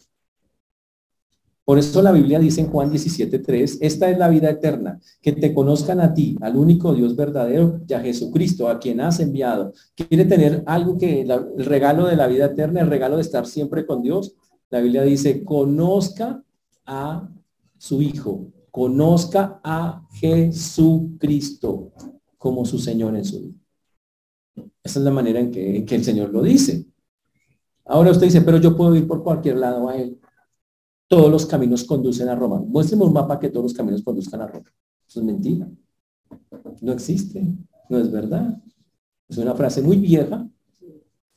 Por 1.65 1.79
eso 1.79 2.01
la 2.01 2.11
Biblia 2.11 2.39
dice 2.39 2.61
en 2.61 2.67
Juan 2.67 2.91
17:3, 2.91 3.77
esta 3.79 4.09
es 4.09 4.17
la 4.17 4.27
vida 4.27 4.49
eterna, 4.49 4.99
que 5.21 5.31
te 5.31 5.53
conozcan 5.53 6.01
a 6.01 6.13
ti, 6.13 6.35
al 6.41 6.57
único 6.57 6.93
Dios 6.93 7.15
verdadero 7.15 7.79
y 7.87 7.93
a 7.93 8.01
Jesucristo, 8.01 8.67
a 8.67 8.79
quien 8.79 8.99
has 8.99 9.19
enviado. 9.21 9.73
Quiere 9.95 10.25
tener 10.25 10.63
algo 10.65 10.97
que 10.97 11.21
el 11.21 11.65
regalo 11.65 12.07
de 12.07 12.17
la 12.17 12.27
vida 12.27 12.47
eterna, 12.47 12.81
el 12.81 12.89
regalo 12.89 13.15
de 13.15 13.21
estar 13.21 13.45
siempre 13.45 13.85
con 13.85 14.01
Dios. 14.01 14.35
La 14.69 14.81
Biblia 14.81 15.03
dice, 15.03 15.45
conozca 15.45 16.43
a 16.85 17.29
su 17.77 18.01
Hijo, 18.01 18.47
conozca 18.69 19.61
a 19.63 20.05
Jesucristo 20.13 21.93
como 22.37 22.65
su 22.65 22.77
Señor 22.77 23.15
en 23.15 23.23
su 23.23 23.39
vida. 23.39 23.55
Esa 24.83 24.99
es 24.99 25.05
la 25.05 25.11
manera 25.11 25.39
en 25.39 25.49
que, 25.49 25.85
el 25.87 26.03
Señor 26.03 26.29
lo 26.29 26.41
dice. 26.41 26.85
Ahora 27.85 28.11
usted 28.11 28.25
dice, 28.25 28.41
pero 28.41 28.57
yo 28.57 28.75
puedo 28.75 28.95
ir 28.95 29.07
por 29.07 29.23
cualquier 29.23 29.57
lado 29.57 29.87
a 29.87 29.95
Él. 29.95 30.19
Todos 31.13 31.29
los 31.29 31.45
caminos 31.45 31.83
conducen 31.83 32.27
a 32.27 32.33
Roma. 32.33 32.59
Muéstrame 32.59 33.03
un 33.03 33.13
mapa 33.13 33.39
que 33.39 33.51
todos 33.51 33.65
los 33.65 33.73
caminos 33.75 34.01
conduzcan 34.01 34.41
a 34.41 34.47
Roma. 34.47 34.65
Eso 35.07 35.19
es 35.19 35.25
mentira. 35.27 35.69
No 36.81 36.91
existe. 36.91 37.53
No 37.87 37.99
es 37.99 38.11
verdad. 38.11 38.59
Es 39.29 39.37
una 39.37 39.53
frase 39.53 39.83
muy 39.83 39.97
vieja, 39.97 40.49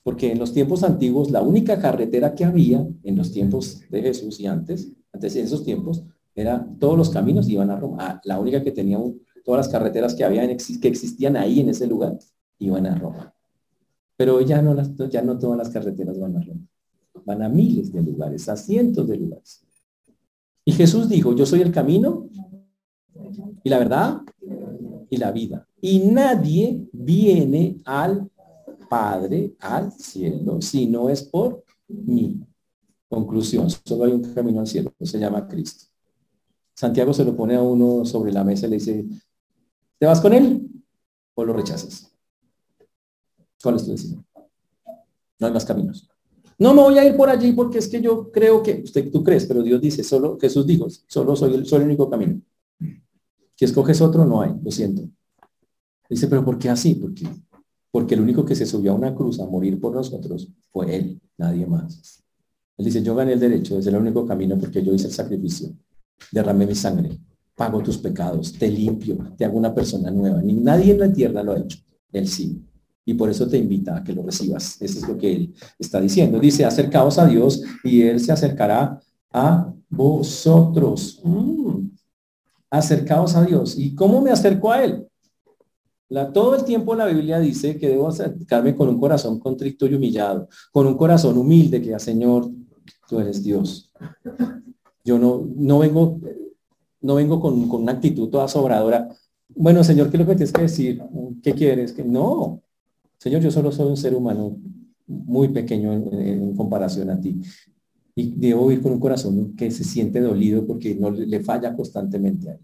porque 0.03 0.33
en 0.33 0.39
los 0.39 0.55
tiempos 0.55 0.83
antiguos 0.83 1.31
la 1.31 1.43
única 1.43 1.79
carretera 1.79 2.35
que 2.35 2.47
había, 2.47 2.89
en 3.03 3.17
los 3.17 3.33
tiempos 3.33 3.83
de 3.91 4.01
Jesús 4.01 4.41
y 4.41 4.47
antes, 4.47 4.91
antes 5.13 5.35
de 5.35 5.43
esos 5.43 5.63
tiempos, 5.63 6.05
era, 6.35 6.67
todos 6.81 6.97
los 6.97 7.11
caminos 7.11 7.47
iban 7.47 7.69
a 7.69 7.79
Roma. 7.79 7.99
Ah, 8.01 8.21
la 8.25 8.41
única 8.41 8.65
que 8.65 8.73
tenía, 8.73 8.99
todas 9.45 9.67
las 9.67 9.69
carreteras 9.69 10.15
que, 10.15 10.25
había, 10.25 10.47
que 10.47 10.89
existían 10.89 11.37
ahí 11.37 11.61
en 11.61 11.69
ese 11.69 11.87
lugar, 11.87 12.19
iban 12.61 12.87
a 12.87 12.95
Roma. 12.95 13.35
Pero 14.17 14.41
ya 14.41 14.63
no, 14.63 14.75
ya 15.11 15.21
no 15.21 15.39
todas 15.39 15.59
las 15.59 15.69
carreteras 15.69 16.19
van 16.19 16.39
a 16.39 16.41
Roma. 16.41 16.67
Van 17.27 17.43
a 17.43 17.51
miles 17.51 17.93
de 17.93 18.03
lugares, 18.03 18.49
a 18.49 18.57
cientos 18.57 19.07
de 19.07 19.19
lugares. 19.19 19.66
Y 20.69 20.73
Jesús 20.73 21.09
dijo, 21.09 21.33
yo 21.33 21.47
soy 21.47 21.63
el 21.63 21.71
camino 21.71 22.29
y 23.63 23.71
la 23.71 23.79
verdad 23.79 24.21
y 25.09 25.17
la 25.17 25.31
vida. 25.31 25.69
Y 25.81 26.01
nadie 26.01 26.89
viene 26.93 27.77
al 27.85 28.29
Padre, 28.91 29.55
al 29.61 29.93
cielo, 29.93 30.61
si 30.61 30.87
no 30.87 31.09
es 31.09 31.23
por 31.23 31.65
mí. 31.87 32.41
Conclusión, 33.09 33.69
solo 33.71 34.05
hay 34.05 34.13
un 34.13 34.35
camino 34.35 34.59
al 34.59 34.67
cielo, 34.67 34.93
se 35.01 35.21
llama 35.21 35.47
Cristo. 35.47 35.87
Santiago 36.75 37.15
se 37.15 37.25
lo 37.25 37.37
pone 37.37 37.55
a 37.55 37.63
uno 37.63 38.05
sobre 38.05 38.33
la 38.33 38.43
mesa 38.43 38.67
y 38.67 38.71
le 38.71 38.77
dice, 38.77 39.07
¿te 39.99 40.07
vas 40.07 40.21
con 40.21 40.35
él 40.35 40.69
o 41.35 41.45
lo 41.45 41.53
rechazas? 41.53 42.13
¿Cuál 43.63 43.77
es 43.77 43.85
tu 43.85 43.93
decisión? 43.93 44.27
No 45.39 45.47
hay 45.47 45.53
más 45.53 45.65
caminos. 45.65 46.09
No 46.59 46.75
me 46.75 46.83
voy 46.83 46.99
a 46.99 47.05
ir 47.05 47.17
por 47.17 47.29
allí 47.29 47.53
porque 47.53 47.79
es 47.79 47.89
que 47.89 48.01
yo 48.01 48.31
creo 48.31 48.63
que, 48.63 48.83
usted 48.85 49.11
tú 49.11 49.23
crees, 49.23 49.47
pero 49.47 49.63
Dios 49.63 49.81
dice, 49.81 50.03
solo, 50.03 50.39
Jesús 50.41 50.67
dijo, 50.67 50.89
solo 51.07 51.37
soy 51.37 51.55
el, 51.55 51.67
el 51.71 51.83
único 51.83 52.09
camino. 52.09 52.41
Si 53.55 53.65
escoges 53.65 54.01
otro, 54.01 54.25
no 54.25 54.41
hay, 54.41 54.55
lo 54.63 54.71
siento. 54.71 55.03
Dice, 56.09 56.29
pero 56.29 56.45
¿por 56.45 56.59
qué 56.59 56.69
así? 56.69 56.95
Porque, 56.95 57.27
porque 57.91 58.15
el 58.15 58.21
único 58.21 58.45
que 58.45 58.55
se 58.55 58.67
subió 58.67 58.93
a 58.93 58.95
una 58.95 59.15
cruz 59.15 59.41
a 59.41 59.47
morir 59.47 59.81
por 59.81 59.95
nosotros 59.95 60.49
fue 60.71 60.95
Él, 60.95 61.21
nadie 61.37 61.67
más. 61.67 62.23
Él 62.79 62.85
dice, 62.85 63.03
yo 63.03 63.15
gané 63.15 63.33
el 63.33 63.41
derecho, 63.41 63.79
es 63.79 63.87
el 63.87 63.97
único 63.97 64.27
camino 64.27 64.59
porque 64.59 64.83
yo 64.83 64.95
hice 64.95 65.07
el 65.07 65.13
sacrificio 65.13 65.75
derramé 66.31 66.67
mi 66.67 66.75
sangre, 66.75 67.19
pago 67.55 67.83
tus 67.83 67.99
pecados, 67.99 68.53
te 68.53 68.69
limpio, 68.69 69.17
te 69.37 69.45
hago 69.45 69.59
una 69.59 69.75
persona 69.75 70.11
nueva. 70.11 70.43
Ni 70.43 70.55
nadie 70.55 70.93
en 70.93 71.01
la 71.01 71.13
tierra 71.13 71.43
lo 71.43 71.53
ha 71.53 71.59
hecho, 71.59 71.79
él 72.13 72.29
sí. 72.29 72.63
Y 73.09 73.15
por 73.15 73.31
eso 73.31 73.49
te 73.49 73.57
invita 73.57 73.97
a 73.97 74.05
que 74.05 74.13
lo 74.13 74.23
recibas. 74.23 74.83
Eso 74.83 74.99
es 74.99 75.09
lo 75.09 75.17
que 75.17 75.33
él 75.33 75.55
está 75.79 76.01
diciendo. 76.01 76.41
Dice, 76.41 76.65
acercaos 76.65 77.19
a 77.19 77.27
Dios 77.27 77.63
y 77.85 78.03
él 78.03 78.19
se 78.19 78.33
acercará 78.33 79.01
a 79.33 79.73
vosotros. 79.89 81.21
Mm. 81.23 81.87
Acercaos 82.69 83.37
a 83.37 83.45
Dios. 83.45 83.79
¿Y 83.79 83.95
cómo 83.95 84.21
me 84.21 84.33
acerco 84.33 84.73
a 84.73 84.85
él? 84.85 85.07
La, 86.09 86.33
todo 86.33 86.57
el 86.57 86.65
tiempo 86.65 86.95
la 86.95 87.07
Biblia 87.07 87.39
dice 87.39 87.79
que 87.79 87.89
debo 87.89 88.09
acercarme 88.09 88.75
con 88.75 88.89
un 88.89 89.01
corazón 89.01 89.41
contrito 89.41 89.87
y 89.87 89.95
humillado, 89.95 90.49
con 90.73 90.87
un 90.87 90.97
corazón 90.97 91.39
humilde, 91.39 91.81
que, 91.81 91.99
Señor, 91.99 92.51
tú 93.09 93.21
eres 93.21 93.43
Dios. 93.43 93.93
Yo 95.05 95.19
no, 95.19 95.49
no 95.57 95.79
vengo, 95.79 96.21
no 97.01 97.15
vengo 97.15 97.41
con, 97.41 97.71
una 97.71 97.93
actitud 97.93 98.29
toda 98.29 98.49
sobradora. 98.49 99.09
Bueno, 99.49 99.83
Señor, 99.85 100.11
¿qué 100.11 100.17
es 100.17 100.21
lo 100.21 100.27
que 100.27 100.37
tienes 100.37 100.53
que 100.53 100.63
decir? 100.63 101.03
¿Qué 101.43 101.55
quieres? 101.55 101.93
Que 101.93 102.05
no. 102.05 102.63
Señor, 103.19 103.43
yo 103.43 103.51
solo 103.51 103.73
soy 103.73 103.89
un 103.89 103.97
ser 103.97 104.15
humano 104.15 104.59
muy 105.07 105.49
pequeño 105.49 105.93
en, 105.93 106.55
comparación 106.57 107.11
a 107.11 107.21
ti. 107.21 107.41
Y 108.15 108.33
debo 108.37 108.71
ir 108.73 108.81
con 108.83 108.93
un 108.93 109.01
corazón 109.01 109.55
que 109.57 109.71
se 109.71 109.85
siente 109.85 110.21
dolido 110.21 110.67
porque 110.67 110.95
no 110.95 111.11
le, 111.11 111.41
falla 111.41 111.75
constantemente 111.75 112.51
a 112.51 112.53
él. 112.55 112.61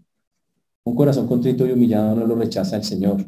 Un 0.85 0.95
corazón 0.95 1.27
contrito 1.27 1.65
y 1.65 1.71
humillado 1.71 2.15
no 2.15 2.25
lo 2.25 2.35
rechaza 2.35 2.75
el 2.75 2.83
Señor. 2.83 3.25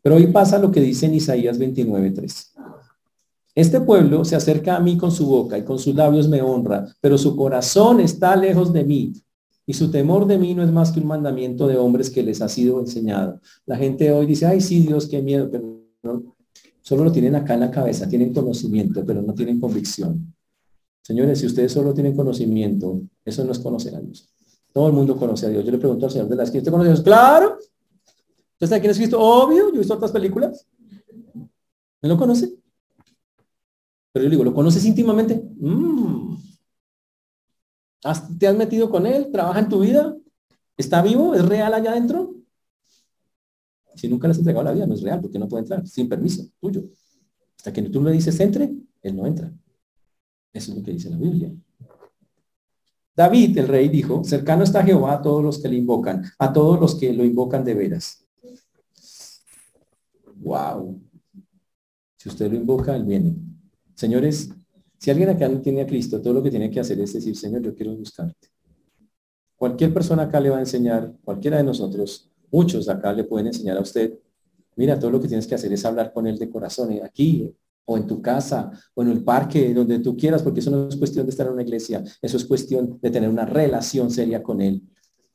Pero 0.00 0.16
hoy 0.16 0.28
pasa 0.28 0.58
lo 0.58 0.70
que 0.70 0.80
dice 0.80 1.06
en 1.06 1.14
Isaías 1.14 1.58
29.3. 1.58 2.52
Este 3.54 3.80
pueblo 3.80 4.24
se 4.24 4.34
acerca 4.34 4.76
a 4.76 4.80
mí 4.80 4.96
con 4.96 5.12
su 5.12 5.26
boca 5.26 5.56
y 5.58 5.64
con 5.64 5.78
sus 5.78 5.94
labios 5.94 6.28
me 6.28 6.42
honra, 6.42 6.86
pero 7.00 7.16
su 7.16 7.36
corazón 7.36 8.00
está 8.00 8.34
lejos 8.34 8.72
de 8.72 8.84
mí. 8.84 9.12
Y 9.66 9.74
su 9.74 9.90
temor 9.90 10.26
de 10.26 10.38
mí 10.38 10.54
no 10.54 10.62
es 10.62 10.70
más 10.70 10.92
que 10.92 11.00
un 11.00 11.06
mandamiento 11.06 11.66
de 11.66 11.76
hombres 11.76 12.10
que 12.10 12.22
les 12.22 12.42
ha 12.42 12.48
sido 12.48 12.80
enseñado. 12.80 13.40
La 13.64 13.76
gente 13.76 14.12
hoy 14.12 14.26
dice, 14.26 14.46
ay, 14.46 14.60
sí, 14.60 14.80
Dios, 14.80 15.06
qué 15.06 15.22
miedo, 15.22 15.48
pero 15.50 15.80
no, 16.02 16.33
solo 16.84 17.04
lo 17.04 17.10
tienen 17.10 17.34
acá 17.34 17.54
en 17.54 17.60
la 17.60 17.70
cabeza, 17.70 18.06
tienen 18.06 18.34
conocimiento, 18.34 19.04
pero 19.06 19.22
no 19.22 19.32
tienen 19.32 19.58
convicción. 19.58 20.34
Señores, 21.00 21.40
si 21.40 21.46
ustedes 21.46 21.72
solo 21.72 21.94
tienen 21.94 22.14
conocimiento, 22.14 23.00
eso 23.24 23.42
no 23.42 23.52
es 23.52 23.58
conocer 23.58 23.94
a 23.96 24.00
Dios. 24.00 24.28
Todo 24.70 24.88
el 24.88 24.92
mundo 24.92 25.16
conoce 25.16 25.46
a 25.46 25.48
Dios. 25.48 25.64
Yo 25.64 25.72
le 25.72 25.78
pregunto 25.78 26.04
al 26.04 26.12
Señor 26.12 26.28
de 26.28 26.36
las 26.36 26.50
que 26.50 26.58
¿usted 26.58 26.70
conoce 26.70 26.90
a 26.90 26.92
Dios? 26.92 27.02
Claro. 27.04 27.58
¿Usted 28.52 28.66
sabe 28.66 28.80
quién 28.82 28.90
es 28.90 28.98
Cristo? 28.98 29.18
Obvio, 29.18 29.70
yo 29.70 29.76
he 29.76 29.78
visto 29.78 29.94
otras 29.94 30.12
películas. 30.12 30.66
¿Me 32.02 32.08
lo 32.08 32.18
conoce? 32.18 32.54
Pero 34.12 34.24
yo 34.24 34.30
digo, 34.30 34.44
¿lo 34.44 34.52
conoces 34.52 34.84
íntimamente? 34.84 35.42
Mm. 35.56 36.36
¿Te 38.38 38.46
has 38.46 38.56
metido 38.56 38.90
con 38.90 39.06
él? 39.06 39.30
¿Trabaja 39.32 39.60
en 39.60 39.68
tu 39.70 39.80
vida? 39.80 40.14
¿Está 40.76 41.00
vivo? 41.00 41.34
¿Es 41.34 41.44
real 41.46 41.72
allá 41.72 41.92
adentro? 41.92 42.34
Si 43.94 44.08
nunca 44.08 44.26
le 44.26 44.32
has 44.32 44.38
entregado 44.38 44.64
la 44.64 44.72
vida, 44.72 44.86
no 44.86 44.94
es 44.94 45.02
real 45.02 45.20
porque 45.20 45.38
no 45.38 45.48
puede 45.48 45.62
entrar 45.62 45.86
sin 45.86 46.08
permiso 46.08 46.44
tuyo. 46.60 46.84
Hasta 47.56 47.72
que 47.72 47.82
tú 47.82 48.02
le 48.02 48.12
dices 48.12 48.38
entre, 48.40 48.72
él 49.02 49.16
no 49.16 49.26
entra. 49.26 49.52
Eso 50.52 50.72
es 50.72 50.78
lo 50.78 50.84
que 50.84 50.92
dice 50.92 51.10
la 51.10 51.16
Biblia. 51.16 51.52
David, 53.16 53.58
el 53.58 53.68
rey, 53.68 53.88
dijo, 53.88 54.24
cercano 54.24 54.64
está 54.64 54.82
Jehová 54.82 55.14
a 55.14 55.22
todos 55.22 55.42
los 55.42 55.62
que 55.62 55.68
le 55.68 55.76
invocan, 55.76 56.24
a 56.38 56.52
todos 56.52 56.80
los 56.80 56.96
que 56.96 57.12
lo 57.12 57.24
invocan 57.24 57.64
de 57.64 57.74
veras. 57.74 58.26
Wow. 60.36 61.00
Si 62.16 62.28
usted 62.28 62.50
lo 62.50 62.56
invoca, 62.56 62.96
él 62.96 63.04
viene. 63.04 63.36
Señores, 63.94 64.50
si 64.98 65.10
alguien 65.10 65.28
acá 65.28 65.48
no 65.48 65.60
tiene 65.60 65.82
a 65.82 65.86
Cristo, 65.86 66.20
todo 66.20 66.34
lo 66.34 66.42
que 66.42 66.50
tiene 66.50 66.70
que 66.70 66.80
hacer 66.80 66.98
es 67.00 67.12
decir, 67.12 67.36
Señor, 67.36 67.62
yo 67.62 67.74
quiero 67.74 67.94
buscarte. 67.96 68.48
Cualquier 69.56 69.94
persona 69.94 70.24
acá 70.24 70.40
le 70.40 70.50
va 70.50 70.56
a 70.56 70.60
enseñar, 70.60 71.14
cualquiera 71.22 71.58
de 71.58 71.64
nosotros, 71.64 72.30
muchos 72.54 72.88
acá 72.88 73.12
le 73.12 73.24
pueden 73.24 73.48
enseñar 73.48 73.76
a 73.76 73.80
usted, 73.80 74.16
mira, 74.76 74.96
todo 74.98 75.10
lo 75.10 75.20
que 75.20 75.26
tienes 75.26 75.46
que 75.46 75.56
hacer 75.56 75.72
es 75.72 75.84
hablar 75.84 76.12
con 76.12 76.26
él 76.26 76.38
de 76.38 76.48
corazón, 76.48 76.92
eh, 76.92 77.02
aquí, 77.02 77.52
o 77.84 77.96
en 77.96 78.06
tu 78.06 78.22
casa, 78.22 78.70
o 78.94 79.02
en 79.02 79.08
el 79.10 79.24
parque, 79.24 79.74
donde 79.74 79.98
tú 79.98 80.16
quieras, 80.16 80.42
porque 80.42 80.60
eso 80.60 80.70
no 80.70 80.88
es 80.88 80.96
cuestión 80.96 81.26
de 81.26 81.30
estar 81.30 81.46
en 81.46 81.52
una 81.52 81.62
iglesia, 81.62 82.02
eso 82.22 82.36
es 82.36 82.44
cuestión 82.44 82.98
de 83.02 83.10
tener 83.10 83.28
una 83.28 83.44
relación 83.44 84.10
seria 84.10 84.40
con 84.42 84.60
él 84.60 84.82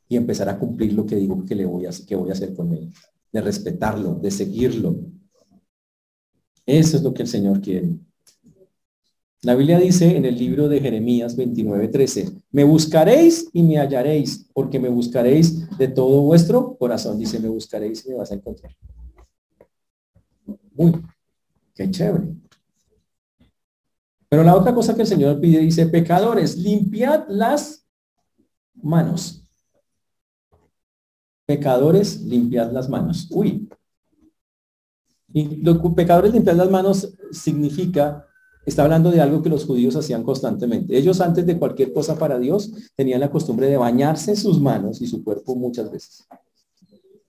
y 0.07 0.15
empezar 0.15 0.47
a 0.49 0.57
cumplir 0.57 0.93
lo 0.93 1.05
que 1.05 1.17
digo 1.17 1.45
que 1.45 1.55
le 1.55 1.65
voy 1.65 1.85
a, 1.85 1.89
que 2.07 2.15
voy 2.15 2.29
a 2.29 2.33
hacer 2.33 2.53
con 2.53 2.73
él, 2.73 2.91
de 3.31 3.41
respetarlo, 3.41 4.15
de 4.15 4.31
seguirlo. 4.31 4.95
Eso 6.65 6.97
es 6.97 7.03
lo 7.03 7.13
que 7.13 7.23
el 7.23 7.27
Señor 7.27 7.61
quiere. 7.61 7.99
La 9.41 9.55
Biblia 9.55 9.79
dice 9.79 10.17
en 10.17 10.25
el 10.25 10.37
libro 10.37 10.67
de 10.67 10.81
Jeremías 10.81 11.37
29:13, 11.37 12.41
me 12.51 12.65
buscaréis 12.65 13.49
y 13.53 13.63
me 13.63 13.77
hallaréis, 13.77 14.45
porque 14.53 14.79
me 14.79 14.89
buscaréis 14.89 15.69
de 15.77 15.87
todo 15.87 16.21
vuestro 16.21 16.75
corazón. 16.77 17.17
Dice, 17.17 17.39
me 17.39 17.47
buscaréis 17.47 18.05
y 18.05 18.09
me 18.09 18.15
vas 18.15 18.31
a 18.31 18.35
encontrar. 18.35 18.75
Uy, 20.75 20.93
qué 21.73 21.89
chévere. 21.89 22.27
Pero 24.27 24.43
la 24.43 24.55
otra 24.55 24.75
cosa 24.75 24.93
que 24.93 25.01
el 25.01 25.07
Señor 25.07 25.39
pide 25.39 25.59
dice, 25.59 25.85
pecadores, 25.87 26.57
limpiad 26.57 27.25
las 27.29 27.87
manos. 28.75 29.43
Pecadores, 31.45 32.21
limpiad 32.21 32.71
las 32.71 32.89
manos. 32.89 33.27
Uy. 33.31 33.69
Y 35.31 35.57
los 35.63 35.79
pecadores 35.93 36.33
limpiad 36.33 36.55
las 36.55 36.69
manos 36.69 37.15
significa 37.31 38.28
está 38.69 38.83
hablando 38.83 39.11
de 39.11 39.19
algo 39.19 39.41
que 39.41 39.49
los 39.49 39.65
judíos 39.65 39.95
hacían 39.95 40.23
constantemente. 40.23 40.97
Ellos 40.97 41.19
antes 41.21 41.45
de 41.45 41.57
cualquier 41.57 41.91
cosa 41.91 42.17
para 42.17 42.39
Dios 42.39 42.71
tenían 42.95 43.19
la 43.19 43.31
costumbre 43.31 43.67
de 43.67 43.77
bañarse 43.77 44.35
sus 44.35 44.61
manos 44.61 45.01
y 45.01 45.07
su 45.07 45.23
cuerpo 45.23 45.55
muchas 45.55 45.91
veces. 45.91 46.27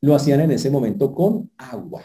Lo 0.01 0.14
hacían 0.14 0.41
en 0.41 0.53
ese 0.53 0.70
momento 0.70 1.12
con 1.14 1.51
agua. 1.57 2.05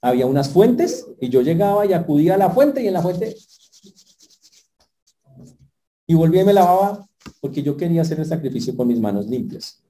Había 0.00 0.26
unas 0.26 0.48
fuentes 0.48 1.06
y 1.20 1.28
yo 1.28 1.40
llegaba 1.42 1.86
y 1.86 1.92
acudía 1.92 2.34
a 2.34 2.38
la 2.38 2.50
fuente 2.50 2.82
y 2.82 2.88
en 2.88 2.94
la 2.94 3.02
fuente 3.02 3.36
y 6.06 6.14
volvía 6.14 6.42
y 6.42 6.44
me 6.44 6.52
lavaba 6.52 7.06
porque 7.40 7.62
yo 7.62 7.76
quería 7.76 8.02
hacer 8.02 8.20
el 8.20 8.26
sacrificio 8.26 8.76
con 8.76 8.88
mis 8.88 9.00
manos 9.00 9.26
limpias. 9.26 9.82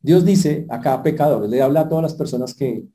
Dios 0.00 0.24
dice 0.24 0.66
acá 0.68 1.02
pecadores, 1.02 1.50
le 1.50 1.60
habla 1.60 1.80
a 1.80 1.88
todas 1.88 2.02
las 2.02 2.14
personas 2.14 2.54
que, 2.54 2.86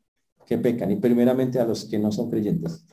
que 0.46 0.58
pecan 0.58 0.92
y 0.92 0.96
primeramente 0.96 1.60
a 1.60 1.66
los 1.66 1.86
que 1.86 2.00
no 2.00 2.12
son 2.12 2.30
creyentes 2.30 2.86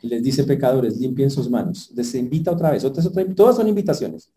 les 0.00 0.22
dice 0.22 0.44
pecadores, 0.44 0.96
limpien 0.96 1.30
sus 1.30 1.50
manos. 1.50 1.90
Les 1.94 2.14
invita 2.14 2.52
otra 2.52 2.70
vez, 2.70 2.84
todas 3.34 3.56
son 3.56 3.68
invitaciones. 3.68 4.32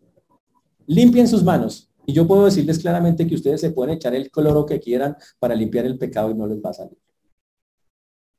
Limpien 0.88 1.28
sus 1.28 1.44
manos. 1.44 1.90
Y 2.06 2.14
yo 2.14 2.28
puedo 2.28 2.46
decirles 2.46 2.80
claramente 2.80 3.28
que 3.28 3.36
ustedes 3.36 3.62
se 3.62 3.72
pueden 3.72 3.96
echar 3.96 4.16
el 4.16 4.32
cloro 4.32 4.66
que 4.66 4.80
quieran 4.80 5.16
para 5.40 5.54
limpiar 5.54 5.86
el 5.86 5.98
pecado 5.98 6.32
y 6.32 6.34
no 6.34 6.48
les 6.48 6.58
va 6.60 6.72
a 6.72 6.74
salir. 6.74 6.98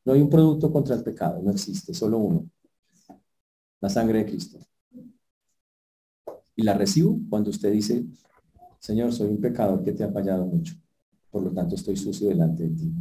No 0.04 0.14
hay 0.14 0.20
un 0.20 0.28
producto 0.28 0.72
contra 0.72 0.96
el 0.96 1.04
pecado, 1.04 1.40
no 1.40 1.52
existe, 1.52 1.94
solo 1.94 2.18
uno. 2.18 2.50
La 3.80 3.88
sangre 3.88 4.18
de 4.18 4.26
Cristo. 4.26 4.58
Y 6.56 6.62
la 6.62 6.74
recibo 6.74 7.18
cuando 7.30 7.50
usted 7.50 7.72
dice, 7.72 8.04
Señor, 8.80 9.12
soy 9.12 9.28
un 9.28 9.40
pecador 9.40 9.82
que 9.84 9.92
te 9.92 10.02
ha 10.02 10.10
fallado 10.10 10.44
mucho. 10.44 10.74
Por 11.30 11.44
lo 11.44 11.52
tanto, 11.52 11.76
estoy 11.76 11.96
sucio 11.96 12.28
delante 12.28 12.64
de 12.64 12.70
ti. 12.70 12.92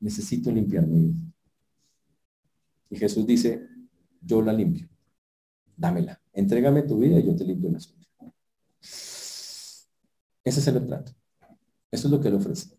Necesito 0.00 0.50
limpiar 0.50 0.86
mi 0.86 1.00
vida. 1.00 1.18
Y 2.90 2.96
Jesús 2.96 3.26
dice, 3.26 3.66
yo 4.20 4.42
la 4.42 4.52
limpio. 4.52 4.88
Dámela. 5.76 6.20
Entrégame 6.32 6.82
tu 6.82 6.98
vida 6.98 7.18
y 7.18 7.26
yo 7.26 7.36
te 7.36 7.44
limpio 7.44 7.70
la 7.70 7.80
suya. 7.80 8.06
Ese 8.80 10.60
es 10.60 10.66
el 10.66 10.86
trato. 10.86 11.12
Eso 11.90 12.08
es 12.08 12.12
lo 12.12 12.20
que 12.20 12.28
él 12.28 12.34
ofrece. 12.34 12.78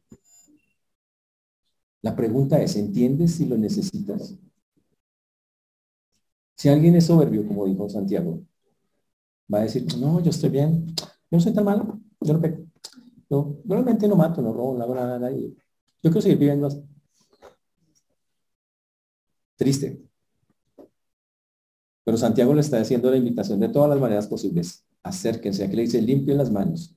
La 2.02 2.16
pregunta 2.16 2.62
es, 2.62 2.76
¿entiendes 2.76 3.36
si 3.36 3.46
lo 3.46 3.58
necesitas? 3.58 4.36
Si 6.56 6.70
alguien 6.70 6.96
es 6.96 7.06
soberbio, 7.06 7.48
como 7.48 7.66
dijo 7.66 7.90
Santiago, 7.90 8.42
va 9.54 9.60
a 9.60 9.64
decir, 9.64 9.86
no, 9.98 10.22
yo 10.22 10.30
estoy 10.30 10.50
bien, 10.50 10.88
yo 10.96 11.06
no 11.32 11.40
soy 11.40 11.54
tan 11.54 11.66
malo, 11.66 12.00
yo 12.22 12.34
no 12.34 12.42
peco. 12.42 12.64
Yo 13.30 13.58
realmente 13.66 14.08
no 14.08 14.16
mato, 14.16 14.42
no 14.42 14.52
robo, 14.54 14.78
no 14.78 14.84
hago 14.84 14.96
nada 14.96 15.16
a 15.16 15.20
nadie. 15.20 15.54
Yo 16.02 16.10
quiero 16.10 16.22
seguir 16.22 16.38
viviendo. 16.38 16.68
Triste. 19.60 20.02
Pero 22.06 22.16
Santiago 22.16 22.54
le 22.54 22.62
está 22.62 22.80
haciendo 22.80 23.12
la 23.12 23.18
invitación 23.18 23.60
de 23.60 23.68
todas 23.68 23.90
las 23.90 24.00
maneras 24.00 24.26
posibles. 24.26 24.86
Acérquense. 25.04 25.66
Aquí 25.66 25.76
le 25.76 25.82
dice, 25.82 26.02
limpien 26.02 26.38
las 26.38 26.50
manos. 26.50 26.96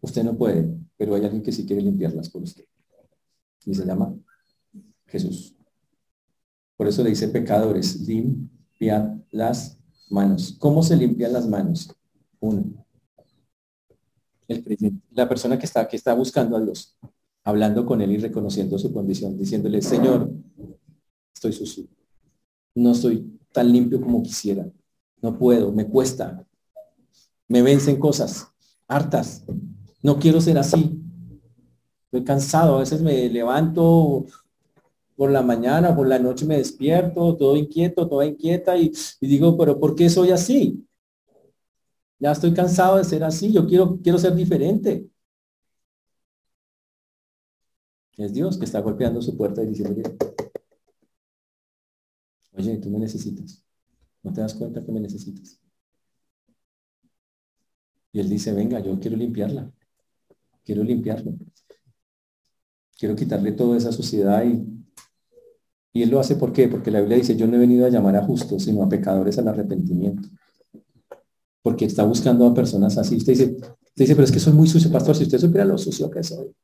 Usted 0.00 0.24
no 0.24 0.36
puede, 0.36 0.68
pero 0.96 1.14
hay 1.14 1.22
alguien 1.22 1.44
que 1.44 1.52
sí 1.52 1.64
quiere 1.64 1.80
limpiarlas 1.80 2.28
por 2.28 2.42
usted. 2.42 2.64
Y 3.64 3.72
se 3.72 3.86
llama 3.86 4.12
Jesús. 5.06 5.54
Por 6.76 6.88
eso 6.88 7.04
le 7.04 7.10
dice 7.10 7.28
pecadores, 7.28 8.00
limpiad 8.00 9.18
las 9.30 9.78
manos. 10.10 10.56
¿Cómo 10.58 10.82
se 10.82 10.96
limpian 10.96 11.32
las 11.32 11.46
manos? 11.46 11.94
Uno. 12.40 12.84
El 14.48 15.00
la 15.12 15.28
persona 15.28 15.56
que 15.56 15.66
está, 15.66 15.86
que 15.86 15.94
está 15.96 16.14
buscando 16.14 16.56
a 16.56 16.60
Dios, 16.60 16.98
hablando 17.44 17.86
con 17.86 18.02
él 18.02 18.10
y 18.10 18.18
reconociendo 18.18 18.76
su 18.76 18.92
condición, 18.92 19.38
diciéndole, 19.38 19.80
Señor, 19.82 20.32
estoy 21.42 21.52
sucio. 21.52 21.86
No 22.74 22.94
soy 22.94 23.38
tan 23.52 23.70
limpio 23.72 24.00
como 24.00 24.22
quisiera. 24.22 24.66
No 25.20 25.36
puedo, 25.36 25.72
me 25.72 25.86
cuesta. 25.86 26.46
Me 27.48 27.62
vencen 27.62 27.98
cosas 27.98 28.48
hartas. 28.86 29.44
No 30.02 30.18
quiero 30.18 30.40
ser 30.40 30.58
así. 30.58 31.00
Estoy 32.04 32.24
cansado. 32.24 32.76
A 32.76 32.80
veces 32.80 33.02
me 33.02 33.28
levanto 33.28 34.26
por 35.16 35.30
la 35.30 35.42
mañana, 35.42 35.94
por 35.94 36.06
la 36.06 36.18
noche 36.18 36.46
me 36.46 36.56
despierto, 36.56 37.36
todo 37.36 37.56
inquieto, 37.56 38.08
toda 38.08 38.24
inquieta 38.24 38.76
y, 38.76 38.92
y 39.20 39.26
digo, 39.26 39.56
pero 39.56 39.78
¿por 39.78 39.94
qué 39.94 40.08
soy 40.08 40.30
así? 40.30 40.86
Ya 42.18 42.32
estoy 42.32 42.54
cansado 42.54 42.98
de 42.98 43.04
ser 43.04 43.24
así. 43.24 43.52
Yo 43.52 43.66
quiero, 43.66 43.98
quiero 44.00 44.18
ser 44.18 44.34
diferente. 44.34 45.08
Es 48.16 48.32
Dios 48.32 48.58
que 48.58 48.64
está 48.64 48.80
golpeando 48.80 49.20
su 49.20 49.36
puerta 49.36 49.62
y 49.62 49.66
diciendo, 49.66 50.02
Oye, 52.52 52.76
tú 52.78 52.90
me 52.90 52.98
necesitas. 52.98 53.64
¿No 54.22 54.32
te 54.32 54.40
das 54.40 54.54
cuenta 54.54 54.84
que 54.84 54.92
me 54.92 55.00
necesitas? 55.00 55.58
Y 58.12 58.20
él 58.20 58.28
dice, 58.28 58.52
venga, 58.52 58.78
yo 58.80 58.98
quiero 59.00 59.16
limpiarla. 59.16 59.72
Quiero 60.64 60.84
limpiarlo. 60.84 61.34
Quiero 62.98 63.16
quitarle 63.16 63.52
toda 63.52 63.76
esa 63.76 63.90
suciedad 63.90 64.44
y 64.44 64.64
Y 65.94 66.02
él 66.02 66.10
lo 66.10 66.20
hace 66.20 66.36
¿por 66.36 66.52
qué? 66.52 66.68
Porque 66.68 66.90
la 66.90 67.00
Biblia 67.00 67.18
dice, 67.18 67.36
yo 67.36 67.46
no 67.46 67.56
he 67.56 67.58
venido 67.58 67.84
a 67.86 67.90
llamar 67.90 68.16
a 68.16 68.24
justos, 68.24 68.64
sino 68.64 68.82
a 68.82 68.88
pecadores 68.88 69.38
al 69.38 69.48
arrepentimiento. 69.48 70.28
Porque 71.62 71.84
está 71.84 72.04
buscando 72.04 72.46
a 72.46 72.54
personas 72.54 72.96
así. 72.98 73.16
Usted 73.16 73.32
dice, 73.32 73.56
dice, 73.94 74.14
pero 74.14 74.24
es 74.24 74.32
que 74.32 74.40
soy 74.40 74.52
muy 74.52 74.68
sucio, 74.68 74.90
pastor. 74.90 75.16
Si 75.16 75.24
usted 75.24 75.38
supiera 75.38 75.64
lo 75.64 75.78
sucio 75.78 76.10
que 76.10 76.22
soy, 76.22 76.54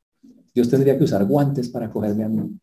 Dios 0.55 0.68
tendría 0.68 0.97
que 0.97 1.05
usar 1.05 1.24
guantes 1.24 1.68
para 1.68 1.91
cogerme 1.91 2.24
a 2.24 2.28
mí. 2.28 2.59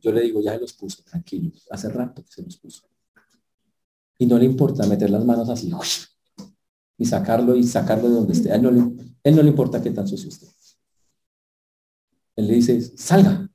Yo 0.00 0.12
le 0.12 0.22
digo, 0.22 0.40
ya 0.40 0.54
se 0.54 0.60
los 0.60 0.72
puso, 0.72 1.02
tranquilo. 1.02 1.50
Hace 1.70 1.88
rato 1.88 2.22
que 2.24 2.32
se 2.32 2.42
los 2.42 2.56
puso. 2.56 2.82
Y 4.18 4.26
no 4.26 4.38
le 4.38 4.44
importa 4.44 4.86
meter 4.86 5.10
las 5.10 5.24
manos 5.24 5.48
así 5.48 5.72
y 6.98 7.04
sacarlo 7.04 7.54
y 7.56 7.64
sacarlo 7.64 8.08
de 8.08 8.14
donde 8.14 8.32
esté. 8.32 8.52
A 8.52 8.56
él 8.56 8.62
no 8.62 8.70
le, 8.70 8.80
él 9.22 9.36
no 9.36 9.42
le 9.42 9.48
importa 9.48 9.82
qué 9.82 9.90
tan 9.90 10.08
sucio 10.08 10.28
esté. 10.28 10.46
Él 12.36 12.46
le 12.48 12.54
dice, 12.54 12.80
salga, 12.96 13.50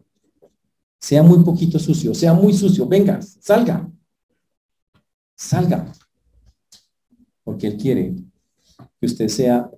sea 0.99 1.23
muy 1.23 1.43
poquito 1.43 1.79
sucio, 1.79 2.13
sea 2.13 2.33
muy 2.33 2.53
sucio, 2.53 2.87
venga, 2.87 3.19
salga, 3.21 3.91
salga. 5.35 5.91
Porque 7.43 7.67
Él 7.67 7.77
quiere 7.77 8.15
que 8.99 9.05
usted 9.05 9.27
sea 9.27 9.69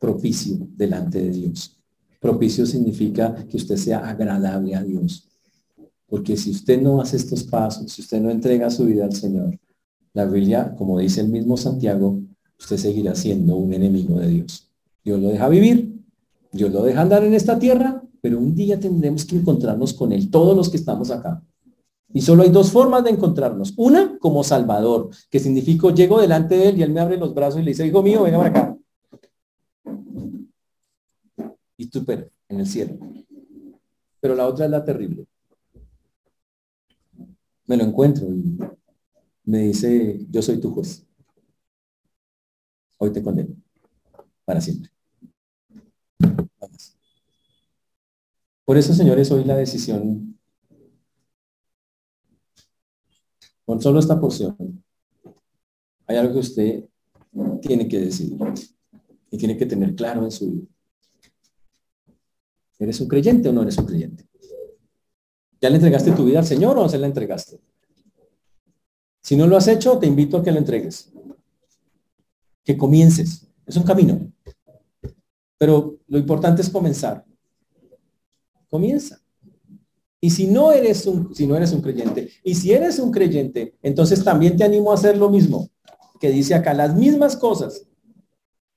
propicio 0.00 0.56
delante 0.70 1.20
de 1.20 1.30
Dios. 1.30 1.76
Propicio 2.20 2.64
significa 2.66 3.46
que 3.46 3.56
usted 3.56 3.76
sea 3.76 4.08
agradable 4.08 4.74
a 4.74 4.82
Dios. 4.82 5.27
Porque 6.08 6.36
si 6.36 6.50
usted 6.50 6.80
no 6.80 7.00
hace 7.00 7.16
estos 7.16 7.44
pasos, 7.44 7.92
si 7.92 8.00
usted 8.02 8.20
no 8.20 8.30
entrega 8.30 8.70
su 8.70 8.86
vida 8.86 9.04
al 9.04 9.14
Señor, 9.14 9.58
la 10.14 10.24
Biblia, 10.24 10.74
como 10.76 10.98
dice 10.98 11.20
el 11.20 11.28
mismo 11.28 11.56
Santiago, 11.56 12.20
usted 12.58 12.78
seguirá 12.78 13.14
siendo 13.14 13.56
un 13.56 13.72
enemigo 13.74 14.18
de 14.18 14.28
Dios. 14.28 14.68
Dios 15.04 15.20
lo 15.20 15.28
deja 15.28 15.48
vivir, 15.48 15.94
Dios 16.50 16.72
lo 16.72 16.82
deja 16.82 17.02
andar 17.02 17.24
en 17.24 17.34
esta 17.34 17.58
tierra, 17.58 18.02
pero 18.22 18.38
un 18.38 18.54
día 18.54 18.80
tendremos 18.80 19.24
que 19.24 19.36
encontrarnos 19.36 19.92
con 19.92 20.12
Él, 20.12 20.30
todos 20.30 20.56
los 20.56 20.70
que 20.70 20.78
estamos 20.78 21.10
acá. 21.10 21.42
Y 22.12 22.22
solo 22.22 22.42
hay 22.42 22.48
dos 22.48 22.72
formas 22.72 23.04
de 23.04 23.10
encontrarnos. 23.10 23.74
Una, 23.76 24.18
como 24.18 24.42
Salvador, 24.42 25.10
que 25.30 25.38
significa 25.38 25.92
llego 25.92 26.20
delante 26.20 26.56
de 26.56 26.70
Él 26.70 26.78
y 26.78 26.82
Él 26.82 26.90
me 26.90 27.00
abre 27.00 27.18
los 27.18 27.34
brazos 27.34 27.60
y 27.60 27.64
le 27.64 27.72
dice, 27.72 27.86
hijo 27.86 28.02
mío, 28.02 28.22
venga 28.22 28.38
para 28.38 28.48
acá. 28.48 28.78
Y 31.76 31.86
tú, 31.86 32.04
pero, 32.04 32.28
en 32.48 32.60
el 32.60 32.66
cielo. 32.66 32.98
Pero 34.20 34.34
la 34.34 34.48
otra 34.48 34.64
es 34.64 34.70
la 34.70 34.84
terrible. 34.84 35.27
Me 37.68 37.76
lo 37.76 37.84
encuentro 37.84 38.26
y 38.26 38.58
me 39.44 39.58
dice, 39.58 40.26
yo 40.30 40.40
soy 40.40 40.58
tu 40.58 40.72
juez. 40.72 41.06
Hoy 42.96 43.12
te 43.12 43.22
condeno. 43.22 43.54
Para 44.46 44.60
siempre. 44.60 44.90
Por 48.64 48.78
eso, 48.78 48.94
señores, 48.94 49.30
hoy 49.30 49.44
la 49.44 49.56
decisión, 49.56 50.38
con 53.66 53.80
solo 53.82 53.98
esta 53.98 54.18
porción, 54.18 54.82
hay 56.06 56.16
algo 56.16 56.34
que 56.34 56.40
usted 56.40 56.84
tiene 57.60 57.86
que 57.86 58.00
decidir 58.00 58.38
y 59.30 59.36
tiene 59.36 59.58
que 59.58 59.66
tener 59.66 59.94
claro 59.94 60.24
en 60.24 60.30
su 60.30 60.50
vida. 60.50 60.66
¿Eres 62.78 63.00
un 63.00 63.08
creyente 63.08 63.50
o 63.50 63.52
no 63.52 63.62
eres 63.62 63.76
un 63.76 63.86
creyente? 63.86 64.27
¿Ya 65.60 65.70
le 65.70 65.76
entregaste 65.76 66.12
tu 66.12 66.24
vida 66.24 66.38
al 66.38 66.46
Señor 66.46 66.78
o 66.78 66.88
se 66.88 66.98
la 66.98 67.06
entregaste? 67.06 67.60
Si 69.20 69.36
no 69.36 69.46
lo 69.46 69.56
has 69.56 69.68
hecho, 69.68 69.98
te 69.98 70.06
invito 70.06 70.36
a 70.36 70.42
que 70.42 70.52
lo 70.52 70.58
entregues. 70.58 71.12
Que 72.64 72.76
comiences. 72.76 73.46
Es 73.66 73.76
un 73.76 73.82
camino. 73.82 74.32
Pero 75.58 75.98
lo 76.06 76.18
importante 76.18 76.62
es 76.62 76.70
comenzar. 76.70 77.24
Comienza. 78.68 79.20
Y 80.20 80.30
si 80.30 80.46
no 80.46 80.72
eres 80.72 81.06
un, 81.06 81.34
si 81.34 81.46
no 81.46 81.56
eres 81.56 81.72
un 81.72 81.80
creyente, 81.80 82.28
y 82.42 82.54
si 82.54 82.72
eres 82.72 82.98
un 82.98 83.12
creyente, 83.12 83.74
entonces 83.82 84.24
también 84.24 84.56
te 84.56 84.64
animo 84.64 84.90
a 84.90 84.94
hacer 84.94 85.16
lo 85.16 85.30
mismo, 85.30 85.68
que 86.18 86.30
dice 86.30 86.54
acá, 86.54 86.74
las 86.74 86.94
mismas 86.96 87.36
cosas. 87.36 87.86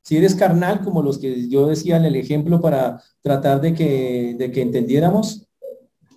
Si 0.03 0.17
eres 0.17 0.35
carnal, 0.35 0.83
como 0.83 1.01
los 1.01 1.17
que 1.17 1.47
yo 1.47 1.67
decía 1.67 1.97
en 1.97 2.05
el 2.05 2.15
ejemplo 2.15 2.61
para 2.61 3.01
tratar 3.21 3.61
de 3.61 3.73
que, 3.73 4.35
de 4.37 4.51
que 4.51 4.61
entendiéramos, 4.61 5.47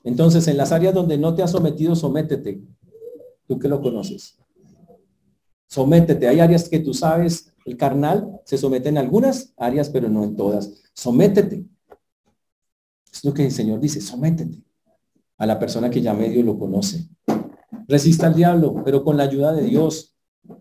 entonces 0.04 0.46
en 0.48 0.58
las 0.58 0.70
áreas 0.70 0.94
donde 0.94 1.18
no 1.18 1.34
te 1.34 1.42
has 1.42 1.50
sometido, 1.50 1.96
sométete. 1.96 2.60
Tú 3.48 3.58
que 3.58 3.68
lo 3.68 3.80
conoces. 3.80 4.38
Sométete. 5.66 6.28
Hay 6.28 6.40
áreas 6.40 6.68
que 6.68 6.78
tú 6.78 6.94
sabes, 6.94 7.52
el 7.64 7.76
carnal 7.76 8.40
se 8.44 8.58
somete 8.58 8.90
en 8.90 8.98
algunas 8.98 9.52
áreas, 9.56 9.88
pero 9.88 10.08
no 10.08 10.22
en 10.22 10.36
todas. 10.36 10.82
Sométete. 10.92 11.64
Es 13.12 13.24
lo 13.24 13.32
que 13.32 13.46
el 13.46 13.52
Señor 13.52 13.80
dice, 13.80 14.00
sométete 14.00 14.62
a 15.38 15.46
la 15.46 15.58
persona 15.58 15.90
que 15.90 16.02
ya 16.02 16.14
medio 16.14 16.42
lo 16.42 16.58
conoce. 16.58 17.08
Resista 17.88 18.26
al 18.26 18.34
diablo, 18.34 18.82
pero 18.84 19.02
con 19.02 19.16
la 19.16 19.24
ayuda 19.24 19.52
de 19.52 19.62
Dios. 19.62 20.14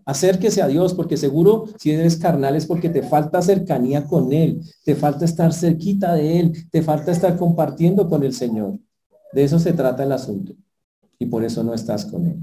Acérquese 0.06 0.62
a 0.62 0.68
Dios, 0.68 0.94
porque 0.94 1.18
seguro 1.18 1.66
si 1.78 1.90
eres 1.90 2.16
carnal 2.16 2.56
es 2.56 2.66
porque 2.66 2.88
te 2.88 3.02
falta 3.02 3.42
cercanía 3.42 4.06
con 4.06 4.32
Él, 4.32 4.62
te 4.84 4.94
falta 4.94 5.26
estar 5.26 5.52
cerquita 5.52 6.14
de 6.14 6.40
Él, 6.40 6.70
te 6.70 6.82
falta 6.82 7.12
estar 7.12 7.36
compartiendo 7.36 8.08
con 8.08 8.24
el 8.24 8.32
Señor. 8.32 8.78
De 9.34 9.44
eso 9.44 9.58
se 9.58 9.72
trata 9.72 10.04
el 10.04 10.12
asunto. 10.12 10.54
Y 11.18 11.26
por 11.26 11.44
eso 11.44 11.62
no 11.62 11.74
estás 11.74 12.04
con 12.06 12.26
Él. 12.26 12.38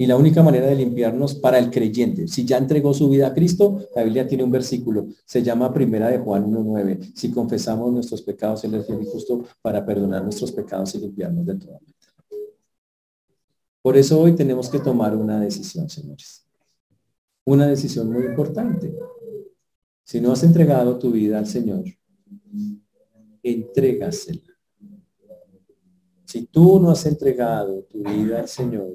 Y 0.00 0.06
la 0.06 0.16
única 0.16 0.42
manera 0.42 0.66
de 0.66 0.76
limpiarnos 0.76 1.34
para 1.34 1.58
el 1.58 1.70
creyente, 1.70 2.26
si 2.26 2.46
ya 2.46 2.56
entregó 2.56 2.94
su 2.94 3.10
vida 3.10 3.26
a 3.26 3.34
Cristo, 3.34 3.86
la 3.94 4.02
Biblia 4.02 4.26
tiene 4.26 4.42
un 4.44 4.50
versículo, 4.50 5.08
se 5.26 5.42
llama 5.42 5.74
Primera 5.74 6.08
de 6.08 6.18
Juan 6.18 6.50
1.9. 6.50 7.12
Si 7.14 7.30
confesamos 7.30 7.92
nuestros 7.92 8.22
pecados, 8.22 8.64
Él 8.64 8.74
es 8.76 8.86
fiel 8.86 9.02
y 9.02 9.04
justo 9.04 9.44
para 9.60 9.84
perdonar 9.84 10.22
nuestros 10.22 10.52
pecados 10.52 10.94
y 10.94 11.00
limpiarnos 11.00 11.44
de 11.44 11.54
toda 11.56 11.78
Por 13.82 13.98
eso 13.98 14.18
hoy 14.18 14.34
tenemos 14.34 14.70
que 14.70 14.78
tomar 14.78 15.14
una 15.14 15.38
decisión, 15.38 15.90
señores. 15.90 16.46
Una 17.44 17.66
decisión 17.66 18.10
muy 18.10 18.24
importante. 18.24 18.94
Si 20.02 20.18
no 20.18 20.32
has 20.32 20.42
entregado 20.42 20.98
tu 20.98 21.10
vida 21.10 21.38
al 21.38 21.46
Señor, 21.46 21.84
entrégasela. 23.42 24.49
Si 26.30 26.46
tú 26.46 26.78
no 26.78 26.92
has 26.92 27.04
entregado 27.06 27.82
tu 27.90 28.04
vida 28.04 28.38
al 28.38 28.46
Señor, 28.46 28.94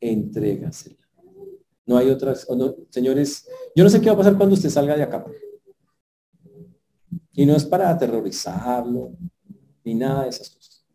entrégasela. 0.00 1.04
No 1.84 1.96
hay 1.96 2.08
otras, 2.08 2.46
señores, 2.88 3.48
yo 3.74 3.82
no 3.82 3.90
sé 3.90 4.00
qué 4.00 4.10
va 4.10 4.14
a 4.14 4.18
pasar 4.18 4.36
cuando 4.36 4.54
usted 4.54 4.70
salga 4.70 4.96
de 4.96 5.02
acá. 5.02 5.24
Y 7.32 7.44
no 7.44 7.56
es 7.56 7.64
para 7.64 7.90
aterrorizarlo, 7.90 9.10
ni 9.82 9.96
nada 9.96 10.22
de 10.22 10.28
esas 10.28 10.50
cosas. 10.50 10.86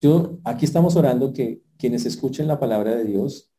Yo, 0.00 0.40
aquí 0.42 0.64
estamos 0.64 0.96
orando 0.96 1.32
que 1.32 1.62
quienes 1.78 2.04
escuchen 2.06 2.48
la 2.48 2.58
palabra 2.58 2.96
de 2.96 3.04
Dios, 3.04 3.52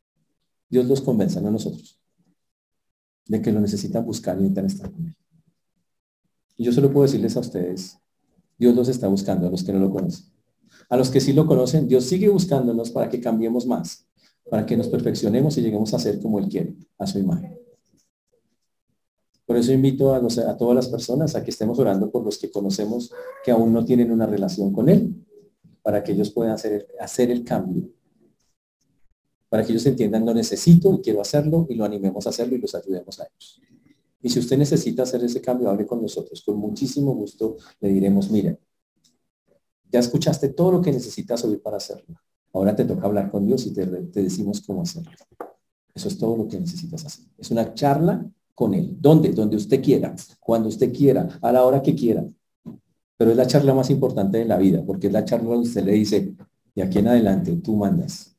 Dios 0.67 0.85
los 0.87 0.99
convenza, 0.99 1.39
no 1.39 1.51
nosotros, 1.51 1.97
de 3.27 3.41
que 3.41 3.53
lo 3.53 3.61
necesitan 3.61 4.05
buscar 4.05 4.37
y 4.37 4.41
necesitan 4.41 4.65
estar 4.65 4.91
con 4.91 5.07
él. 5.07 5.15
Y 6.57 6.65
yo 6.65 6.73
solo 6.73 6.91
puedo 6.91 7.05
decirles 7.05 7.37
a 7.37 7.39
ustedes, 7.39 8.02
Dios 8.63 8.75
los 8.75 8.87
está 8.87 9.09
buscando, 9.09 9.47
a 9.47 9.51
los 9.51 9.61
que 9.61 9.73
no 9.73 9.79
lo 9.79 9.91
conocen. 9.91 10.25
A 10.87 10.95
los 10.95 11.09
que 11.09 11.19
sí 11.19 11.33
lo 11.33 11.45
conocen, 11.45 11.85
Dios 11.85 12.05
sigue 12.05 12.29
buscándonos 12.29 12.91
para 12.91 13.09
que 13.09 13.19
cambiemos 13.19 13.65
más, 13.65 14.07
para 14.49 14.65
que 14.65 14.77
nos 14.77 14.87
perfeccionemos 14.87 15.57
y 15.57 15.61
lleguemos 15.61 15.93
a 15.93 15.99
ser 15.99 16.21
como 16.21 16.39
Él 16.39 16.47
quiere, 16.47 16.73
a 16.97 17.05
su 17.05 17.19
imagen. 17.19 17.59
Por 19.45 19.57
eso 19.57 19.73
invito 19.73 20.13
a, 20.13 20.17
a 20.17 20.57
todas 20.57 20.75
las 20.75 20.87
personas 20.87 21.35
a 21.35 21.43
que 21.43 21.51
estemos 21.51 21.77
orando 21.77 22.09
por 22.09 22.23
los 22.23 22.37
que 22.37 22.49
conocemos 22.49 23.11
que 23.43 23.51
aún 23.51 23.73
no 23.73 23.83
tienen 23.83 24.11
una 24.11 24.27
relación 24.27 24.71
con 24.71 24.87
Él, 24.87 25.13
para 25.81 26.01
que 26.01 26.13
ellos 26.13 26.31
puedan 26.31 26.53
hacer, 26.53 26.87
hacer 27.01 27.31
el 27.31 27.43
cambio, 27.43 27.89
para 29.49 29.65
que 29.65 29.73
ellos 29.73 29.85
entiendan, 29.85 30.25
lo 30.25 30.33
necesito 30.33 30.93
y 30.93 31.01
quiero 31.01 31.19
hacerlo 31.19 31.67
y 31.69 31.75
lo 31.75 31.83
animemos 31.83 32.25
a 32.27 32.29
hacerlo 32.29 32.55
y 32.55 32.59
los 32.59 32.73
ayudemos 32.75 33.19
a 33.19 33.25
ellos. 33.25 33.61
Y 34.23 34.29
si 34.29 34.39
usted 34.39 34.57
necesita 34.57 35.03
hacer 35.03 35.21
ese 35.23 35.41
cambio, 35.41 35.69
hable 35.69 35.85
con 35.85 36.01
nosotros. 36.01 36.41
Con 36.45 36.57
muchísimo 36.57 37.13
gusto 37.13 37.57
le 37.81 37.89
diremos, 37.89 38.31
mire, 38.31 38.57
ya 39.91 39.99
escuchaste 39.99 40.49
todo 40.49 40.71
lo 40.71 40.81
que 40.81 40.93
necesitas 40.93 41.43
oír 41.43 41.61
para 41.61 41.77
hacerlo. 41.77 42.15
Ahora 42.53 42.73
te 42.73 42.85
toca 42.85 43.05
hablar 43.05 43.29
con 43.29 43.45
Dios 43.45 43.65
y 43.65 43.73
te, 43.73 43.85
decimos 43.85 44.61
cómo 44.65 44.83
hacerlo. 44.83 45.11
Eso 45.93 46.07
es 46.07 46.17
todo 46.17 46.37
lo 46.37 46.47
que 46.47 46.57
necesitas 46.57 47.05
hacer. 47.05 47.25
Es 47.37 47.51
una 47.51 47.73
charla 47.73 48.25
con 48.55 48.73
Él. 48.73 48.95
¿Dónde? 48.97 49.33
Donde 49.33 49.57
usted 49.57 49.83
quiera, 49.83 50.15
cuando 50.39 50.69
usted 50.69 50.93
quiera, 50.93 51.27
a 51.41 51.51
la 51.51 51.63
hora 51.65 51.83
que 51.83 51.93
quiera. 51.93 52.25
Pero 53.17 53.31
es 53.31 53.37
la 53.37 53.45
charla 53.45 53.73
más 53.73 53.89
importante 53.89 54.37
de 54.37 54.45
la 54.45 54.57
vida, 54.57 54.83
porque 54.85 55.07
es 55.07 55.13
la 55.13 55.25
charla 55.25 55.49
donde 55.49 55.67
usted 55.67 55.83
le 55.83 55.91
dice, 55.91 56.33
de 56.73 56.81
aquí 56.81 56.99
en 56.99 57.09
adelante 57.09 57.57
tú 57.57 57.75
mandas. 57.75 58.37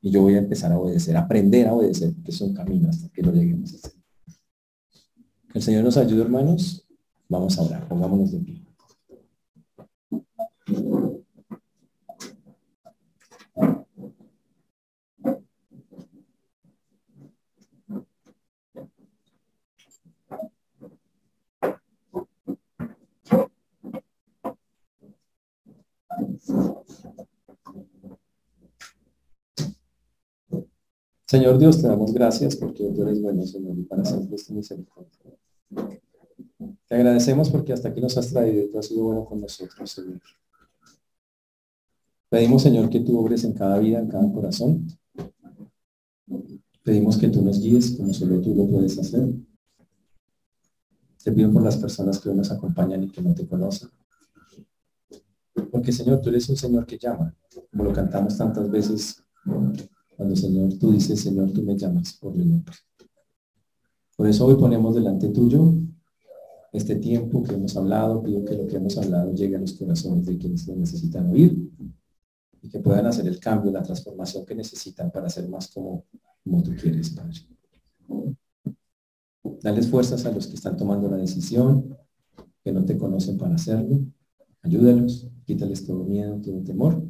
Y 0.00 0.10
yo 0.10 0.22
voy 0.22 0.34
a 0.34 0.38
empezar 0.38 0.72
a 0.72 0.78
obedecer, 0.78 1.14
aprender 1.14 1.68
a 1.68 1.74
obedecer, 1.74 2.14
que 2.24 2.30
es 2.30 2.40
un 2.40 2.54
camino 2.54 2.88
hasta 2.88 3.10
que 3.10 3.22
lo 3.22 3.32
lleguemos 3.32 3.74
a 3.74 3.76
hacer. 3.76 4.01
El 5.54 5.62
Señor 5.62 5.84
nos 5.84 5.96
ayude, 5.98 6.22
hermanos. 6.22 6.86
Vamos 7.28 7.58
a 7.58 7.62
orar. 7.62 7.88
Pongámonos 7.88 8.32
de 8.32 8.38
pie. 8.38 8.62
Señor 31.26 31.58
Dios, 31.58 31.80
te 31.80 31.88
damos 31.88 32.12
gracias 32.12 32.56
porque 32.56 32.90
tú 32.94 33.02
eres 33.02 33.22
bueno, 33.22 33.46
Señor, 33.46 33.78
y 33.78 33.84
para 33.84 34.04
siempre 34.04 34.36
es 34.36 34.50
misericordia. 34.50 35.08
Te 36.92 36.96
agradecemos 36.96 37.48
porque 37.48 37.72
hasta 37.72 37.88
aquí 37.88 38.02
nos 38.02 38.18
has 38.18 38.28
traído 38.28 38.66
y 38.66 38.70
tú 38.70 38.78
has 38.78 38.84
sido 38.84 39.04
bueno 39.04 39.24
con 39.24 39.40
nosotros, 39.40 39.90
Señor. 39.90 40.20
Pedimos, 42.28 42.60
Señor, 42.60 42.90
que 42.90 43.00
tú 43.00 43.18
obres 43.18 43.44
en 43.44 43.54
cada 43.54 43.78
vida, 43.78 43.98
en 43.98 44.08
cada 44.08 44.30
corazón. 44.30 44.86
Pedimos 46.82 47.16
que 47.16 47.28
tú 47.28 47.40
nos 47.40 47.62
guíes 47.62 47.92
como 47.92 48.12
solo 48.12 48.42
tú 48.42 48.54
lo 48.54 48.66
puedes 48.68 48.98
hacer. 48.98 49.26
Te 51.24 51.32
pido 51.32 51.50
por 51.50 51.62
las 51.62 51.78
personas 51.78 52.20
que 52.20 52.28
nos 52.34 52.50
acompañan 52.50 53.04
y 53.04 53.10
que 53.10 53.22
no 53.22 53.34
te 53.34 53.46
conocen. 53.46 53.88
Porque, 55.70 55.92
Señor, 55.92 56.20
tú 56.20 56.28
eres 56.28 56.46
un 56.50 56.58
Señor 56.58 56.84
que 56.84 56.98
llama, 56.98 57.34
como 57.70 57.84
lo 57.84 57.92
cantamos 57.94 58.36
tantas 58.36 58.70
veces 58.70 59.16
cuando, 60.14 60.36
Señor, 60.36 60.74
tú 60.78 60.92
dices, 60.92 61.22
Señor, 61.22 61.52
tú 61.52 61.62
me 61.62 61.74
llamas 61.74 62.12
por 62.20 62.36
mi 62.36 62.44
nombre. 62.44 62.76
Por 64.14 64.26
eso 64.28 64.44
hoy 64.44 64.56
ponemos 64.56 64.94
delante 64.94 65.30
tuyo 65.30 65.72
este 66.72 66.96
tiempo 66.96 67.42
que 67.42 67.52
hemos 67.52 67.76
hablado, 67.76 68.22
pido 68.22 68.44
que 68.44 68.54
lo 68.54 68.66
que 68.66 68.76
hemos 68.76 68.96
hablado 68.96 69.34
llegue 69.34 69.56
a 69.56 69.60
los 69.60 69.74
corazones 69.74 70.24
de 70.24 70.38
quienes 70.38 70.66
lo 70.66 70.74
necesitan 70.74 71.28
oír 71.28 71.70
y 72.62 72.68
que 72.68 72.78
puedan 72.78 73.06
hacer 73.06 73.26
el 73.26 73.38
cambio, 73.38 73.70
la 73.70 73.82
transformación 73.82 74.46
que 74.46 74.54
necesitan 74.54 75.10
para 75.10 75.28
ser 75.28 75.48
más 75.48 75.68
como, 75.68 76.04
como 76.42 76.62
tú 76.62 76.72
quieres, 76.74 77.10
Padre. 77.10 77.40
Dales 79.60 79.86
fuerzas 79.88 80.24
a 80.24 80.32
los 80.32 80.46
que 80.46 80.54
están 80.54 80.76
tomando 80.76 81.10
la 81.10 81.18
decisión, 81.18 81.94
que 82.64 82.72
no 82.72 82.84
te 82.84 82.96
conocen 82.96 83.36
para 83.36 83.56
hacerlo. 83.56 84.00
Ayúdalos, 84.62 85.28
quítales 85.44 85.84
todo 85.84 86.04
miedo, 86.04 86.40
todo 86.40 86.62
temor. 86.62 87.04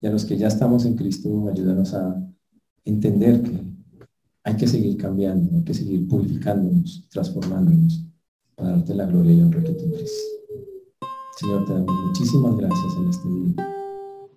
Y 0.00 0.06
a 0.06 0.10
los 0.10 0.24
que 0.24 0.36
ya 0.36 0.48
estamos 0.48 0.86
en 0.86 0.96
Cristo, 0.96 1.48
ayúdanos 1.48 1.92
a 1.92 2.26
entender 2.84 3.42
que 3.42 3.66
hay 4.44 4.56
que 4.56 4.66
seguir 4.66 4.96
cambiando, 4.96 5.56
hay 5.58 5.64
que 5.64 5.74
seguir 5.74 6.06
purificándonos, 6.08 7.06
transformándonos 7.10 8.06
para 8.56 8.70
darte 8.70 8.94
la 8.94 9.06
gloria 9.06 9.32
y 9.32 9.42
honra 9.42 9.62
que 9.62 9.72
tú 9.72 9.84
eres. 9.94 10.12
Señor, 11.38 11.66
te 11.66 11.74
damos 11.74 11.94
muchísimas 12.06 12.56
gracias 12.56 12.96
en 12.96 13.08
este 13.08 13.28
día. 13.28 13.54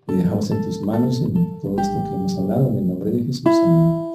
Y 0.07 0.13
dejamos 0.13 0.51
en 0.51 0.61
tus 0.61 0.81
manos 0.81 1.23
todo 1.61 1.79
esto 1.79 2.03
que 2.03 2.15
hemos 2.15 2.37
hablado, 2.37 2.69
en 2.69 2.77
el 2.77 2.87
nombre 2.87 3.11
de 3.11 3.23
Jesús. 3.23 3.45
Amén. 3.45 4.08